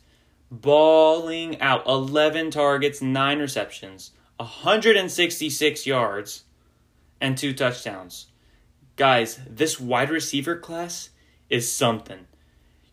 Balling 0.51 1.61
out. 1.61 1.87
11 1.87 2.51
targets, 2.51 3.03
9 3.03 3.39
receptions, 3.41 4.13
166 4.39 5.87
yards, 5.87 6.45
and 7.21 7.37
2 7.37 7.53
touchdowns. 7.53 8.29
Guys, 8.97 9.39
this 9.47 9.79
wide 9.79 10.09
receiver 10.09 10.57
class 10.57 11.11
is 11.51 11.71
something. 11.71 12.27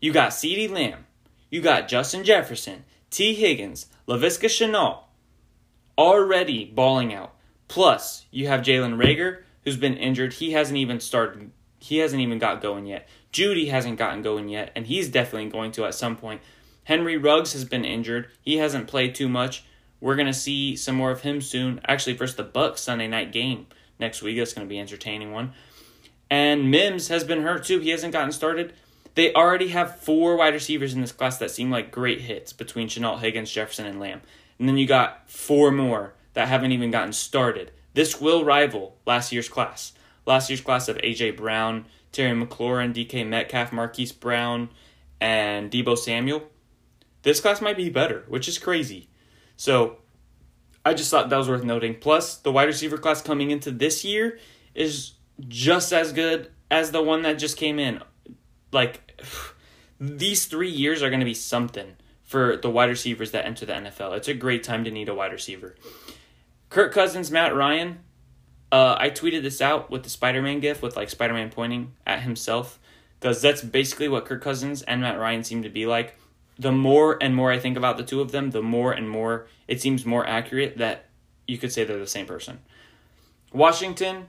You 0.00 0.12
got 0.12 0.32
CeeDee 0.32 0.70
Lamb. 0.70 1.06
You 1.50 1.62
got 1.62 1.88
Justin 1.88 2.24
Jefferson, 2.24 2.84
Tee 3.10 3.34
Higgins, 3.34 3.86
Laviska 4.06 4.46
Shenault 4.46 5.04
already 5.96 6.64
balling 6.64 7.12
out. 7.14 7.34
Plus, 7.66 8.26
you 8.30 8.48
have 8.48 8.60
Jalen 8.60 8.96
Reagor, 8.96 9.42
who's 9.64 9.76
been 9.76 9.96
injured. 9.96 10.34
He 10.34 10.52
hasn't 10.52 10.78
even 10.78 11.00
started. 11.00 11.50
He 11.78 11.98
hasn't 11.98 12.22
even 12.22 12.38
got 12.38 12.62
going 12.62 12.86
yet. 12.86 13.08
Jeudy 13.32 13.68
hasn't 13.70 13.98
gotten 13.98 14.22
going 14.22 14.48
yet, 14.48 14.72
and 14.74 14.86
he's 14.86 15.08
definitely 15.08 15.50
going 15.50 15.72
to 15.72 15.84
at 15.84 15.94
some 15.94 16.16
point. 16.16 16.40
Henry 16.84 17.18
Ruggs 17.18 17.52
has 17.52 17.64
been 17.64 17.84
injured. 17.84 18.28
He 18.40 18.56
hasn't 18.56 18.88
played 18.88 19.14
too 19.14 19.28
much. 19.28 19.64
We're 20.00 20.16
gonna 20.16 20.32
see 20.32 20.76
some 20.76 20.94
more 20.94 21.10
of 21.10 21.22
him 21.22 21.40
soon. 21.40 21.80
Actually, 21.86 22.14
versus 22.14 22.36
the 22.36 22.44
Bucs 22.44 22.78
Sunday 22.78 23.08
night 23.08 23.32
game 23.32 23.66
next 23.98 24.22
week. 24.22 24.38
That's 24.38 24.54
gonna 24.54 24.66
be 24.66 24.78
an 24.78 24.82
entertaining 24.82 25.32
one. 25.32 25.52
And 26.30 26.70
Mims 26.70 27.08
has 27.08 27.24
been 27.24 27.42
hurt 27.42 27.64
too. 27.64 27.80
He 27.80 27.90
hasn't 27.90 28.12
gotten 28.12 28.32
started. 28.32 28.74
They 29.14 29.32
already 29.32 29.68
have 29.68 30.00
four 30.00 30.36
wide 30.36 30.54
receivers 30.54 30.94
in 30.94 31.00
this 31.00 31.12
class 31.12 31.38
that 31.38 31.50
seem 31.50 31.70
like 31.70 31.90
great 31.90 32.20
hits 32.20 32.52
between 32.52 32.88
Shenault, 32.88 33.20
Higgins, 33.20 33.50
Jefferson, 33.50 33.86
and 33.86 33.98
Lamb. 33.98 34.20
And 34.58 34.68
then 34.68 34.76
you 34.76 34.86
got 34.86 35.28
four 35.28 35.70
more 35.70 36.14
that 36.34 36.48
haven't 36.48 36.72
even 36.72 36.90
gotten 36.90 37.12
started. 37.12 37.72
This 37.94 38.20
will 38.20 38.44
rival 38.44 38.96
last 39.06 39.32
year's 39.32 39.48
class. 39.48 39.92
Last 40.26 40.50
year's 40.50 40.60
class 40.60 40.88
of 40.88 41.00
A.J. 41.02 41.32
Brown, 41.32 41.86
Terry 42.12 42.36
McLaurin, 42.36 42.94
DK 42.94 43.26
Metcalf, 43.26 43.72
Marquise 43.72 44.12
Brown, 44.12 44.68
and 45.20 45.70
Deebo 45.70 45.96
Samuel. 45.96 46.44
This 47.22 47.40
class 47.40 47.60
might 47.60 47.76
be 47.76 47.90
better, 47.90 48.24
which 48.28 48.46
is 48.46 48.58
crazy. 48.58 49.08
So 49.56 49.96
I 50.84 50.94
just 50.94 51.10
thought 51.10 51.28
that 51.28 51.36
was 51.36 51.48
worth 51.48 51.64
noting. 51.64 51.96
Plus, 51.96 52.36
the 52.36 52.52
wide 52.52 52.68
receiver 52.68 52.98
class 52.98 53.20
coming 53.20 53.50
into 53.50 53.70
this 53.70 54.04
year 54.04 54.38
is 54.74 55.14
just 55.46 55.92
as 55.92 56.12
good 56.12 56.50
as 56.70 56.90
the 56.90 57.02
one 57.02 57.22
that 57.22 57.34
just 57.34 57.56
came 57.56 57.78
in. 57.78 58.02
Like, 58.72 59.20
these 60.00 60.46
three 60.46 60.70
years 60.70 61.02
are 61.02 61.10
going 61.10 61.20
to 61.20 61.26
be 61.26 61.34
something 61.34 61.96
for 62.22 62.56
the 62.56 62.70
wide 62.70 62.90
receivers 62.90 63.30
that 63.30 63.46
enter 63.46 63.64
the 63.64 63.72
NFL. 63.72 64.16
It's 64.16 64.28
a 64.28 64.34
great 64.34 64.62
time 64.62 64.84
to 64.84 64.90
need 64.90 65.08
a 65.08 65.14
wide 65.14 65.32
receiver. 65.32 65.74
Kirk 66.68 66.92
Cousins, 66.92 67.30
Matt 67.30 67.54
Ryan. 67.54 68.00
Uh, 68.70 68.96
I 68.98 69.08
tweeted 69.08 69.42
this 69.42 69.62
out 69.62 69.90
with 69.90 70.02
the 70.02 70.10
Spider 70.10 70.42
Man 70.42 70.60
gif 70.60 70.82
with 70.82 70.94
like 70.94 71.08
Spider 71.08 71.32
Man 71.32 71.48
pointing 71.50 71.92
at 72.06 72.20
himself 72.20 72.78
because 73.18 73.40
that's 73.40 73.62
basically 73.62 74.08
what 74.08 74.26
Kirk 74.26 74.42
Cousins 74.42 74.82
and 74.82 75.00
Matt 75.00 75.18
Ryan 75.18 75.42
seem 75.42 75.62
to 75.62 75.70
be 75.70 75.86
like. 75.86 76.18
The 76.58 76.72
more 76.72 77.16
and 77.22 77.34
more 77.34 77.50
I 77.50 77.58
think 77.58 77.76
about 77.76 77.96
the 77.96 78.02
two 78.02 78.20
of 78.20 78.32
them, 78.32 78.50
the 78.50 78.62
more 78.62 78.92
and 78.92 79.08
more 79.08 79.46
it 79.66 79.80
seems 79.80 80.04
more 80.04 80.26
accurate 80.26 80.78
that 80.78 81.06
you 81.46 81.56
could 81.56 81.72
say 81.72 81.84
they're 81.84 81.98
the 81.98 82.06
same 82.06 82.26
person. 82.26 82.58
Washington 83.52 84.26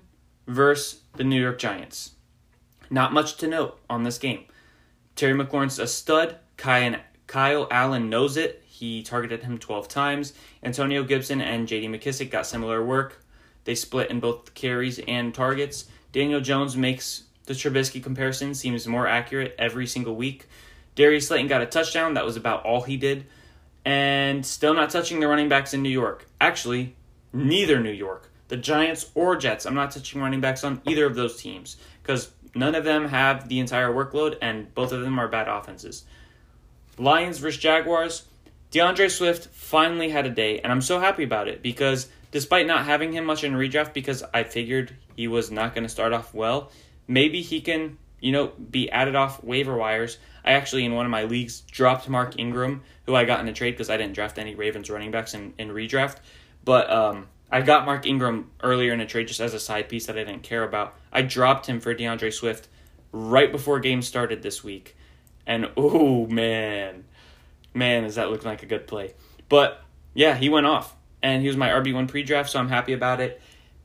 versus 0.50 1.02
the 1.16 1.24
New 1.24 1.40
York 1.40 1.60
Giants. 1.60 2.16
Not 2.90 3.14
much 3.14 3.38
to 3.38 3.48
note 3.48 3.80
on 3.90 4.04
this 4.04 4.18
game. 4.18 4.46
Terry 5.16 5.34
McLaurin's 5.34 5.80
a 5.80 5.88
stud. 5.88 6.38
Kyle 6.58 7.68
Allen 7.72 8.10
knows 8.10 8.36
it. 8.36 8.64
He 8.66 9.04
targeted 9.04 9.44
him 9.44 9.58
12 9.60 9.88
times. 9.88 10.34
Antonio 10.64 11.04
Gibson 11.04 11.42
and 11.42 11.68
JD 11.68 11.90
McKissic 11.90 12.32
got 12.32 12.48
similar 12.48 12.84
work. 12.84 13.24
They 13.66 13.76
split 13.76 14.10
in 14.10 14.20
both 14.20 14.54
carries 14.56 15.00
and 15.08 15.34
targets. 15.34 15.86
Daniel 16.12 16.42
Jones 16.42 16.76
makes 16.76 17.26
the 17.46 17.54
Trubisky 17.54 18.02
comparison 18.02 18.54
seems 18.56 18.88
more 18.88 19.08
accurate 19.08 19.56
every 19.60 19.86
single 19.86 20.16
week. 20.16 20.48
Darius 20.96 21.28
Slayton 21.28 21.48
got 21.48 21.62
a 21.62 21.66
touchdown. 21.66 22.16
That 22.16 22.26
was 22.26 22.38
about 22.38 22.66
all 22.66 22.82
he 22.82 22.98
did. 22.98 23.26
And 23.86 24.46
still 24.46 24.74
not 24.74 24.90
touching 24.90 25.20
the 25.20 25.28
running 25.28 25.50
backs 25.50 25.74
in 25.74 25.84
New 25.84 25.90
York. 25.90 26.26
Actually, 26.42 26.96
neither 27.34 27.80
New 27.80 27.92
York, 27.92 28.29
the 28.50 28.58
Giants 28.58 29.10
or 29.16 29.36
Jets. 29.38 29.66
I'm 29.66 29.76
not 29.76 29.92
touching 29.92 30.22
running 30.22 30.42
backs 30.42 30.64
on 30.64 30.82
either 30.86 31.06
of 31.06 31.16
those 31.16 31.42
teams 31.42 31.78
because 32.04 32.32
none 32.54 32.76
of 32.76 32.84
them 32.84 33.08
have 33.08 33.48
the 33.48 33.60
entire 33.60 33.90
workload 33.90 34.38
and 34.42 34.74
both 34.76 34.92
of 34.92 35.02
them 35.02 35.18
are 35.18 35.28
bad 35.28 35.48
offenses. 35.48 36.04
Lions 36.98 37.38
versus 37.38 37.62
Jaguars. 37.62 38.26
DeAndre 38.72 39.10
Swift 39.10 39.48
finally 39.48 40.10
had 40.10 40.28
a 40.28 40.30
day, 40.30 40.60
and 40.60 40.72
I'm 40.72 40.82
so 40.82 41.00
happy 41.00 41.24
about 41.24 41.48
it 41.48 41.64
because 41.64 42.08
despite 42.32 42.68
not 42.68 42.86
having 42.86 43.12
him 43.14 43.26
much 43.26 43.44
in 43.44 43.54
redraft 43.54 43.94
because 43.94 44.24
I 44.32 44.44
figured 44.44 44.96
he 45.16 45.28
was 45.28 45.50
not 45.50 45.74
going 45.74 45.84
to 45.84 45.90
start 45.90 46.14
off 46.14 46.36
well, 46.36 46.72
maybe 47.08 47.42
he 47.42 47.62
can, 47.62 47.98
you 48.20 48.32
know, 48.32 48.48
be 48.48 48.92
added 48.92 49.16
off 49.16 49.44
waiver 49.44 49.76
wires. 49.76 50.20
I 50.46 50.52
actually, 50.52 50.86
in 50.86 50.94
one 50.94 51.06
of 51.06 51.12
my 51.12 51.24
leagues, 51.24 51.62
dropped 51.62 52.08
Mark 52.10 52.38
Ingram, 52.38 52.84
who 53.06 53.16
I 53.16 53.26
got 53.26 53.40
in 53.40 53.48
a 53.48 53.54
trade 53.54 53.72
because 53.72 53.90
I 53.90 53.98
didn't 53.98 54.14
draft 54.14 54.38
any 54.38 54.54
Ravens 54.54 54.90
running 54.90 55.10
backs 55.10 55.34
in, 55.34 55.54
in 55.58 55.70
redraft. 55.70 56.18
But 56.64 56.92
um, 56.92 57.28
I 57.52 57.62
got 57.62 57.86
Mark 57.86 58.06
Ingram 58.06 58.52
earlier 58.62 58.94
in 58.94 59.02
a 59.02 59.06
trade 59.06 59.28
just 59.28 59.40
as 59.40 59.54
a 59.54 59.60
side 59.60 59.90
piece 59.90 60.06
that 60.06 60.18
I 60.18 60.24
didn't 60.24 60.44
care 60.44 60.64
about. 60.64 60.96
I 61.12 61.24
dropped 61.24 61.66
him 61.66 61.80
for 61.80 61.96
DeAndre 61.96 62.32
Swift 62.32 62.68
right 63.12 63.52
before 63.52 63.80
game 63.80 64.02
started 64.02 64.44
this 64.44 64.64
week. 64.64 64.96
And 65.48 65.72
oh 65.76 66.28
man, 66.28 67.06
man, 67.74 68.04
is 68.04 68.16
that 68.16 68.30
looking 68.30 68.50
like 68.50 68.62
a 68.62 68.68
good 68.68 68.86
play. 68.86 69.16
But 69.48 69.84
yeah, 70.14 70.36
he 70.36 70.50
went 70.50 70.68
off. 70.68 70.96
And 71.22 71.42
he 71.42 71.48
was 71.48 71.58
my 71.58 71.70
RB1 71.70 72.08
pre 72.08 72.24
draft, 72.24 72.50
so 72.50 72.60
I'm 72.60 72.70
happy 72.70 72.94
about 72.94 73.20
it. 73.20 73.42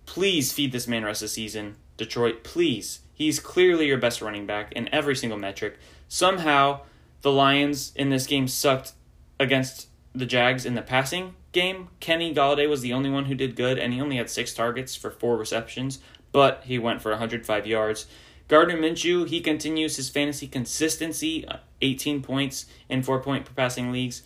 Please 0.06 0.52
feed 0.52 0.70
this 0.70 0.86
man 0.86 1.04
rest 1.04 1.22
of 1.22 1.26
the 1.26 1.34
season. 1.34 1.76
Detroit, 1.96 2.44
please. 2.44 3.00
He's 3.12 3.40
clearly 3.40 3.86
your 3.86 3.98
best 3.98 4.20
running 4.20 4.46
back 4.46 4.72
in 4.72 4.92
every 4.92 5.16
single 5.16 5.38
metric. 5.38 5.78
Somehow, 6.06 6.80
the 7.22 7.32
Lions 7.32 7.92
in 7.96 8.10
this 8.10 8.26
game 8.26 8.46
sucked 8.46 8.92
against 9.40 9.88
the 10.14 10.26
Jags 10.26 10.64
in 10.66 10.74
the 10.74 10.82
passing 10.82 11.34
game. 11.54 11.88
Kenny 12.00 12.34
Golladay 12.34 12.68
was 12.68 12.82
the 12.82 12.92
only 12.92 13.08
one 13.08 13.24
who 13.24 13.34
did 13.34 13.56
good, 13.56 13.78
and 13.78 13.94
he 13.94 14.00
only 14.00 14.16
had 14.16 14.28
six 14.28 14.52
targets 14.52 14.94
for 14.94 15.10
four 15.10 15.38
receptions, 15.38 16.00
but 16.32 16.62
he 16.64 16.78
went 16.78 17.00
for 17.00 17.10
105 17.12 17.66
yards. 17.66 18.06
Gardner 18.48 18.76
Minshew, 18.76 19.26
he 19.26 19.40
continues 19.40 19.96
his 19.96 20.10
fantasy 20.10 20.46
consistency, 20.46 21.48
uh, 21.48 21.58
18 21.80 22.22
points 22.22 22.66
in 22.88 23.02
four 23.02 23.22
point 23.22 23.46
per 23.46 23.52
passing 23.54 23.90
leagues. 23.90 24.22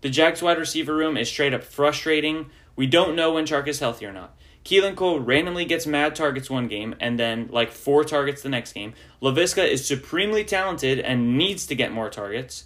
The 0.00 0.08
Jags 0.08 0.40
wide 0.40 0.58
receiver 0.58 0.94
room 0.94 1.16
is 1.16 1.28
straight 1.28 1.52
up 1.52 1.64
frustrating. 1.64 2.46
We 2.76 2.86
don't 2.86 3.16
know 3.16 3.32
when 3.32 3.44
Chark 3.44 3.66
is 3.66 3.80
healthy 3.80 4.06
or 4.06 4.12
not. 4.12 4.34
Keelan 4.64 4.96
Cole 4.96 5.20
randomly 5.20 5.64
gets 5.64 5.86
mad 5.86 6.14
targets 6.14 6.50
one 6.50 6.68
game 6.68 6.94
and 7.00 7.18
then 7.18 7.48
like 7.50 7.72
four 7.72 8.04
targets 8.04 8.42
the 8.42 8.48
next 8.48 8.72
game. 8.72 8.94
Laviska 9.20 9.66
is 9.66 9.86
supremely 9.86 10.44
talented 10.44 11.00
and 11.00 11.36
needs 11.36 11.66
to 11.66 11.74
get 11.74 11.92
more 11.92 12.10
targets 12.10 12.64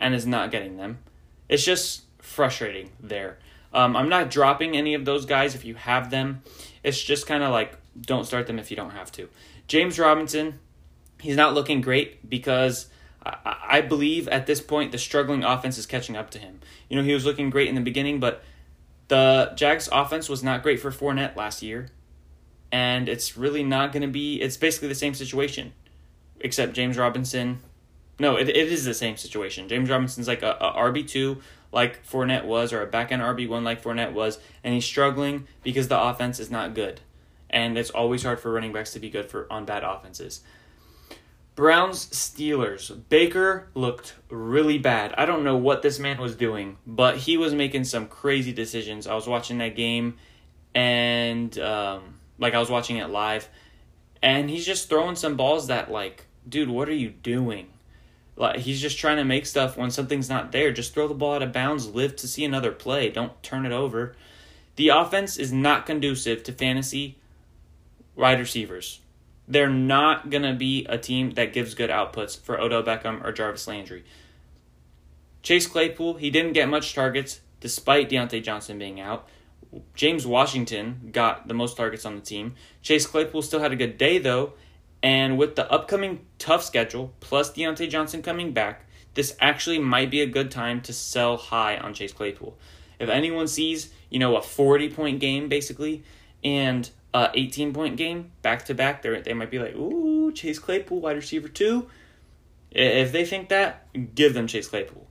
and 0.00 0.14
is 0.14 0.26
not 0.26 0.50
getting 0.50 0.76
them. 0.76 0.98
It's 1.48 1.64
just 1.64 2.02
frustrating 2.18 2.90
there. 3.00 3.38
Um, 3.74 3.96
I'm 3.96 4.08
not 4.08 4.30
dropping 4.30 4.76
any 4.76 4.94
of 4.94 5.04
those 5.04 5.26
guys 5.26 5.54
if 5.54 5.64
you 5.64 5.74
have 5.74 6.10
them. 6.10 6.42
It's 6.82 7.02
just 7.02 7.26
kind 7.26 7.42
of 7.42 7.50
like 7.50 7.76
don't 8.00 8.24
start 8.24 8.46
them 8.46 8.58
if 8.58 8.70
you 8.70 8.76
don't 8.76 8.90
have 8.90 9.10
to. 9.12 9.28
James 9.66 9.98
Robinson, 9.98 10.60
he's 11.20 11.36
not 11.36 11.54
looking 11.54 11.80
great 11.80 12.28
because 12.28 12.86
I, 13.24 13.56
I 13.68 13.80
believe 13.80 14.28
at 14.28 14.46
this 14.46 14.60
point 14.60 14.92
the 14.92 14.98
struggling 14.98 15.42
offense 15.44 15.76
is 15.76 15.86
catching 15.86 16.16
up 16.16 16.30
to 16.30 16.38
him. 16.38 16.60
You 16.88 16.96
know, 16.96 17.02
he 17.02 17.12
was 17.12 17.24
looking 17.24 17.50
great 17.50 17.68
in 17.68 17.74
the 17.74 17.80
beginning, 17.80 18.20
but 18.20 18.44
the 19.08 19.52
Jags 19.56 19.88
offense 19.90 20.28
was 20.28 20.42
not 20.42 20.62
great 20.62 20.80
for 20.80 20.90
Fournette 20.90 21.36
last 21.36 21.62
year. 21.62 21.88
And 22.70 23.08
it's 23.08 23.36
really 23.36 23.62
not 23.62 23.92
going 23.92 24.02
to 24.02 24.08
be, 24.08 24.40
it's 24.40 24.56
basically 24.56 24.88
the 24.88 24.94
same 24.94 25.14
situation, 25.14 25.72
except 26.40 26.72
James 26.72 26.98
Robinson. 26.98 27.60
No, 28.18 28.36
it, 28.36 28.48
it 28.48 28.56
is 28.56 28.84
the 28.84 28.94
same 28.94 29.16
situation. 29.16 29.68
James 29.68 29.88
Robinson's 29.88 30.26
like 30.26 30.42
a, 30.42 30.56
a 30.60 30.72
RB2 30.72 31.40
like 31.74 32.06
Fournette 32.06 32.46
was, 32.46 32.72
or 32.72 32.80
a 32.80 32.86
back 32.86 33.12
end 33.12 33.20
RB1 33.20 33.62
like 33.62 33.82
Fournette 33.82 34.12
was, 34.12 34.38
and 34.62 34.72
he's 34.72 34.86
struggling 34.86 35.46
because 35.62 35.88
the 35.88 36.00
offense 36.00 36.40
is 36.40 36.50
not 36.50 36.74
good 36.74 37.00
and 37.54 37.78
it's 37.78 37.90
always 37.90 38.24
hard 38.24 38.40
for 38.40 38.52
running 38.52 38.72
backs 38.72 38.92
to 38.92 38.98
be 38.98 39.08
good 39.08 39.30
for 39.30 39.46
on 39.50 39.64
bad 39.64 39.84
offenses. 39.84 40.42
Browns 41.54 42.06
Steelers. 42.06 43.00
Baker 43.08 43.68
looked 43.74 44.14
really 44.28 44.76
bad. 44.76 45.14
I 45.16 45.24
don't 45.24 45.44
know 45.44 45.56
what 45.56 45.82
this 45.82 46.00
man 46.00 46.20
was 46.20 46.34
doing, 46.34 46.78
but 46.84 47.16
he 47.16 47.36
was 47.36 47.54
making 47.54 47.84
some 47.84 48.08
crazy 48.08 48.52
decisions. 48.52 49.06
I 49.06 49.14
was 49.14 49.28
watching 49.28 49.58
that 49.58 49.76
game, 49.76 50.16
and 50.74 51.56
um, 51.60 52.16
like 52.40 52.54
I 52.54 52.58
was 52.58 52.70
watching 52.70 52.96
it 52.96 53.08
live, 53.08 53.48
and 54.20 54.50
he's 54.50 54.66
just 54.66 54.88
throwing 54.88 55.14
some 55.14 55.36
balls 55.36 55.68
that 55.68 55.92
like, 55.92 56.26
dude, 56.48 56.68
what 56.68 56.88
are 56.88 56.94
you 56.94 57.10
doing? 57.10 57.68
Like 58.36 58.60
he's 58.60 58.80
just 58.80 58.98
trying 58.98 59.18
to 59.18 59.24
make 59.24 59.46
stuff 59.46 59.76
when 59.76 59.90
something's 59.90 60.28
not 60.28 60.52
there. 60.52 60.72
Just 60.72 60.94
throw 60.94 61.08
the 61.08 61.14
ball 61.14 61.34
out 61.34 61.42
of 61.42 61.52
bounds. 61.52 61.88
Live 61.88 62.16
to 62.16 62.28
see 62.28 62.44
another 62.44 62.72
play. 62.72 63.10
Don't 63.10 63.40
turn 63.42 63.64
it 63.64 63.72
over. 63.72 64.14
The 64.76 64.88
offense 64.88 65.36
is 65.36 65.52
not 65.52 65.86
conducive 65.86 66.42
to 66.44 66.52
fantasy 66.52 67.16
wide 68.16 68.40
receivers. 68.40 69.00
They're 69.46 69.70
not 69.70 70.30
going 70.30 70.42
to 70.42 70.54
be 70.54 70.86
a 70.88 70.98
team 70.98 71.32
that 71.32 71.52
gives 71.52 71.74
good 71.74 71.90
outputs 71.90 72.40
for 72.40 72.58
Odell 72.58 72.82
Beckham 72.82 73.22
or 73.22 73.32
Jarvis 73.32 73.68
Landry. 73.68 74.04
Chase 75.42 75.66
Claypool, 75.66 76.14
he 76.14 76.30
didn't 76.30 76.54
get 76.54 76.68
much 76.68 76.94
targets 76.94 77.40
despite 77.60 78.08
Diontae 78.08 78.42
Johnson 78.42 78.78
being 78.78 79.00
out. 79.00 79.28
James 79.94 80.26
Washington 80.26 81.10
got 81.12 81.48
the 81.48 81.54
most 81.54 81.76
targets 81.76 82.06
on 82.06 82.14
the 82.14 82.22
team. 82.22 82.54
Chase 82.82 83.06
Claypool 83.06 83.42
still 83.42 83.60
had 83.60 83.72
a 83.72 83.76
good 83.76 83.98
day 83.98 84.18
though, 84.18 84.54
and 85.04 85.36
with 85.36 85.54
the 85.54 85.70
upcoming 85.70 86.24
tough 86.38 86.64
schedule 86.64 87.12
plus 87.20 87.52
Diontae 87.52 87.90
Johnson 87.90 88.22
coming 88.22 88.52
back, 88.52 88.86
this 89.12 89.36
actually 89.38 89.78
might 89.78 90.10
be 90.10 90.22
a 90.22 90.26
good 90.26 90.50
time 90.50 90.80
to 90.80 90.94
sell 90.94 91.36
high 91.36 91.76
on 91.76 91.92
Chase 91.92 92.14
Claypool. 92.14 92.56
If 92.98 93.10
anyone 93.10 93.46
sees, 93.46 93.92
you 94.08 94.18
know, 94.18 94.34
a 94.36 94.40
40 94.40 94.88
point 94.88 95.20
game 95.20 95.50
basically 95.50 96.02
and 96.42 96.88
a 97.12 97.30
18 97.34 97.74
point 97.74 97.98
game 97.98 98.32
back 98.40 98.64
to 98.64 98.74
back, 98.74 99.02
they 99.02 99.20
they 99.20 99.34
might 99.34 99.50
be 99.50 99.58
like, 99.58 99.76
"Ooh, 99.76 100.32
Chase 100.32 100.58
Claypool 100.58 101.00
wide 101.00 101.16
receiver 101.16 101.48
2." 101.48 101.86
If 102.70 103.12
they 103.12 103.26
think 103.26 103.50
that, 103.50 103.86
give 104.14 104.32
them 104.32 104.46
Chase 104.46 104.68
Claypool. 104.68 105.06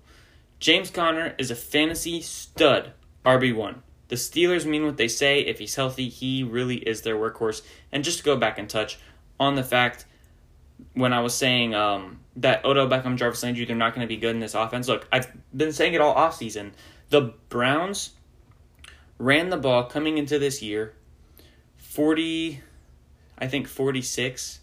James 0.59 0.89
Conner 0.89 1.35
is 1.37 1.51
a 1.51 1.55
fantasy 1.55 2.19
stud 2.19 2.93
RB1. 3.23 3.75
The 4.07 4.15
Steelers 4.15 4.65
mean 4.65 4.85
what 4.85 4.97
they 4.97 5.07
say. 5.07 5.41
If 5.41 5.59
he's 5.59 5.75
healthy, 5.75 6.09
he 6.09 6.43
really 6.43 6.77
is 6.77 7.01
their 7.01 7.15
workhorse. 7.15 7.61
And 7.91 8.03
just 8.03 8.17
to 8.19 8.23
go 8.23 8.35
back 8.35 8.57
and 8.57 8.69
touch 8.69 8.97
on 9.43 9.55
the 9.55 9.63
fact 9.63 10.05
when 10.93 11.13
I 11.13 11.21
was 11.21 11.33
saying 11.33 11.73
um, 11.73 12.19
that 12.37 12.65
Odell 12.65 12.87
Beckham, 12.87 13.17
Jarvis 13.17 13.43
Landry, 13.43 13.65
they're 13.65 13.75
not 13.75 13.93
going 13.93 14.05
to 14.05 14.13
be 14.13 14.17
good 14.17 14.31
in 14.31 14.39
this 14.39 14.53
offense. 14.53 14.87
Look, 14.87 15.07
I've 15.11 15.31
been 15.55 15.73
saying 15.73 15.93
it 15.93 16.01
all 16.01 16.13
off 16.13 16.35
season. 16.35 16.73
The 17.09 17.33
Browns 17.49 18.11
ran 19.17 19.49
the 19.49 19.57
ball 19.57 19.85
coming 19.85 20.17
into 20.17 20.39
this 20.39 20.61
year 20.61 20.93
40, 21.77 22.61
I 23.37 23.47
think 23.47 23.67
46, 23.67 24.59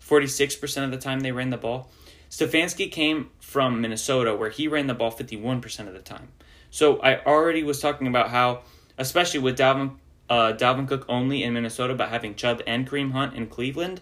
46% 0.00 0.84
of 0.84 0.90
the 0.90 0.96
time 0.96 1.20
they 1.20 1.32
ran 1.32 1.50
the 1.50 1.56
ball. 1.56 1.90
Stefanski 2.30 2.90
came 2.90 3.30
from 3.38 3.80
Minnesota 3.80 4.34
where 4.34 4.50
he 4.50 4.66
ran 4.66 4.88
the 4.88 4.94
ball 4.94 5.12
51% 5.12 5.86
of 5.86 5.92
the 5.92 6.00
time. 6.00 6.28
So 6.70 6.98
I 6.98 7.22
already 7.24 7.62
was 7.62 7.78
talking 7.78 8.08
about 8.08 8.30
how, 8.30 8.62
especially 8.98 9.38
with 9.38 9.56
Dalvin, 9.56 9.96
uh, 10.28 10.52
Dalvin 10.54 10.88
Cook 10.88 11.06
only 11.08 11.44
in 11.44 11.54
Minnesota, 11.54 11.94
but 11.94 12.08
having 12.08 12.34
Chubb 12.34 12.60
and 12.66 12.88
Kareem 12.88 13.12
Hunt 13.12 13.34
in 13.34 13.46
Cleveland, 13.46 14.00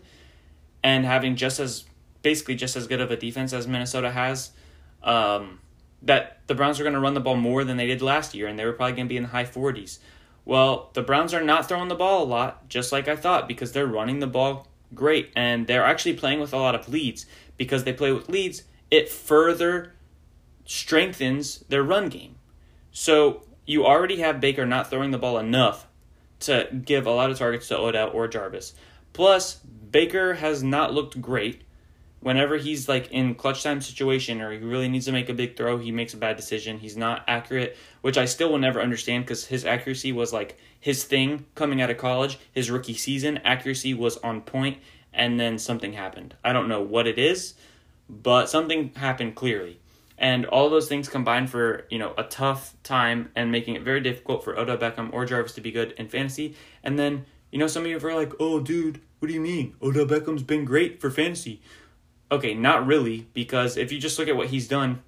and 0.82 1.04
having 1.04 1.36
just 1.36 1.60
as 1.60 1.84
basically 2.22 2.54
just 2.54 2.76
as 2.76 2.86
good 2.86 3.00
of 3.00 3.10
a 3.10 3.16
defense 3.16 3.52
as 3.52 3.66
Minnesota 3.66 4.10
has, 4.10 4.50
um, 5.02 5.60
that 6.02 6.40
the 6.46 6.54
Browns 6.54 6.80
are 6.80 6.82
going 6.82 6.94
to 6.94 7.00
run 7.00 7.14
the 7.14 7.20
ball 7.20 7.36
more 7.36 7.64
than 7.64 7.76
they 7.76 7.86
did 7.86 8.02
last 8.02 8.34
year, 8.34 8.46
and 8.46 8.58
they 8.58 8.64
were 8.64 8.72
probably 8.72 8.94
going 8.94 9.06
to 9.06 9.12
be 9.12 9.16
in 9.16 9.24
the 9.24 9.28
high 9.28 9.44
40s. 9.44 9.98
Well, 10.44 10.90
the 10.94 11.02
Browns 11.02 11.32
are 11.34 11.42
not 11.42 11.68
throwing 11.68 11.88
the 11.88 11.94
ball 11.94 12.24
a 12.24 12.26
lot, 12.26 12.68
just 12.68 12.90
like 12.90 13.06
I 13.08 13.16
thought, 13.16 13.46
because 13.46 13.72
they're 13.72 13.86
running 13.86 14.20
the 14.20 14.26
ball 14.26 14.68
great, 14.94 15.30
and 15.36 15.66
they're 15.66 15.84
actually 15.84 16.14
playing 16.14 16.40
with 16.40 16.52
a 16.52 16.58
lot 16.58 16.74
of 16.74 16.88
leads. 16.88 17.26
Because 17.56 17.84
they 17.84 17.92
play 17.92 18.12
with 18.12 18.28
leads, 18.28 18.64
it 18.90 19.08
further 19.08 19.92
strengthens 20.64 21.60
their 21.68 21.82
run 21.82 22.08
game. 22.08 22.36
So 22.90 23.44
you 23.66 23.86
already 23.86 24.18
have 24.18 24.40
Baker 24.40 24.66
not 24.66 24.90
throwing 24.90 25.12
the 25.12 25.18
ball 25.18 25.38
enough 25.38 25.86
to 26.40 26.68
give 26.84 27.06
a 27.06 27.10
lot 27.10 27.30
of 27.30 27.38
targets 27.38 27.68
to 27.68 27.78
Odell 27.78 28.10
or 28.10 28.26
Jarvis. 28.26 28.74
Plus, 29.12 29.60
Baker 29.92 30.34
has 30.34 30.62
not 30.62 30.94
looked 30.94 31.20
great. 31.20 31.62
Whenever 32.20 32.56
he's 32.56 32.88
like 32.88 33.10
in 33.10 33.34
clutch 33.34 33.62
time 33.62 33.80
situation 33.80 34.40
or 34.40 34.50
he 34.52 34.58
really 34.58 34.88
needs 34.88 35.04
to 35.06 35.12
make 35.12 35.28
a 35.28 35.34
big 35.34 35.56
throw, 35.56 35.76
he 35.76 35.92
makes 35.92 36.14
a 36.14 36.16
bad 36.16 36.36
decision. 36.36 36.78
He's 36.78 36.96
not 36.96 37.24
accurate, 37.28 37.76
which 38.00 38.16
I 38.16 38.24
still 38.24 38.50
will 38.50 38.58
never 38.58 38.80
understand 38.80 39.24
because 39.24 39.46
his 39.46 39.64
accuracy 39.64 40.12
was 40.12 40.32
like 40.32 40.56
his 40.80 41.04
thing 41.04 41.44
coming 41.54 41.82
out 41.82 41.90
of 41.90 41.98
college. 41.98 42.38
His 42.52 42.70
rookie 42.70 42.94
season 42.94 43.38
accuracy 43.38 43.92
was 43.92 44.16
on 44.18 44.40
point, 44.40 44.78
and 45.12 45.38
then 45.38 45.58
something 45.58 45.92
happened. 45.92 46.36
I 46.42 46.52
don't 46.52 46.68
know 46.68 46.80
what 46.80 47.06
it 47.06 47.18
is, 47.18 47.54
but 48.08 48.48
something 48.48 48.92
happened 48.94 49.34
clearly. 49.34 49.78
And 50.16 50.46
all 50.46 50.70
those 50.70 50.88
things 50.88 51.08
combined 51.08 51.50
for, 51.50 51.86
you 51.90 51.98
know, 51.98 52.14
a 52.16 52.22
tough 52.22 52.76
time 52.84 53.30
and 53.34 53.50
making 53.50 53.74
it 53.74 53.82
very 53.82 54.00
difficult 54.00 54.44
for 54.44 54.56
Odell 54.56 54.78
Beckham 54.78 55.12
or 55.12 55.26
Jarvis 55.26 55.54
to 55.54 55.60
be 55.60 55.72
good 55.72 55.92
in 55.98 56.08
fantasy. 56.08 56.54
And 56.84 56.96
then, 56.96 57.26
you 57.50 57.58
know, 57.58 57.66
some 57.66 57.82
of 57.82 57.90
you 57.90 57.98
are 57.98 58.14
like, 58.14 58.32
oh, 58.38 58.60
dude, 58.60 59.00
what 59.22 59.28
do 59.28 59.34
you 59.34 59.40
mean? 59.40 59.76
Odell 59.80 60.04
Beckham's 60.04 60.42
been 60.42 60.64
great 60.64 61.00
for 61.00 61.08
fantasy. 61.08 61.62
Okay, 62.32 62.54
not 62.54 62.84
really, 62.84 63.28
because 63.32 63.76
if 63.76 63.92
you 63.92 64.00
just 64.00 64.18
look 64.18 64.26
at 64.26 64.34
what 64.34 64.48
he's 64.48 64.66
done, 64.66 65.00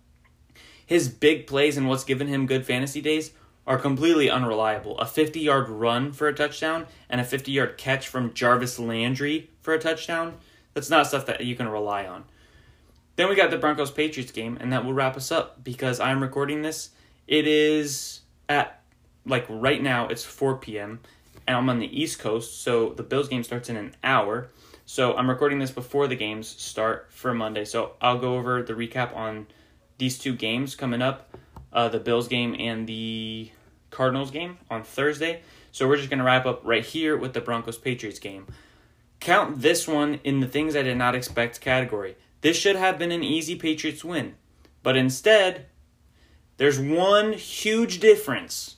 his 0.87 1.09
big 1.09 1.49
plays 1.49 1.77
and 1.77 1.89
what's 1.89 2.05
given 2.05 2.29
him 2.29 2.47
good 2.47 2.65
fantasy 2.65 3.01
days 3.01 3.33
are 3.67 3.77
completely 3.77 4.31
unreliable. 4.31 4.97
A 5.01 5.05
50 5.05 5.41
yard 5.41 5.69
run 5.69 6.13
for 6.13 6.29
a 6.29 6.33
touchdown 6.33 6.87
and 7.11 7.21
a 7.21 7.25
50 7.25 7.51
yard 7.51 7.77
catch 7.77 8.07
from 8.07 8.33
Jarvis 8.33 8.79
Landry 8.79 9.51
for 9.63 9.75
a 9.75 9.81
touchdown, 9.81 10.35
that's 10.75 10.91
not 10.91 11.09
stuff 11.09 11.27
that 11.27 11.45
you 11.45 11.57
can 11.57 11.69
rely 11.69 12.07
on. 12.07 12.23
Then 13.17 13.29
we 13.29 13.35
got 13.35 13.51
the 13.51 13.59
Broncos 13.59 13.91
Patriots 13.91 14.31
game, 14.31 14.57
and 14.61 14.73
that 14.73 14.85
will 14.85 14.95
wrap 14.95 15.17
us 15.17 15.33
up 15.33 15.65
because 15.65 15.99
I'm 15.99 16.23
recording 16.23 16.63
this. 16.63 16.91
It 17.27 17.49
is 17.49 18.21
at 18.49 18.81
like 19.27 19.47
right 19.49 19.83
now 19.83 20.07
it's 20.07 20.23
4 20.23 20.59
p.m. 20.59 21.01
and 21.47 21.57
I'm 21.57 21.69
on 21.69 21.79
the 21.79 22.03
East 22.03 22.19
Coast, 22.19 22.63
so 22.63 22.91
the 22.91 23.03
Bills 23.03 23.29
game 23.29 23.43
starts 23.43 23.69
in 23.69 23.77
an 23.77 23.95
hour. 24.03 24.49
So 24.87 25.17
I'm 25.17 25.29
recording 25.29 25.59
this 25.59 25.71
before 25.71 26.07
the 26.07 26.17
games 26.17 26.49
start 26.49 27.09
for 27.11 27.33
Monday. 27.33 27.65
So 27.65 27.93
I'll 28.01 28.19
go 28.19 28.37
over 28.37 28.63
the 28.63 28.75
recap 28.75 29.15
on 29.17 29.47
these 29.99 30.19
two 30.19 30.35
games 30.35 30.75
coming 30.75 31.01
up, 31.01 31.37
uh, 31.73 31.89
the 31.89 32.01
Bills 32.01 32.29
game 32.29 32.55
and 32.59 32.87
the 32.87 33.51
Cardinals 33.91 34.31
game 34.31 34.59
on 34.71 34.83
Thursday. 34.83 35.43
So 35.73 35.89
we're 35.89 35.97
just 35.97 36.11
gonna 36.11 36.25
wrap 36.25 36.47
up 36.47 36.61
right 36.65 36.85
here 36.85 37.17
with 37.17 37.33
the 37.33 37.41
Broncos 37.41 37.79
Patriots 37.79 38.19
game. 38.19 38.47
Count 39.21 39.63
this 39.63 39.89
one 39.89 40.21
in 40.25 40.41
the 40.41 40.47
things 40.47 40.77
I 40.77 40.83
did 40.83 40.99
not 40.99 41.15
expect 41.15 41.61
category. 41.61 42.17
This 42.43 42.59
should 42.59 42.77
have 42.77 42.99
been 42.99 43.13
an 43.13 43.23
easy 43.23 43.57
Patriots 43.57 44.05
win. 44.05 44.35
But 44.83 44.97
instead, 44.97 45.67
there's 46.59 46.79
one 46.79 47.33
huge 47.33 48.01
difference 48.01 48.77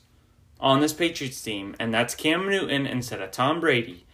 on 0.59 0.81
this 0.81 0.93
Patriots 0.93 1.41
team, 1.41 1.75
and 1.79 1.93
that's 1.93 2.15
Cam 2.15 2.49
Newton 2.49 2.85
instead 2.85 3.21
of 3.21 3.31
Tom 3.31 3.59
Brady. 3.59 4.05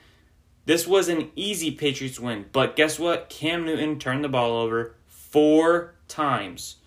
This 0.65 0.87
was 0.87 1.09
an 1.09 1.31
easy 1.35 1.71
Patriots 1.71 2.19
win, 2.19 2.45
but 2.51 2.75
guess 2.75 2.97
what? 2.97 3.29
Cam 3.29 3.65
Newton 3.65 3.99
turned 3.99 4.23
the 4.23 4.29
ball 4.29 4.57
over 4.57 4.95
four 5.07 5.95
times. 6.07 6.77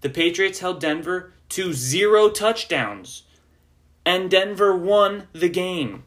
The 0.00 0.10
Patriots 0.10 0.60
held 0.60 0.80
Denver 0.80 1.32
to 1.50 1.72
zero 1.72 2.28
touchdowns, 2.28 3.24
and 4.04 4.30
Denver 4.30 4.76
won 4.76 5.28
the 5.32 5.48
game. 5.48 6.04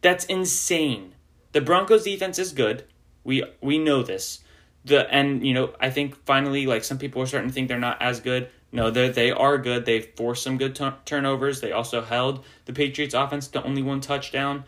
That's 0.00 0.24
insane. 0.24 1.14
The 1.52 1.60
Broncos 1.60 2.04
defense 2.04 2.38
is 2.38 2.52
good. 2.52 2.84
We 3.24 3.44
we 3.60 3.78
know 3.78 4.02
this. 4.02 4.40
The 4.84 5.12
and 5.12 5.44
you 5.46 5.54
know 5.54 5.74
I 5.80 5.90
think 5.90 6.16
finally 6.24 6.66
like 6.66 6.84
some 6.84 6.98
people 6.98 7.22
are 7.22 7.26
starting 7.26 7.50
to 7.50 7.54
think 7.54 7.68
they're 7.68 7.78
not 7.78 8.00
as 8.00 8.20
good. 8.20 8.48
No, 8.72 8.90
they 8.90 9.08
they 9.08 9.30
are 9.30 9.58
good. 9.58 9.84
They 9.84 10.00
forced 10.00 10.42
some 10.42 10.58
good 10.58 10.74
t- 10.74 10.90
turnovers. 11.04 11.60
They 11.60 11.72
also 11.72 12.02
held 12.02 12.44
the 12.64 12.72
Patriots 12.72 13.14
offense 13.14 13.48
to 13.48 13.62
only 13.62 13.82
one 13.82 14.00
touchdown. 14.00 14.64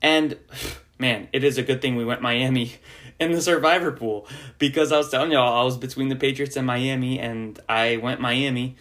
And 0.00 0.36
man, 0.98 1.28
it 1.32 1.44
is 1.44 1.58
a 1.58 1.62
good 1.62 1.80
thing 1.80 1.96
we 1.96 2.04
went 2.04 2.22
Miami 2.22 2.74
in 3.20 3.32
the 3.32 3.42
survivor 3.42 3.92
pool 3.92 4.26
because 4.58 4.92
I 4.92 4.98
was 4.98 5.10
telling 5.10 5.32
y'all 5.32 5.60
I 5.60 5.64
was 5.64 5.76
between 5.76 6.08
the 6.08 6.16
Patriots 6.16 6.56
and 6.56 6.66
Miami 6.66 7.18
and 7.18 7.58
I 7.68 7.96
went 7.98 8.20
Miami 8.20 8.76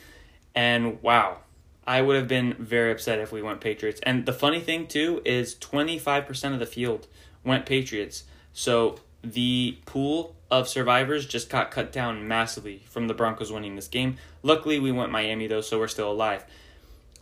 and 0.56 1.02
wow, 1.04 1.38
I 1.86 2.02
would 2.02 2.16
have 2.16 2.28
been 2.28 2.56
very 2.56 2.92
upset 2.92 3.20
if 3.20 3.32
we 3.32 3.42
went 3.42 3.62
Patriots. 3.62 4.00
And 4.04 4.26
the 4.26 4.34
funny 4.34 4.60
thing 4.60 4.88
too 4.88 5.22
is 5.24 5.56
25% 5.56 6.54
of 6.54 6.60
the 6.60 6.66
field 6.66 7.08
went 7.44 7.66
Patriots. 7.66 8.24
So 8.54 9.00
the 9.22 9.78
pool 9.86 10.36
of 10.50 10.68
survivors 10.68 11.26
just 11.26 11.50
got 11.50 11.72
cut 11.72 11.92
down 11.92 12.28
massively 12.28 12.84
from 12.90 13.08
the 13.08 13.14
Broncos 13.14 13.52
winning 13.52 13.76
this 13.76 13.88
game. 13.88 14.18
Luckily, 14.44 14.80
we 14.80 14.92
went 14.92 15.12
Miami 15.12 15.48
though, 15.48 15.62
so 15.62 15.80
we're 15.80 15.88
still 15.88 16.12
alive. 16.12 16.46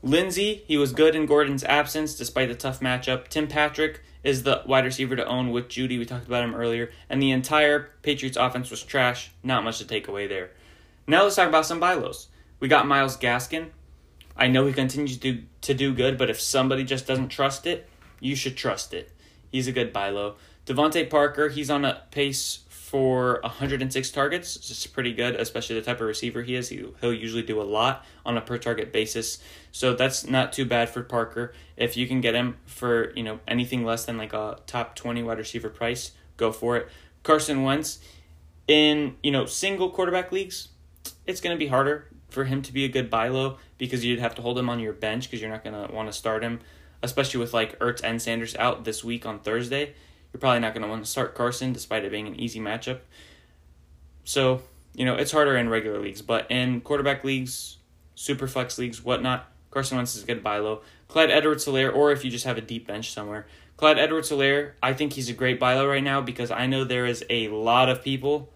Lindsay, 0.04 0.64
he 0.68 0.78
was 0.78 0.94
good 0.94 1.16
in 1.16 1.26
Gordon's 1.26 1.64
absence 1.64 2.16
despite 2.16 2.50
the 2.50 2.56
tough 2.56 2.80
matchup. 2.80 3.28
Tim 3.28 3.48
Patrick 3.48 4.02
is 4.24 4.44
the 4.44 4.62
wide 4.66 4.86
receiver 4.86 5.16
to 5.16 5.26
own 5.26 5.52
with 5.52 5.68
Jeudy. 5.68 5.98
We 5.98 6.06
talked 6.06 6.28
about 6.28 6.44
him 6.44 6.56
earlier. 6.56 6.92
And 7.10 7.22
the 7.22 7.32
entire 7.32 7.92
Patriots 8.02 8.38
offense 8.38 8.70
was 8.70 8.84
trash. 8.84 9.32
Not 9.44 9.64
much 9.64 9.78
to 9.80 9.86
take 9.86 10.08
away 10.08 10.28
there. 10.28 10.52
Now 11.08 11.24
let's 11.24 11.36
talk 11.36 11.48
about 11.48 11.66
some 11.66 11.80
buy 11.80 11.94
lows. 11.94 12.28
We 12.60 12.68
got 12.68 12.88
Myles 12.88 13.18
Gaskin. 13.18 13.70
I 14.38 14.48
know 14.48 14.66
he 14.66 14.74
continues 14.74 15.18
to 15.20 15.44
to 15.62 15.74
do 15.74 15.94
good, 15.94 16.18
but 16.18 16.30
if 16.30 16.42
somebody 16.42 16.84
just 16.84 17.08
doesn't 17.08 17.30
trust 17.30 17.66
it, 17.66 17.88
you 18.20 18.36
should 18.36 18.58
trust 18.58 18.94
it. 18.94 19.12
He's 19.52 19.68
a 19.68 19.72
good 19.72 19.94
buy 19.94 20.10
low. 20.10 20.36
DeVante 20.66 21.10
Parker, 21.10 21.50
he's 21.50 21.70
on 21.70 21.86
a 21.86 22.04
pace 22.12 22.65
for 22.96 23.42
106 23.44 24.10
targets. 24.12 24.56
It's 24.56 24.88
pretty 24.88 25.12
good, 25.12 25.36
especially 25.36 25.76
the 25.76 25.82
type 25.82 26.00
of 26.00 26.08
receiver 26.08 26.44
he 26.44 26.56
is. 26.56 26.70
He, 26.70 26.82
he'll 27.02 27.14
usually 27.14 27.44
do 27.44 27.62
a 27.62 27.64
lot 27.64 28.06
on 28.26 28.38
a 28.38 28.42
per 28.42 28.58
target 28.58 28.94
basis. 28.94 29.40
So 29.74 29.94
that's 29.94 30.26
not 30.26 30.54
too 30.54 30.64
bad 30.64 30.88
for 30.88 31.04
Parker. 31.04 31.54
If 31.76 31.98
you 31.98 32.08
can 32.08 32.22
get 32.22 32.36
him 32.36 32.56
for, 32.66 33.12
you 33.14 33.22
know, 33.24 33.42
anything 33.50 33.84
less 33.84 34.06
than 34.06 34.18
like 34.18 34.32
a 34.32 34.60
top 34.66 34.96
20 34.96 35.24
wide 35.24 35.40
receiver 35.40 35.68
price, 35.68 36.14
go 36.38 36.54
for 36.54 36.78
it. 36.78 36.88
Carson 37.22 37.64
Wentz 37.64 38.00
in, 38.66 39.18
you 39.22 39.32
know, 39.34 39.46
single 39.46 39.90
quarterback 39.90 40.32
leagues, 40.32 40.70
it's 41.28 41.42
going 41.42 41.54
to 41.54 41.60
be 41.60 41.68
harder 41.68 42.08
for 42.30 42.46
him 42.46 42.62
to 42.62 42.72
be 42.72 42.86
a 42.86 42.90
good 42.90 43.10
buy 43.10 43.28
low 43.28 43.58
because 43.78 44.06
you'd 44.06 44.20
have 44.20 44.36
to 44.36 44.42
hold 44.42 44.58
him 44.58 44.70
on 44.70 44.80
your 44.80 44.94
bench 44.94 45.30
because 45.30 45.42
you're 45.42 45.52
not 45.52 45.66
going 45.66 45.86
to 45.86 45.94
want 45.94 46.08
to 46.08 46.14
start 46.14 46.46
him 46.46 46.62
especially 47.04 47.40
with 47.40 47.54
like 47.54 47.78
Ertz 47.80 48.02
and 48.04 48.22
Sanders 48.22 48.56
out 48.56 48.84
this 48.84 49.04
week 49.04 49.26
on 49.26 49.40
Thursday. 49.40 49.94
You're 50.36 50.42
probably 50.42 50.60
not 50.60 50.74
going 50.74 50.84
to 50.84 50.90
want 50.90 51.02
to 51.02 51.10
start 51.10 51.34
Carson 51.34 51.72
despite 51.72 52.04
it 52.04 52.12
being 52.12 52.28
an 52.28 52.38
easy 52.38 52.60
matchup. 52.60 53.00
So, 54.26 54.64
you 54.94 55.06
know, 55.06 55.16
it's 55.16 55.32
harder 55.32 55.56
in 55.56 55.70
regular 55.70 55.98
leagues, 56.02 56.22
but 56.22 56.52
in 56.52 56.82
quarterback 56.82 57.24
leagues, 57.24 57.78
super 58.16 58.46
flex 58.46 58.78
leagues, 58.78 59.02
whatnot, 59.02 59.50
Carson 59.72 59.96
Wentz 59.96 60.14
is 60.14 60.24
a 60.24 60.26
good 60.26 60.44
buy 60.44 60.58
low. 60.58 60.82
Clyde 61.08 61.32
Edwards 61.32 61.66
Helaire, 61.66 61.96
or 61.96 62.12
if 62.12 62.26
you 62.26 62.30
just 62.30 62.44
have 62.44 62.58
a 62.58 62.62
deep 62.62 62.86
bench 62.86 63.14
somewhere. 63.14 63.48
Clyde 63.78 63.98
Edwards 63.98 64.30
Helaire, 64.30 64.74
I 64.84 64.92
think 64.92 65.14
he's 65.14 65.30
a 65.30 65.34
great 65.34 65.58
buy 65.58 65.76
low 65.76 65.88
right 65.88 66.04
now 66.04 66.20
because 66.20 66.52
I 66.52 66.66
know 66.66 66.84
there 66.84 67.06
is 67.06 67.24
a 67.30 67.48
lot 67.48 67.88
of 67.88 68.04
people, 68.04 68.52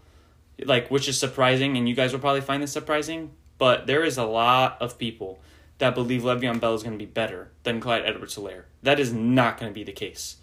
like, 0.62 0.92
which 0.92 1.08
is 1.08 1.18
surprising, 1.18 1.78
and 1.78 1.88
you 1.88 1.96
guys 1.96 2.12
will 2.12 2.20
probably 2.20 2.42
find 2.42 2.62
this 2.62 2.74
surprising, 2.74 3.32
but 3.58 3.88
there 3.88 4.04
is 4.04 4.18
a 4.18 4.26
lot 4.26 4.76
of 4.82 4.98
people 4.98 5.40
that 5.78 5.96
believe 5.96 6.24
Le'Veon 6.24 6.60
Bell 6.60 6.76
is 6.76 6.84
going 6.84 7.00
to 7.00 7.06
be 7.06 7.10
better 7.10 7.52
than 7.64 7.80
Clyde 7.80 8.04
Edwards 8.06 8.36
Helaire. 8.36 8.64
That 8.84 9.00
is 9.00 9.14
not 9.14 9.58
going 9.58 9.72
to 9.72 9.74
be 9.74 9.86
the 9.86 9.94
case. 9.94 10.36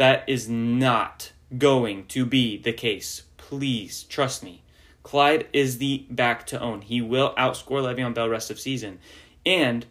That 0.00 0.26
is 0.26 0.48
not 0.48 1.32
going 1.58 2.06
to 2.06 2.24
be 2.24 2.56
the 2.56 2.72
case. 2.72 3.24
Please 3.36 4.04
trust 4.04 4.42
me. 4.42 4.62
Clyde 5.02 5.46
is 5.52 5.76
the 5.76 6.06
back 6.08 6.46
to 6.46 6.58
own. 6.58 6.80
He 6.80 7.02
will 7.02 7.34
outscore 7.36 7.82
Le'Veon 7.82 8.14
Bell 8.14 8.26
rest 8.26 8.50
of 8.50 8.58
season. 8.58 8.98
And 9.44 9.84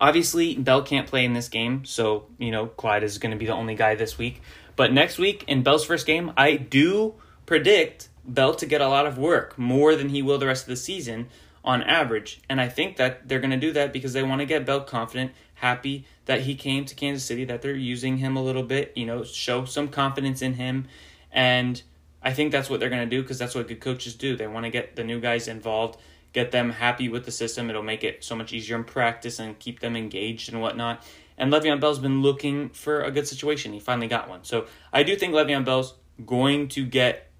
obviously 0.00 0.54
Bell 0.54 0.80
can't 0.80 1.06
play 1.06 1.26
in 1.26 1.34
this 1.34 1.50
game, 1.50 1.84
so 1.84 2.28
you 2.38 2.50
know 2.50 2.64
Clyde 2.64 3.02
is 3.02 3.18
going 3.18 3.32
to 3.32 3.36
be 3.36 3.44
the 3.44 3.52
only 3.52 3.74
guy 3.74 3.94
this 3.94 4.16
week. 4.16 4.40
But 4.74 4.90
next 4.90 5.18
week 5.18 5.44
in 5.46 5.62
Bell's 5.62 5.84
first 5.84 6.06
game, 6.06 6.32
I 6.34 6.56
do 6.56 7.12
predict 7.44 8.08
Bell 8.24 8.54
to 8.54 8.64
get 8.64 8.80
a 8.80 8.88
lot 8.88 9.06
of 9.06 9.18
work, 9.18 9.58
more 9.58 9.96
than 9.96 10.08
he 10.08 10.22
will 10.22 10.38
the 10.38 10.46
rest 10.46 10.62
of 10.62 10.68
the 10.70 10.76
season 10.76 11.28
on 11.62 11.82
average. 11.82 12.40
And 12.48 12.58
I 12.58 12.70
think 12.70 12.96
that 12.96 13.28
they're 13.28 13.38
going 13.38 13.50
to 13.50 13.58
do 13.58 13.72
that 13.72 13.92
because 13.92 14.14
they 14.14 14.22
want 14.22 14.40
to 14.40 14.46
get 14.46 14.64
Bell 14.64 14.80
confident, 14.80 15.32
happy 15.60 16.06
that 16.26 16.42
he 16.42 16.54
came 16.54 16.84
to 16.84 16.94
Kansas 16.94 17.24
City, 17.24 17.44
that 17.44 17.62
they're 17.62 17.74
using 17.74 18.18
him 18.18 18.36
a 18.36 18.42
little 18.42 18.62
bit, 18.62 18.92
you 18.96 19.06
know, 19.06 19.24
show 19.24 19.64
some 19.64 19.88
confidence 19.88 20.42
in 20.42 20.54
him. 20.54 20.86
And 21.32 21.80
I 22.22 22.32
think 22.32 22.52
that's 22.52 22.70
what 22.70 22.80
they're 22.80 22.90
going 22.90 23.08
to 23.08 23.16
do 23.16 23.22
because 23.22 23.38
that's 23.38 23.54
what 23.54 23.68
good 23.68 23.80
coaches 23.80 24.14
do. 24.14 24.36
They 24.36 24.46
want 24.46 24.64
to 24.64 24.70
get 24.70 24.96
the 24.96 25.04
new 25.04 25.20
guys 25.20 25.48
involved, 25.48 25.98
get 26.32 26.50
them 26.50 26.70
happy 26.70 27.08
with 27.08 27.24
the 27.24 27.30
system. 27.30 27.70
It'll 27.70 27.82
make 27.82 28.04
it 28.04 28.24
so 28.24 28.36
much 28.36 28.52
easier 28.52 28.76
in 28.76 28.84
practice 28.84 29.38
and 29.38 29.58
keep 29.58 29.80
them 29.80 29.96
engaged 29.96 30.52
and 30.52 30.60
whatnot. 30.60 31.04
And 31.36 31.52
Le'Veon 31.52 31.80
Bell's 31.80 32.00
been 32.00 32.22
looking 32.22 32.70
for 32.70 33.02
a 33.02 33.10
good 33.10 33.28
situation. 33.28 33.72
He 33.72 33.80
finally 33.80 34.08
got 34.08 34.28
one. 34.28 34.44
So 34.44 34.66
I 34.92 35.02
do 35.02 35.16
think 35.16 35.34
Le'Veon 35.34 35.64
Bell's 35.64 35.94
going 36.24 36.68
to 36.68 36.84
get 36.84 37.30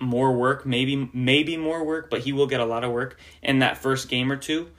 more 0.00 0.32
work, 0.32 0.64
maybe 0.64 1.10
maybe 1.12 1.56
more 1.56 1.84
work, 1.84 2.08
but 2.08 2.20
he 2.20 2.32
will 2.32 2.46
get 2.46 2.60
a 2.60 2.64
lot 2.64 2.84
of 2.84 2.92
work 2.92 3.18
in 3.42 3.58
that 3.58 3.76
first 3.76 4.08
game 4.08 4.32
or 4.32 4.36
two 4.36 4.70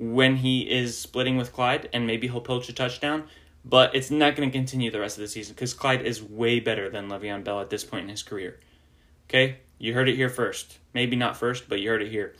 when 0.00 0.36
he 0.36 0.70
is 0.70 0.96
splitting 0.96 1.36
with 1.36 1.52
Clyde, 1.52 1.88
and 1.92 2.06
maybe 2.06 2.26
he'll 2.28 2.40
poach 2.40 2.68
a 2.68 2.72
touchdown. 2.72 3.24
But 3.62 3.94
it's 3.94 4.10
not 4.10 4.36
going 4.36 4.50
to 4.50 4.56
continue 4.56 4.90
the 4.90 5.00
rest 5.00 5.18
of 5.18 5.22
the 5.22 5.28
season 5.28 5.54
because 5.54 5.74
Clyde 5.74 6.02
is 6.02 6.22
way 6.22 6.60
better 6.60 6.88
than 6.88 7.08
Le'Veon 7.08 7.44
Bell 7.44 7.60
at 7.60 7.68
this 7.68 7.84
point 7.84 8.04
in 8.04 8.08
his 8.08 8.22
career. 8.22 8.58
Okay, 9.28 9.58
you 9.78 9.92
heard 9.92 10.08
it 10.08 10.16
here 10.16 10.30
first. 10.30 10.78
Maybe 10.94 11.14
not 11.14 11.36
first, 11.36 11.68
but 11.68 11.78
you 11.78 11.90
heard 11.90 12.02
it 12.02 12.10
here. 12.10 12.34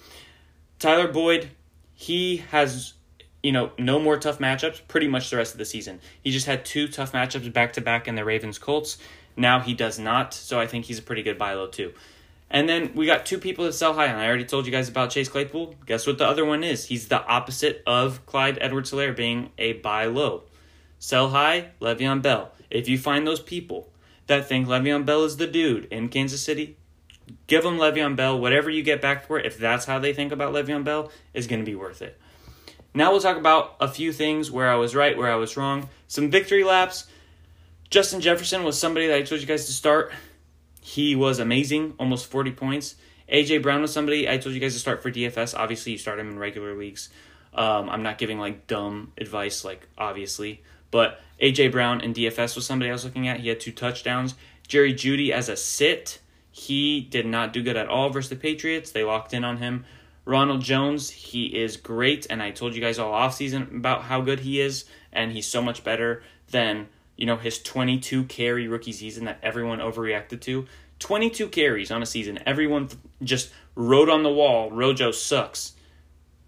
Tyler 0.79 1.09
Boyd, 1.09 1.51
he 1.93 2.39
has 2.39 2.95
you 3.43 3.53
know, 3.53 3.73
no 3.79 3.99
more 3.99 4.19
tough 4.19 4.39
matchups 4.39 4.81
pretty 4.89 5.09
much 5.09 5.31
the 5.31 5.37
rest 5.37 5.55
of 5.55 5.59
the 5.59 5.65
season. 5.65 6.01
He 6.23 6.31
just 6.31 6.47
had 6.47 6.65
two 6.65 6.89
tough 6.89 7.13
matchups 7.13 7.53
back 7.53 7.73
to 7.75 7.81
back 7.81 8.07
in 8.07 8.15
the 8.15 8.25
Ravens 8.25 8.59
Colts. 8.59 8.99
Now 9.37 9.61
he 9.61 9.75
does 9.75 9.99
not, 9.99 10.35
so 10.35 10.61
I 10.61 10.67
think 10.67 10.85
he's 10.85 10.99
a 10.99 11.03
pretty 11.03 11.23
good 11.23 11.39
buy 11.39 11.55
low 11.55 11.67
too. 11.67 11.95
And 12.51 12.69
then 12.69 12.93
we 12.95 13.07
got 13.07 13.27
two 13.27 13.39
people 13.39 13.65
that 13.65 13.75
sell 13.75 13.95
high, 13.95 14.07
and 14.07 14.19
I 14.19 14.27
already 14.27 14.45
told 14.45 14.67
you 14.67 14.73
guys 14.73 14.89
about 14.89 15.11
Chase 15.11 15.29
Claypool. 15.29 15.77
Guess 15.87 16.07
what 16.07 16.19
the 16.19 16.27
other 16.27 16.45
one 16.45 16.65
is? 16.65 16.87
He's 16.87 17.07
the 17.07 17.25
opposite 17.25 17.83
of 17.87 18.27
Clyde 18.27 18.59
Edwards 18.61 18.91
Helaire 18.91 19.15
being 19.15 19.51
a 19.57 19.75
buy 19.75 20.07
low. 20.07 20.43
Sell 20.99 21.31
high, 21.31 21.71
Le'Veon 21.81 22.23
Bell. 22.23 22.51
If 22.69 22.89
you 22.89 22.99
find 22.99 23.25
those 23.25 23.41
people 23.41 23.93
that 24.27 24.49
think 24.49 24.67
Le'Veon 24.67 25.07
Bell 25.07 25.25
is 25.25 25.37
the 25.37 25.47
dude 25.47 25.85
in 25.93 26.09
Kansas 26.09 26.43
City, 26.43 26.77
give 27.47 27.63
them 27.63 27.79
Le'Veon 27.79 28.17
Bell. 28.17 28.39
Whatever 28.39 28.69
you 28.69 28.83
get 28.83 29.01
back 29.01 29.27
for 29.27 29.39
it, 29.39 29.47
if 29.47 29.57
that's 29.57 29.85
how 29.85 30.01
they 30.01 30.13
think 30.13 30.33
about 30.33 30.53
Le'Veon 30.53 30.83
Bell, 30.83 31.13
is 31.33 31.47
going 31.47 31.61
to 31.61 31.67
be 31.67 31.77
worth 31.77 32.03
it. 32.03 32.21
Now 32.93 33.13
we'll 33.13 33.21
talk 33.21 33.37
about 33.37 33.77
a 33.79 33.87
few 33.87 34.13
things 34.13 34.51
where 34.51 34.69
I 34.69 34.75
was 34.75 34.97
right, 34.97 35.17
where 35.17 35.31
I 35.31 35.37
was 35.37 35.57
wrong. 35.57 35.89
Some 36.09 36.31
victory 36.31 36.65
laps. 36.65 37.07
Justin 37.89 38.21
Jefferson 38.21 38.65
was 38.65 38.79
somebody 38.79 39.07
that 39.07 39.17
I 39.17 39.23
told 39.23 39.41
you 39.41 39.47
guys 39.47 39.67
to 39.67 39.73
start. 39.73 40.13
He 40.81 41.15
was 41.15 41.39
amazing, 41.39 41.95
almost 41.99 42.27
40 42.27 42.53
points. 42.53 42.97
AJ 43.31 43.63
Brown 43.63 43.83
was 43.83 43.93
somebody 43.93 44.29
I 44.29 44.39
told 44.39 44.55
you 44.55 44.61
guys 44.61 44.73
to 44.75 44.81
start 44.81 45.03
for 45.03 45.11
DFS. 45.11 45.57
Obviously, 45.57 45.93
you 45.93 45.99
start 45.99 46.19
him 46.19 46.31
in 46.31 46.39
regular 46.39 46.75
leagues. 46.75 47.11
Um, 47.55 47.89
I'm 47.89 48.03
not 48.03 48.19
giving 48.19 48.39
like 48.39 48.67
dumb 48.67 49.13
advice, 49.19 49.65
like 49.65 49.89
obviously, 49.99 50.63
but 50.91 51.21
AJ 51.41 51.73
Brown 51.73 52.01
in 52.01 52.15
DFS 52.15 52.55
was 52.55 52.67
somebody 52.67 52.91
I 52.91 52.93
was 52.93 53.05
looking 53.05 53.29
at. 53.29 53.41
He 53.41 53.49
had 53.49 53.61
two 53.61 53.73
touchdowns. 53.73 54.35
Jerry 54.69 54.95
Jeudy 54.95 55.31
as 55.31 55.49
a 55.49 55.57
sit, 55.57 56.21
he 56.51 57.01
did 57.01 57.27
not 57.27 57.53
do 57.53 57.63
good 57.63 57.77
at 57.77 57.89
all 57.89 58.11
versus 58.11 58.31
the 58.31 58.37
Patriots. 58.37 58.91
They 58.91 59.05
locked 59.05 59.35
in 59.35 59.45
on 59.45 59.57
him. 59.59 59.85
Ronald 60.25 60.63
Jones, 60.63 61.11
he 61.11 61.47
is 61.47 61.77
great, 61.77 62.27
and 62.31 62.43
I 62.43 62.51
told 62.51 62.75
you 62.75 62.81
guys 62.81 62.99
all 62.99 63.13
offseason 63.13 63.77
about 63.77 64.03
how 64.03 64.21
good 64.21 64.41
he 64.41 64.61
is, 64.61 64.85
and 65.13 65.33
he's 65.33 65.47
so 65.47 65.63
much 65.63 65.83
better 65.83 66.23
than 66.51 66.89
you 67.21 67.27
know, 67.27 67.37
his 67.37 67.63
22 67.63 68.25
carry 68.25 68.67
rookie 68.67 68.93
season 68.93 69.27
that 69.27 69.39
everyone 69.43 69.79
overreacted 69.79 70.41
to. 70.41 70.67
22 71.01 71.49
carries 71.49 71.91
on 71.91 72.03
a 72.03 72.07
season. 72.07 72.39
Everyone 72.47 72.89
just 73.23 73.51
wrote 73.77 74.09
on 74.09 74.23
the 74.23 74.33
wall, 74.33 74.71
Rojo 74.71 75.11
sucks. 75.13 75.75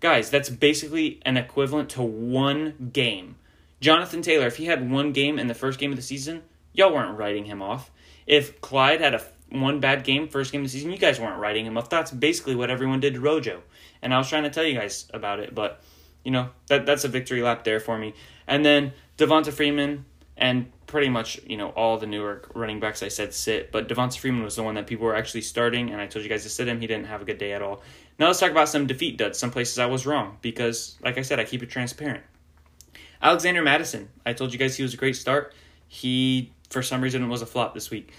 Guys, 0.00 0.30
that's 0.30 0.48
basically 0.48 1.20
an 1.26 1.36
equivalent 1.36 1.90
to 1.90 2.02
one 2.02 2.90
game. 2.92 3.36
Jonathan 3.80 4.22
Taylor, 4.22 4.46
if 4.46 4.56
he 4.56 4.64
had 4.64 4.90
one 4.90 5.12
game 5.12 5.38
in 5.38 5.46
the 5.46 5.54
first 5.54 5.78
game 5.78 5.90
of 5.90 5.96
the 5.96 6.02
season, 6.02 6.42
y'all 6.72 6.92
weren't 6.92 7.18
writing 7.18 7.44
him 7.44 7.60
off. 7.60 7.90
If 8.26 8.60
Clyde 8.62 9.02
had 9.02 9.14
a 9.14 9.22
one 9.50 9.80
bad 9.80 10.04
game 10.04 10.26
first 10.26 10.52
game 10.52 10.62
of 10.62 10.66
the 10.66 10.70
season, 10.70 10.90
you 10.90 10.98
guys 10.98 11.20
weren't 11.20 11.38
writing 11.38 11.66
him 11.66 11.76
off. 11.76 11.90
That's 11.90 12.10
basically 12.10 12.54
what 12.54 12.70
everyone 12.70 13.00
did 13.00 13.14
to 13.14 13.20
Rojo. 13.20 13.62
And 14.00 14.14
I 14.14 14.18
was 14.18 14.28
trying 14.28 14.44
to 14.44 14.50
tell 14.50 14.64
you 14.64 14.78
guys 14.78 15.06
about 15.12 15.38
it, 15.40 15.54
but 15.54 15.82
you 16.24 16.30
know, 16.30 16.48
that 16.68 16.86
that's 16.86 17.04
a 17.04 17.08
victory 17.08 17.42
lap 17.42 17.64
there 17.64 17.80
for 17.80 17.98
me. 17.98 18.14
And 18.46 18.64
then 18.64 18.92
Devonta 19.18 19.52
Freeman, 19.52 20.06
and 20.42 20.70
pretty 20.88 21.08
much 21.08 21.40
you 21.46 21.56
know 21.56 21.68
all 21.70 21.96
the 21.96 22.06
newer 22.06 22.42
running 22.54 22.80
backs 22.80 23.02
I 23.02 23.08
said 23.08 23.32
sit, 23.32 23.72
but 23.72 23.88
Devonta 23.88 24.18
Freeman 24.18 24.42
was 24.42 24.56
the 24.56 24.62
one 24.62 24.74
that 24.74 24.86
people 24.86 25.06
were 25.06 25.14
actually 25.14 25.42
starting, 25.42 25.90
and 25.90 26.00
I 26.00 26.06
told 26.06 26.24
you 26.24 26.28
guys 26.28 26.42
to 26.42 26.50
sit 26.50 26.68
him. 26.68 26.80
He 26.80 26.86
didn't 26.86 27.06
have 27.06 27.22
a 27.22 27.24
good 27.24 27.38
day 27.38 27.52
at 27.52 27.62
all. 27.62 27.80
Now 28.18 28.26
let's 28.26 28.40
talk 28.40 28.50
about 28.50 28.68
some 28.68 28.86
defeat 28.86 29.16
duds, 29.16 29.38
some 29.38 29.50
places 29.50 29.78
I 29.78 29.86
was 29.86 30.04
wrong 30.04 30.36
because, 30.42 30.98
like 31.02 31.16
I 31.16 31.22
said, 31.22 31.40
I 31.40 31.44
keep 31.44 31.62
it 31.62 31.70
transparent. 31.70 32.24
Alexander 33.22 33.62
Mattison, 33.62 34.08
I 34.26 34.32
told 34.32 34.52
you 34.52 34.58
guys 34.58 34.76
he 34.76 34.82
was 34.82 34.94
a 34.94 34.96
great 34.96 35.16
start. 35.16 35.54
He 35.86 36.52
for 36.70 36.82
some 36.82 37.00
reason 37.00 37.28
was 37.28 37.40
a 37.40 37.46
flop 37.46 37.72
this 37.72 37.90
week. 37.90 38.12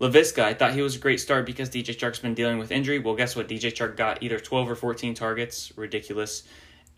Laviska, 0.00 0.42
I 0.42 0.54
thought 0.54 0.74
he 0.74 0.82
was 0.82 0.96
a 0.96 0.98
great 0.98 1.20
start 1.20 1.46
because 1.46 1.70
DJ 1.70 1.96
Chark's 1.96 2.18
been 2.18 2.34
dealing 2.34 2.58
with 2.58 2.72
injury. 2.72 2.98
Well, 2.98 3.14
guess 3.14 3.36
what? 3.36 3.48
DJ 3.48 3.72
Chark 3.72 3.96
got 3.96 4.22
either 4.22 4.38
12 4.38 4.70
or 4.70 4.74
14 4.74 5.14
targets. 5.14 5.72
Ridiculous 5.76 6.42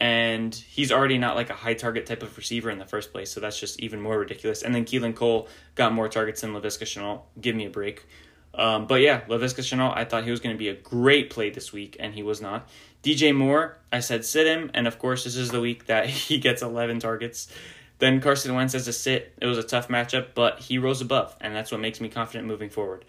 and 0.00 0.54
he's 0.54 0.90
already 0.90 1.18
not 1.18 1.36
like 1.36 1.50
a 1.50 1.54
high 1.54 1.74
target 1.74 2.06
type 2.06 2.22
of 2.22 2.34
receiver 2.38 2.70
in 2.70 2.78
the 2.78 2.86
first 2.86 3.12
place, 3.12 3.30
so 3.30 3.38
that's 3.38 3.60
just 3.60 3.78
even 3.80 4.00
more 4.00 4.18
ridiculous. 4.18 4.62
And 4.62 4.74
then 4.74 4.86
Keelan 4.86 5.14
Cole 5.14 5.46
got 5.74 5.92
more 5.92 6.08
targets 6.08 6.40
than 6.40 6.54
Laviska 6.54 6.84
Shenault. 6.84 7.22
Give 7.38 7.54
me 7.54 7.66
a 7.66 7.70
break. 7.70 8.06
Um, 8.54 8.86
but 8.86 9.02
yeah, 9.02 9.20
Laviska 9.28 9.60
Shenault, 9.60 9.94
I 9.94 10.06
thought 10.06 10.24
he 10.24 10.30
was 10.30 10.40
going 10.40 10.54
to 10.54 10.58
be 10.58 10.68
a 10.68 10.74
great 10.74 11.28
play 11.28 11.50
this 11.50 11.70
week, 11.72 11.96
and 12.00 12.14
he 12.14 12.22
was 12.22 12.40
not. 12.40 12.66
DJ 13.02 13.36
Moore, 13.36 13.78
I 13.92 14.00
said 14.00 14.24
sit 14.24 14.46
him, 14.46 14.70
and 14.72 14.86
of 14.86 14.98
course, 14.98 15.24
this 15.24 15.36
is 15.36 15.50
the 15.50 15.60
week 15.60 15.86
that 15.86 16.06
he 16.08 16.38
gets 16.38 16.62
11 16.62 17.00
targets. 17.00 17.52
Then 17.98 18.22
Carson 18.22 18.54
Wentz 18.54 18.72
has 18.72 18.88
a 18.88 18.94
sit. 18.94 19.34
It 19.40 19.46
was 19.46 19.58
a 19.58 19.62
tough 19.62 19.88
matchup, 19.88 20.28
but 20.34 20.60
he 20.60 20.78
rose 20.78 21.02
above, 21.02 21.36
and 21.42 21.54
that's 21.54 21.70
what 21.70 21.80
makes 21.80 22.00
me 22.00 22.08
confident 22.08 22.48
moving 22.48 22.70
forward. 22.70 23.04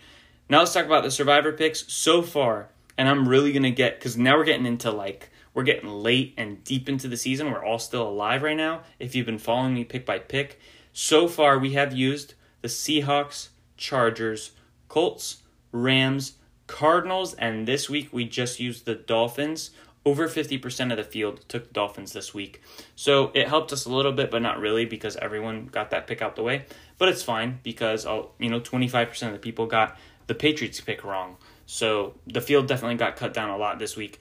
Now 0.49 0.59
let's 0.59 0.73
talk 0.73 0.85
about 0.85 1.03
the 1.03 1.11
survivor 1.11 1.53
picks 1.53 1.91
so 1.91 2.21
far, 2.21 2.67
and 2.97 3.07
I'm 3.07 3.29
really 3.29 3.53
going 3.53 3.63
to 3.63 3.71
get, 3.71 3.97
because 3.97 4.17
now 4.17 4.35
we're 4.35 4.43
getting 4.43 4.65
into 4.65 4.91
like 4.91 5.29
we're 5.53 5.63
getting 5.63 5.89
late 5.89 6.33
and 6.37 6.63
deep 6.63 6.87
into 6.87 7.07
the 7.07 7.17
season. 7.17 7.51
We're 7.51 7.63
all 7.63 7.79
still 7.79 8.07
alive 8.07 8.43
right 8.43 8.57
now. 8.57 8.81
If 8.99 9.15
you've 9.15 9.25
been 9.25 9.37
following 9.37 9.73
me 9.73 9.83
pick 9.83 10.05
by 10.05 10.19
pick, 10.19 10.59
so 10.93 11.27
far 11.27 11.59
we 11.59 11.73
have 11.73 11.93
used 11.93 12.35
the 12.61 12.67
Seahawks, 12.67 13.49
Chargers, 13.77 14.51
Colts, 14.87 15.43
Rams, 15.71 16.33
Cardinals, 16.67 17.33
and 17.33 17.67
this 17.67 17.89
week 17.89 18.09
we 18.11 18.25
just 18.25 18.59
used 18.59 18.85
the 18.85 18.95
Dolphins. 18.95 19.71
Over 20.03 20.27
50% 20.27 20.91
of 20.91 20.97
the 20.97 21.03
field 21.03 21.41
took 21.47 21.67
the 21.67 21.73
Dolphins 21.73 22.13
this 22.13 22.33
week. 22.33 22.61
So 22.95 23.31
it 23.35 23.47
helped 23.47 23.71
us 23.71 23.85
a 23.85 23.93
little 23.93 24.11
bit, 24.11 24.31
but 24.31 24.41
not 24.41 24.59
really 24.59 24.85
because 24.85 25.15
everyone 25.17 25.67
got 25.67 25.91
that 25.91 26.07
pick 26.07 26.21
out 26.21 26.35
the 26.35 26.43
way. 26.43 26.65
But 26.97 27.09
it's 27.09 27.21
fine 27.21 27.59
because, 27.61 28.05
uh, 28.05 28.23
you 28.39 28.49
know, 28.49 28.59
25% 28.59 29.27
of 29.27 29.33
the 29.33 29.39
people 29.39 29.67
got 29.67 29.97
the 30.25 30.33
Patriots 30.33 30.81
pick 30.81 31.03
wrong. 31.03 31.37
So 31.67 32.15
the 32.25 32.41
field 32.41 32.67
definitely 32.67 32.97
got 32.97 33.15
cut 33.15 33.33
down 33.33 33.49
a 33.49 33.57
lot 33.57 33.77
this 33.77 33.95
week. 33.95 34.19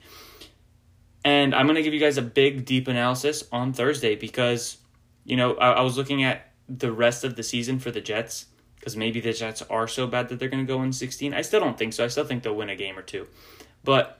And 1.23 1.53
I'm 1.53 1.65
going 1.65 1.75
to 1.75 1.83
give 1.83 1.93
you 1.93 1.99
guys 1.99 2.17
a 2.17 2.21
big, 2.21 2.65
deep 2.65 2.87
analysis 2.87 3.43
on 3.51 3.73
Thursday 3.73 4.15
because, 4.15 4.77
you 5.23 5.37
know, 5.37 5.55
I, 5.55 5.73
I 5.73 5.81
was 5.81 5.97
looking 5.97 6.23
at 6.23 6.51
the 6.67 6.91
rest 6.91 7.23
of 7.23 7.35
the 7.35 7.43
season 7.43 7.79
for 7.79 7.91
the 7.91 8.01
Jets 8.01 8.47
because 8.75 8.97
maybe 8.97 9.19
the 9.19 9.33
Jets 9.33 9.61
are 9.63 9.87
so 9.87 10.07
bad 10.07 10.29
that 10.29 10.39
they're 10.39 10.49
going 10.49 10.65
to 10.65 10.71
go 10.71 10.81
in 10.81 10.91
16. 10.91 11.33
I 11.33 11.41
still 11.41 11.59
don't 11.59 11.77
think 11.77 11.93
so. 11.93 12.03
I 12.03 12.07
still 12.07 12.25
think 12.25 12.41
they'll 12.41 12.55
win 12.55 12.69
a 12.69 12.75
game 12.75 12.97
or 12.97 13.03
two. 13.03 13.27
But 13.83 14.19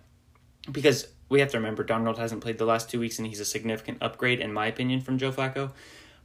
because 0.72 1.08
we 1.30 1.40
have 1.40 1.50
to 1.52 1.58
remember, 1.58 1.84
Darnold 1.84 2.18
hasn't 2.18 2.42
played 2.42 2.60
the 2.60 2.66
last 2.66 2.90
two 2.90 3.00
weeks 3.00 3.18
and 3.18 3.28
he's 3.28 3.40
a 3.40 3.46
significant 3.46 3.98
upgrade, 4.02 4.40
in 4.40 4.54
my 4.54 4.68
opinion, 4.68 5.02
from 5.02 5.18
Joe 5.18 5.32
Flacco. 5.32 5.72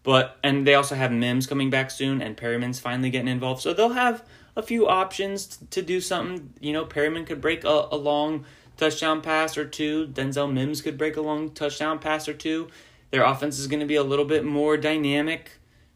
But, 0.02 0.36
and 0.44 0.66
they 0.66 0.74
also 0.74 0.94
have 0.94 1.10
Mims 1.10 1.46
coming 1.46 1.70
back 1.70 1.90
soon 1.90 2.20
and 2.20 2.36
Perriman's 2.36 2.78
finally 2.78 3.08
getting 3.08 3.28
involved. 3.28 3.62
So 3.62 3.72
they'll 3.72 3.90
have 3.90 4.22
a 4.54 4.62
few 4.62 4.86
options 4.86 5.58
to 5.70 5.80
do 5.80 6.00
something. 6.00 6.52
You 6.60 6.72
know, 6.74 6.84
Perriman 6.84 7.26
could 7.26 7.40
break 7.40 7.64
a, 7.64 7.88
a 7.90 7.96
long 7.96 8.44
touchdown 8.76 9.20
pass 9.20 9.56
or 9.56 9.66
two. 9.66 10.06
Denzel 10.08 10.52
Mims 10.52 10.82
could 10.82 10.98
break 10.98 11.16
a 11.16 11.20
long 11.20 11.50
touchdown 11.50 11.98
pass 11.98 12.28
or 12.28 12.34
two. 12.34 12.68
Their 13.10 13.24
offense 13.24 13.58
is 13.58 13.66
going 13.66 13.80
to 13.80 13.86
be 13.86 13.96
a 13.96 14.02
little 14.02 14.24
bit 14.24 14.44
more 14.44 14.76
dynamic 14.76 15.52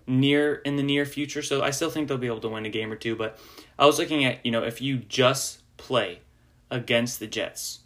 near 0.06 0.56
in 0.56 0.76
the 0.76 0.82
near 0.82 1.04
future. 1.04 1.42
So 1.42 1.62
I 1.62 1.70
still 1.70 1.90
think 1.90 2.08
they'll 2.08 2.18
be 2.18 2.26
able 2.26 2.40
to 2.40 2.48
win 2.48 2.66
a 2.66 2.70
game 2.70 2.92
or 2.92 2.96
two. 2.96 3.16
But 3.16 3.38
I 3.78 3.86
was 3.86 3.98
looking 3.98 4.24
at, 4.24 4.44
you 4.44 4.52
know, 4.52 4.62
if 4.62 4.80
you 4.80 4.98
just 4.98 5.62
play 5.76 6.20
against 6.70 7.20
the 7.20 7.26
Jets, 7.26 7.80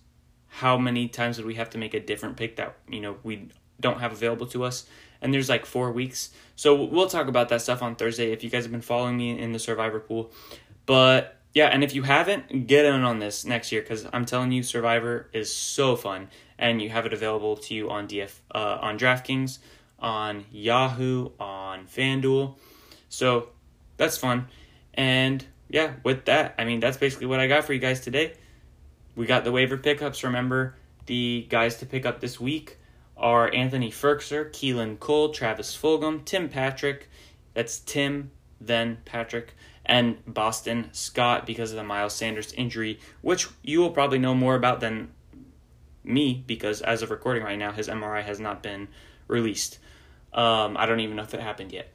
how 0.49 0.79
many 0.79 1.09
times 1.09 1.37
would 1.37 1.47
we 1.47 1.55
have 1.55 1.71
to 1.71 1.79
make 1.79 1.95
a 1.95 2.01
different 2.01 2.37
pick 2.37 2.57
that, 2.57 2.77
you 2.89 3.01
know, 3.01 3.17
we 3.23 3.49
don't 3.81 4.01
have 4.01 4.13
available 4.13 4.47
to 4.49 4.65
us? 4.65 4.87
And 5.21 5.33
there's 5.33 5.49
like 5.49 5.65
four 5.65 5.91
weeks. 5.91 6.31
So 6.55 6.85
we'll 6.85 7.09
talk 7.09 7.29
about 7.29 7.49
that 7.49 7.63
stuff 7.63 7.83
on 7.83 7.97
Thursday 7.97 8.33
if 8.33 8.45
you 8.45 8.51
guys 8.51 8.65
have 8.65 8.73
been 8.73 8.83
following 8.83 9.17
me 9.17 9.39
in 9.39 9.53
the 9.53 9.59
Survivor 9.59 10.01
pool. 10.01 10.33
But 10.87 11.39
yeah, 11.55 11.67
and 11.67 11.85
if 11.85 11.95
you 11.95 12.03
haven't, 12.03 12.67
get 12.67 12.85
in 12.85 13.03
on 13.03 13.21
this 13.21 13.45
next 13.45 13.71
year 13.71 13.81
because 13.81 14.07
I'm 14.13 14.25
telling 14.25 14.51
you, 14.51 14.65
Survivor 14.65 15.29
is 15.33 15.55
so 15.55 15.95
fun, 15.95 16.29
and 16.59 16.83
you 16.83 16.91
have 16.91 17.07
it 17.07 17.13
available 17.13 17.57
to 17.59 17.75
you 17.75 17.91
on 17.91 18.09
DF 18.09 18.33
uh, 18.53 18.79
on 18.81 18.99
DraftKings, 18.99 19.59
on 20.01 20.45
Yahoo, 20.51 21.31
on 21.39 21.87
FanDuel. 21.87 22.57
So 23.09 23.51
that's 23.97 24.19
fun. 24.19 24.49
And 24.95 25.45
yeah, 25.69 25.95
with 26.03 26.25
that, 26.25 26.57
I 26.59 26.65
mean 26.65 26.81
that's 26.81 26.97
basically 26.97 27.27
what 27.27 27.39
I 27.39 27.47
got 27.47 27.65
for 27.65 27.73
you 27.73 27.79
guys 27.79 28.01
today. 28.01 28.35
We 29.15 29.27
got 29.27 29.45
the 29.45 29.53
waiver 29.53 29.77
pickups. 29.77 30.25
Remember, 30.25 30.75
the 31.07 31.47
guys 31.49 31.77
to 31.77 31.87
pick 31.87 32.05
up 32.05 32.21
this 32.21 32.41
week 32.41 32.79
are 33.17 33.53
Anthony 33.55 33.93
Firkser, 33.93 34.51
Keelan 34.51 34.99
Cole, 34.99 35.29
Travis 35.29 35.77
Fulgham, 35.77 36.25
Tim 36.25 36.49
Patrick. 36.49 37.09
That's 37.53 37.79
Tim, 37.79 38.33
then 38.61 38.99
Patrick 39.05 39.55
and 39.87 40.17
Boston 40.27 40.89
Scott 40.93 41.47
because 41.47 41.71
of 41.71 41.77
the 41.77 41.85
Miles 41.85 42.15
Sanders 42.15 42.53
injury, 42.53 42.99
which 43.21 43.49
you 43.63 43.81
will 43.81 43.91
probably 43.91 44.19
know 44.19 44.35
more 44.35 44.55
about 44.55 44.81
than 44.81 45.13
me 46.03 46.45
because 46.47 46.81
as 46.83 47.03
of 47.03 47.11
recording 47.11 47.43
right 47.43 47.59
now, 47.59 47.73
his 47.73 47.89
MRI 47.89 48.23
has 48.23 48.41
not 48.41 48.63
been 48.63 48.89
released. 49.29 49.79
Um, 50.33 50.77
I 50.77 50.87
don't 50.87 51.01
even 51.01 51.17
know 51.17 51.23
if 51.23 51.35
it 51.35 51.41
happened 51.41 51.73
yet. 51.73 51.93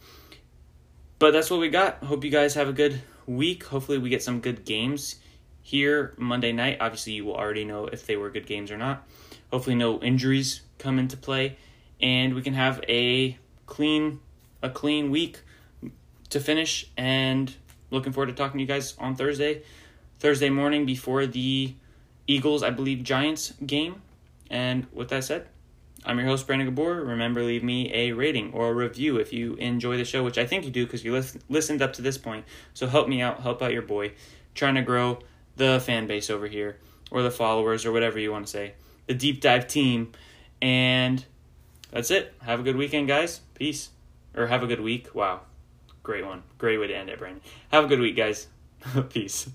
But 1.19 1.31
that's 1.31 1.51
what 1.51 1.59
we 1.59 1.69
got. 1.69 2.03
Hope 2.03 2.23
you 2.23 2.31
guys 2.31 2.53
have 2.53 2.69
a 2.69 2.73
good 2.73 3.01
week. 3.25 3.65
Hopefully, 3.65 3.97
we 3.97 4.09
get 4.09 4.23
some 4.23 4.39
good 4.39 4.63
games 4.63 5.15
here 5.61 6.13
Monday 6.17 6.53
night. 6.53 6.77
Obviously, 6.79 7.13
you 7.13 7.25
will 7.25 7.35
already 7.35 7.65
know 7.65 7.87
if 7.87 8.05
they 8.05 8.15
were 8.15 8.29
good 8.29 8.47
games 8.47 8.71
or 8.71 8.77
not. 8.77 9.05
Hopefully, 9.51 9.75
no 9.75 9.99
injuries 9.99 10.61
come 10.77 10.97
into 10.97 11.17
play, 11.17 11.57
and 11.99 12.33
we 12.33 12.41
can 12.41 12.53
have 12.53 12.81
a 12.87 13.37
clean 13.65 14.21
a 14.61 14.69
clean 14.69 15.11
week 15.11 15.41
to 16.29 16.39
finish 16.39 16.89
and 16.97 17.55
looking 17.91 18.13
forward 18.13 18.27
to 18.27 18.33
talking 18.33 18.57
to 18.57 18.61
you 18.61 18.67
guys 18.67 18.95
on 18.99 19.15
Thursday, 19.15 19.63
Thursday 20.19 20.49
morning 20.49 20.85
before 20.85 21.25
the 21.25 21.73
Eagles, 22.27 22.63
I 22.63 22.69
believe, 22.69 23.03
Giants 23.03 23.53
game. 23.65 24.01
And 24.49 24.87
with 24.91 25.09
that 25.09 25.23
said, 25.23 25.47
I'm 26.05 26.17
your 26.17 26.27
host, 26.27 26.47
Brandon 26.47 26.67
Gabor. 26.67 27.03
Remember, 27.03 27.43
leave 27.43 27.63
me 27.63 27.93
a 27.93 28.13
rating 28.13 28.53
or 28.53 28.69
a 28.69 28.73
review 28.73 29.17
if 29.17 29.33
you 29.33 29.55
enjoy 29.55 29.97
the 29.97 30.05
show, 30.05 30.23
which 30.23 30.37
I 30.37 30.45
think 30.45 30.63
you 30.63 30.71
do 30.71 30.85
because 30.85 31.03
you 31.03 31.11
listen, 31.11 31.41
listened 31.49 31.81
up 31.81 31.93
to 31.93 32.01
this 32.01 32.17
point. 32.17 32.45
So 32.73 32.87
help 32.87 33.07
me 33.07 33.21
out, 33.21 33.41
help 33.41 33.61
out 33.61 33.73
your 33.73 33.81
boy, 33.81 34.13
trying 34.55 34.75
to 34.75 34.81
grow 34.81 35.19
the 35.57 35.81
fan 35.85 36.07
base 36.07 36.29
over 36.29 36.47
here, 36.47 36.77
or 37.11 37.21
the 37.21 37.31
followers, 37.31 37.85
or 37.85 37.91
whatever 37.91 38.17
you 38.17 38.31
want 38.31 38.45
to 38.45 38.51
say, 38.51 38.73
the 39.07 39.13
deep 39.13 39.41
dive 39.41 39.67
team. 39.67 40.11
And 40.61 41.23
that's 41.91 42.11
it. 42.11 42.33
Have 42.41 42.59
a 42.59 42.63
good 42.63 42.75
weekend, 42.75 43.07
guys. 43.07 43.41
Peace. 43.55 43.89
Or 44.35 44.47
have 44.47 44.63
a 44.63 44.67
good 44.67 44.81
week. 44.81 45.13
Wow. 45.13 45.41
Great 46.10 46.26
one. 46.26 46.41
Great 46.57 46.80
way 46.80 46.88
to 46.88 46.95
end 46.95 47.07
it, 47.07 47.20
Brandon. 47.20 47.39
Have 47.72 47.84
a 47.84 47.88
good 47.88 47.99
week, 47.99 48.18
guys. 48.18 48.47
Peace. 49.10 49.47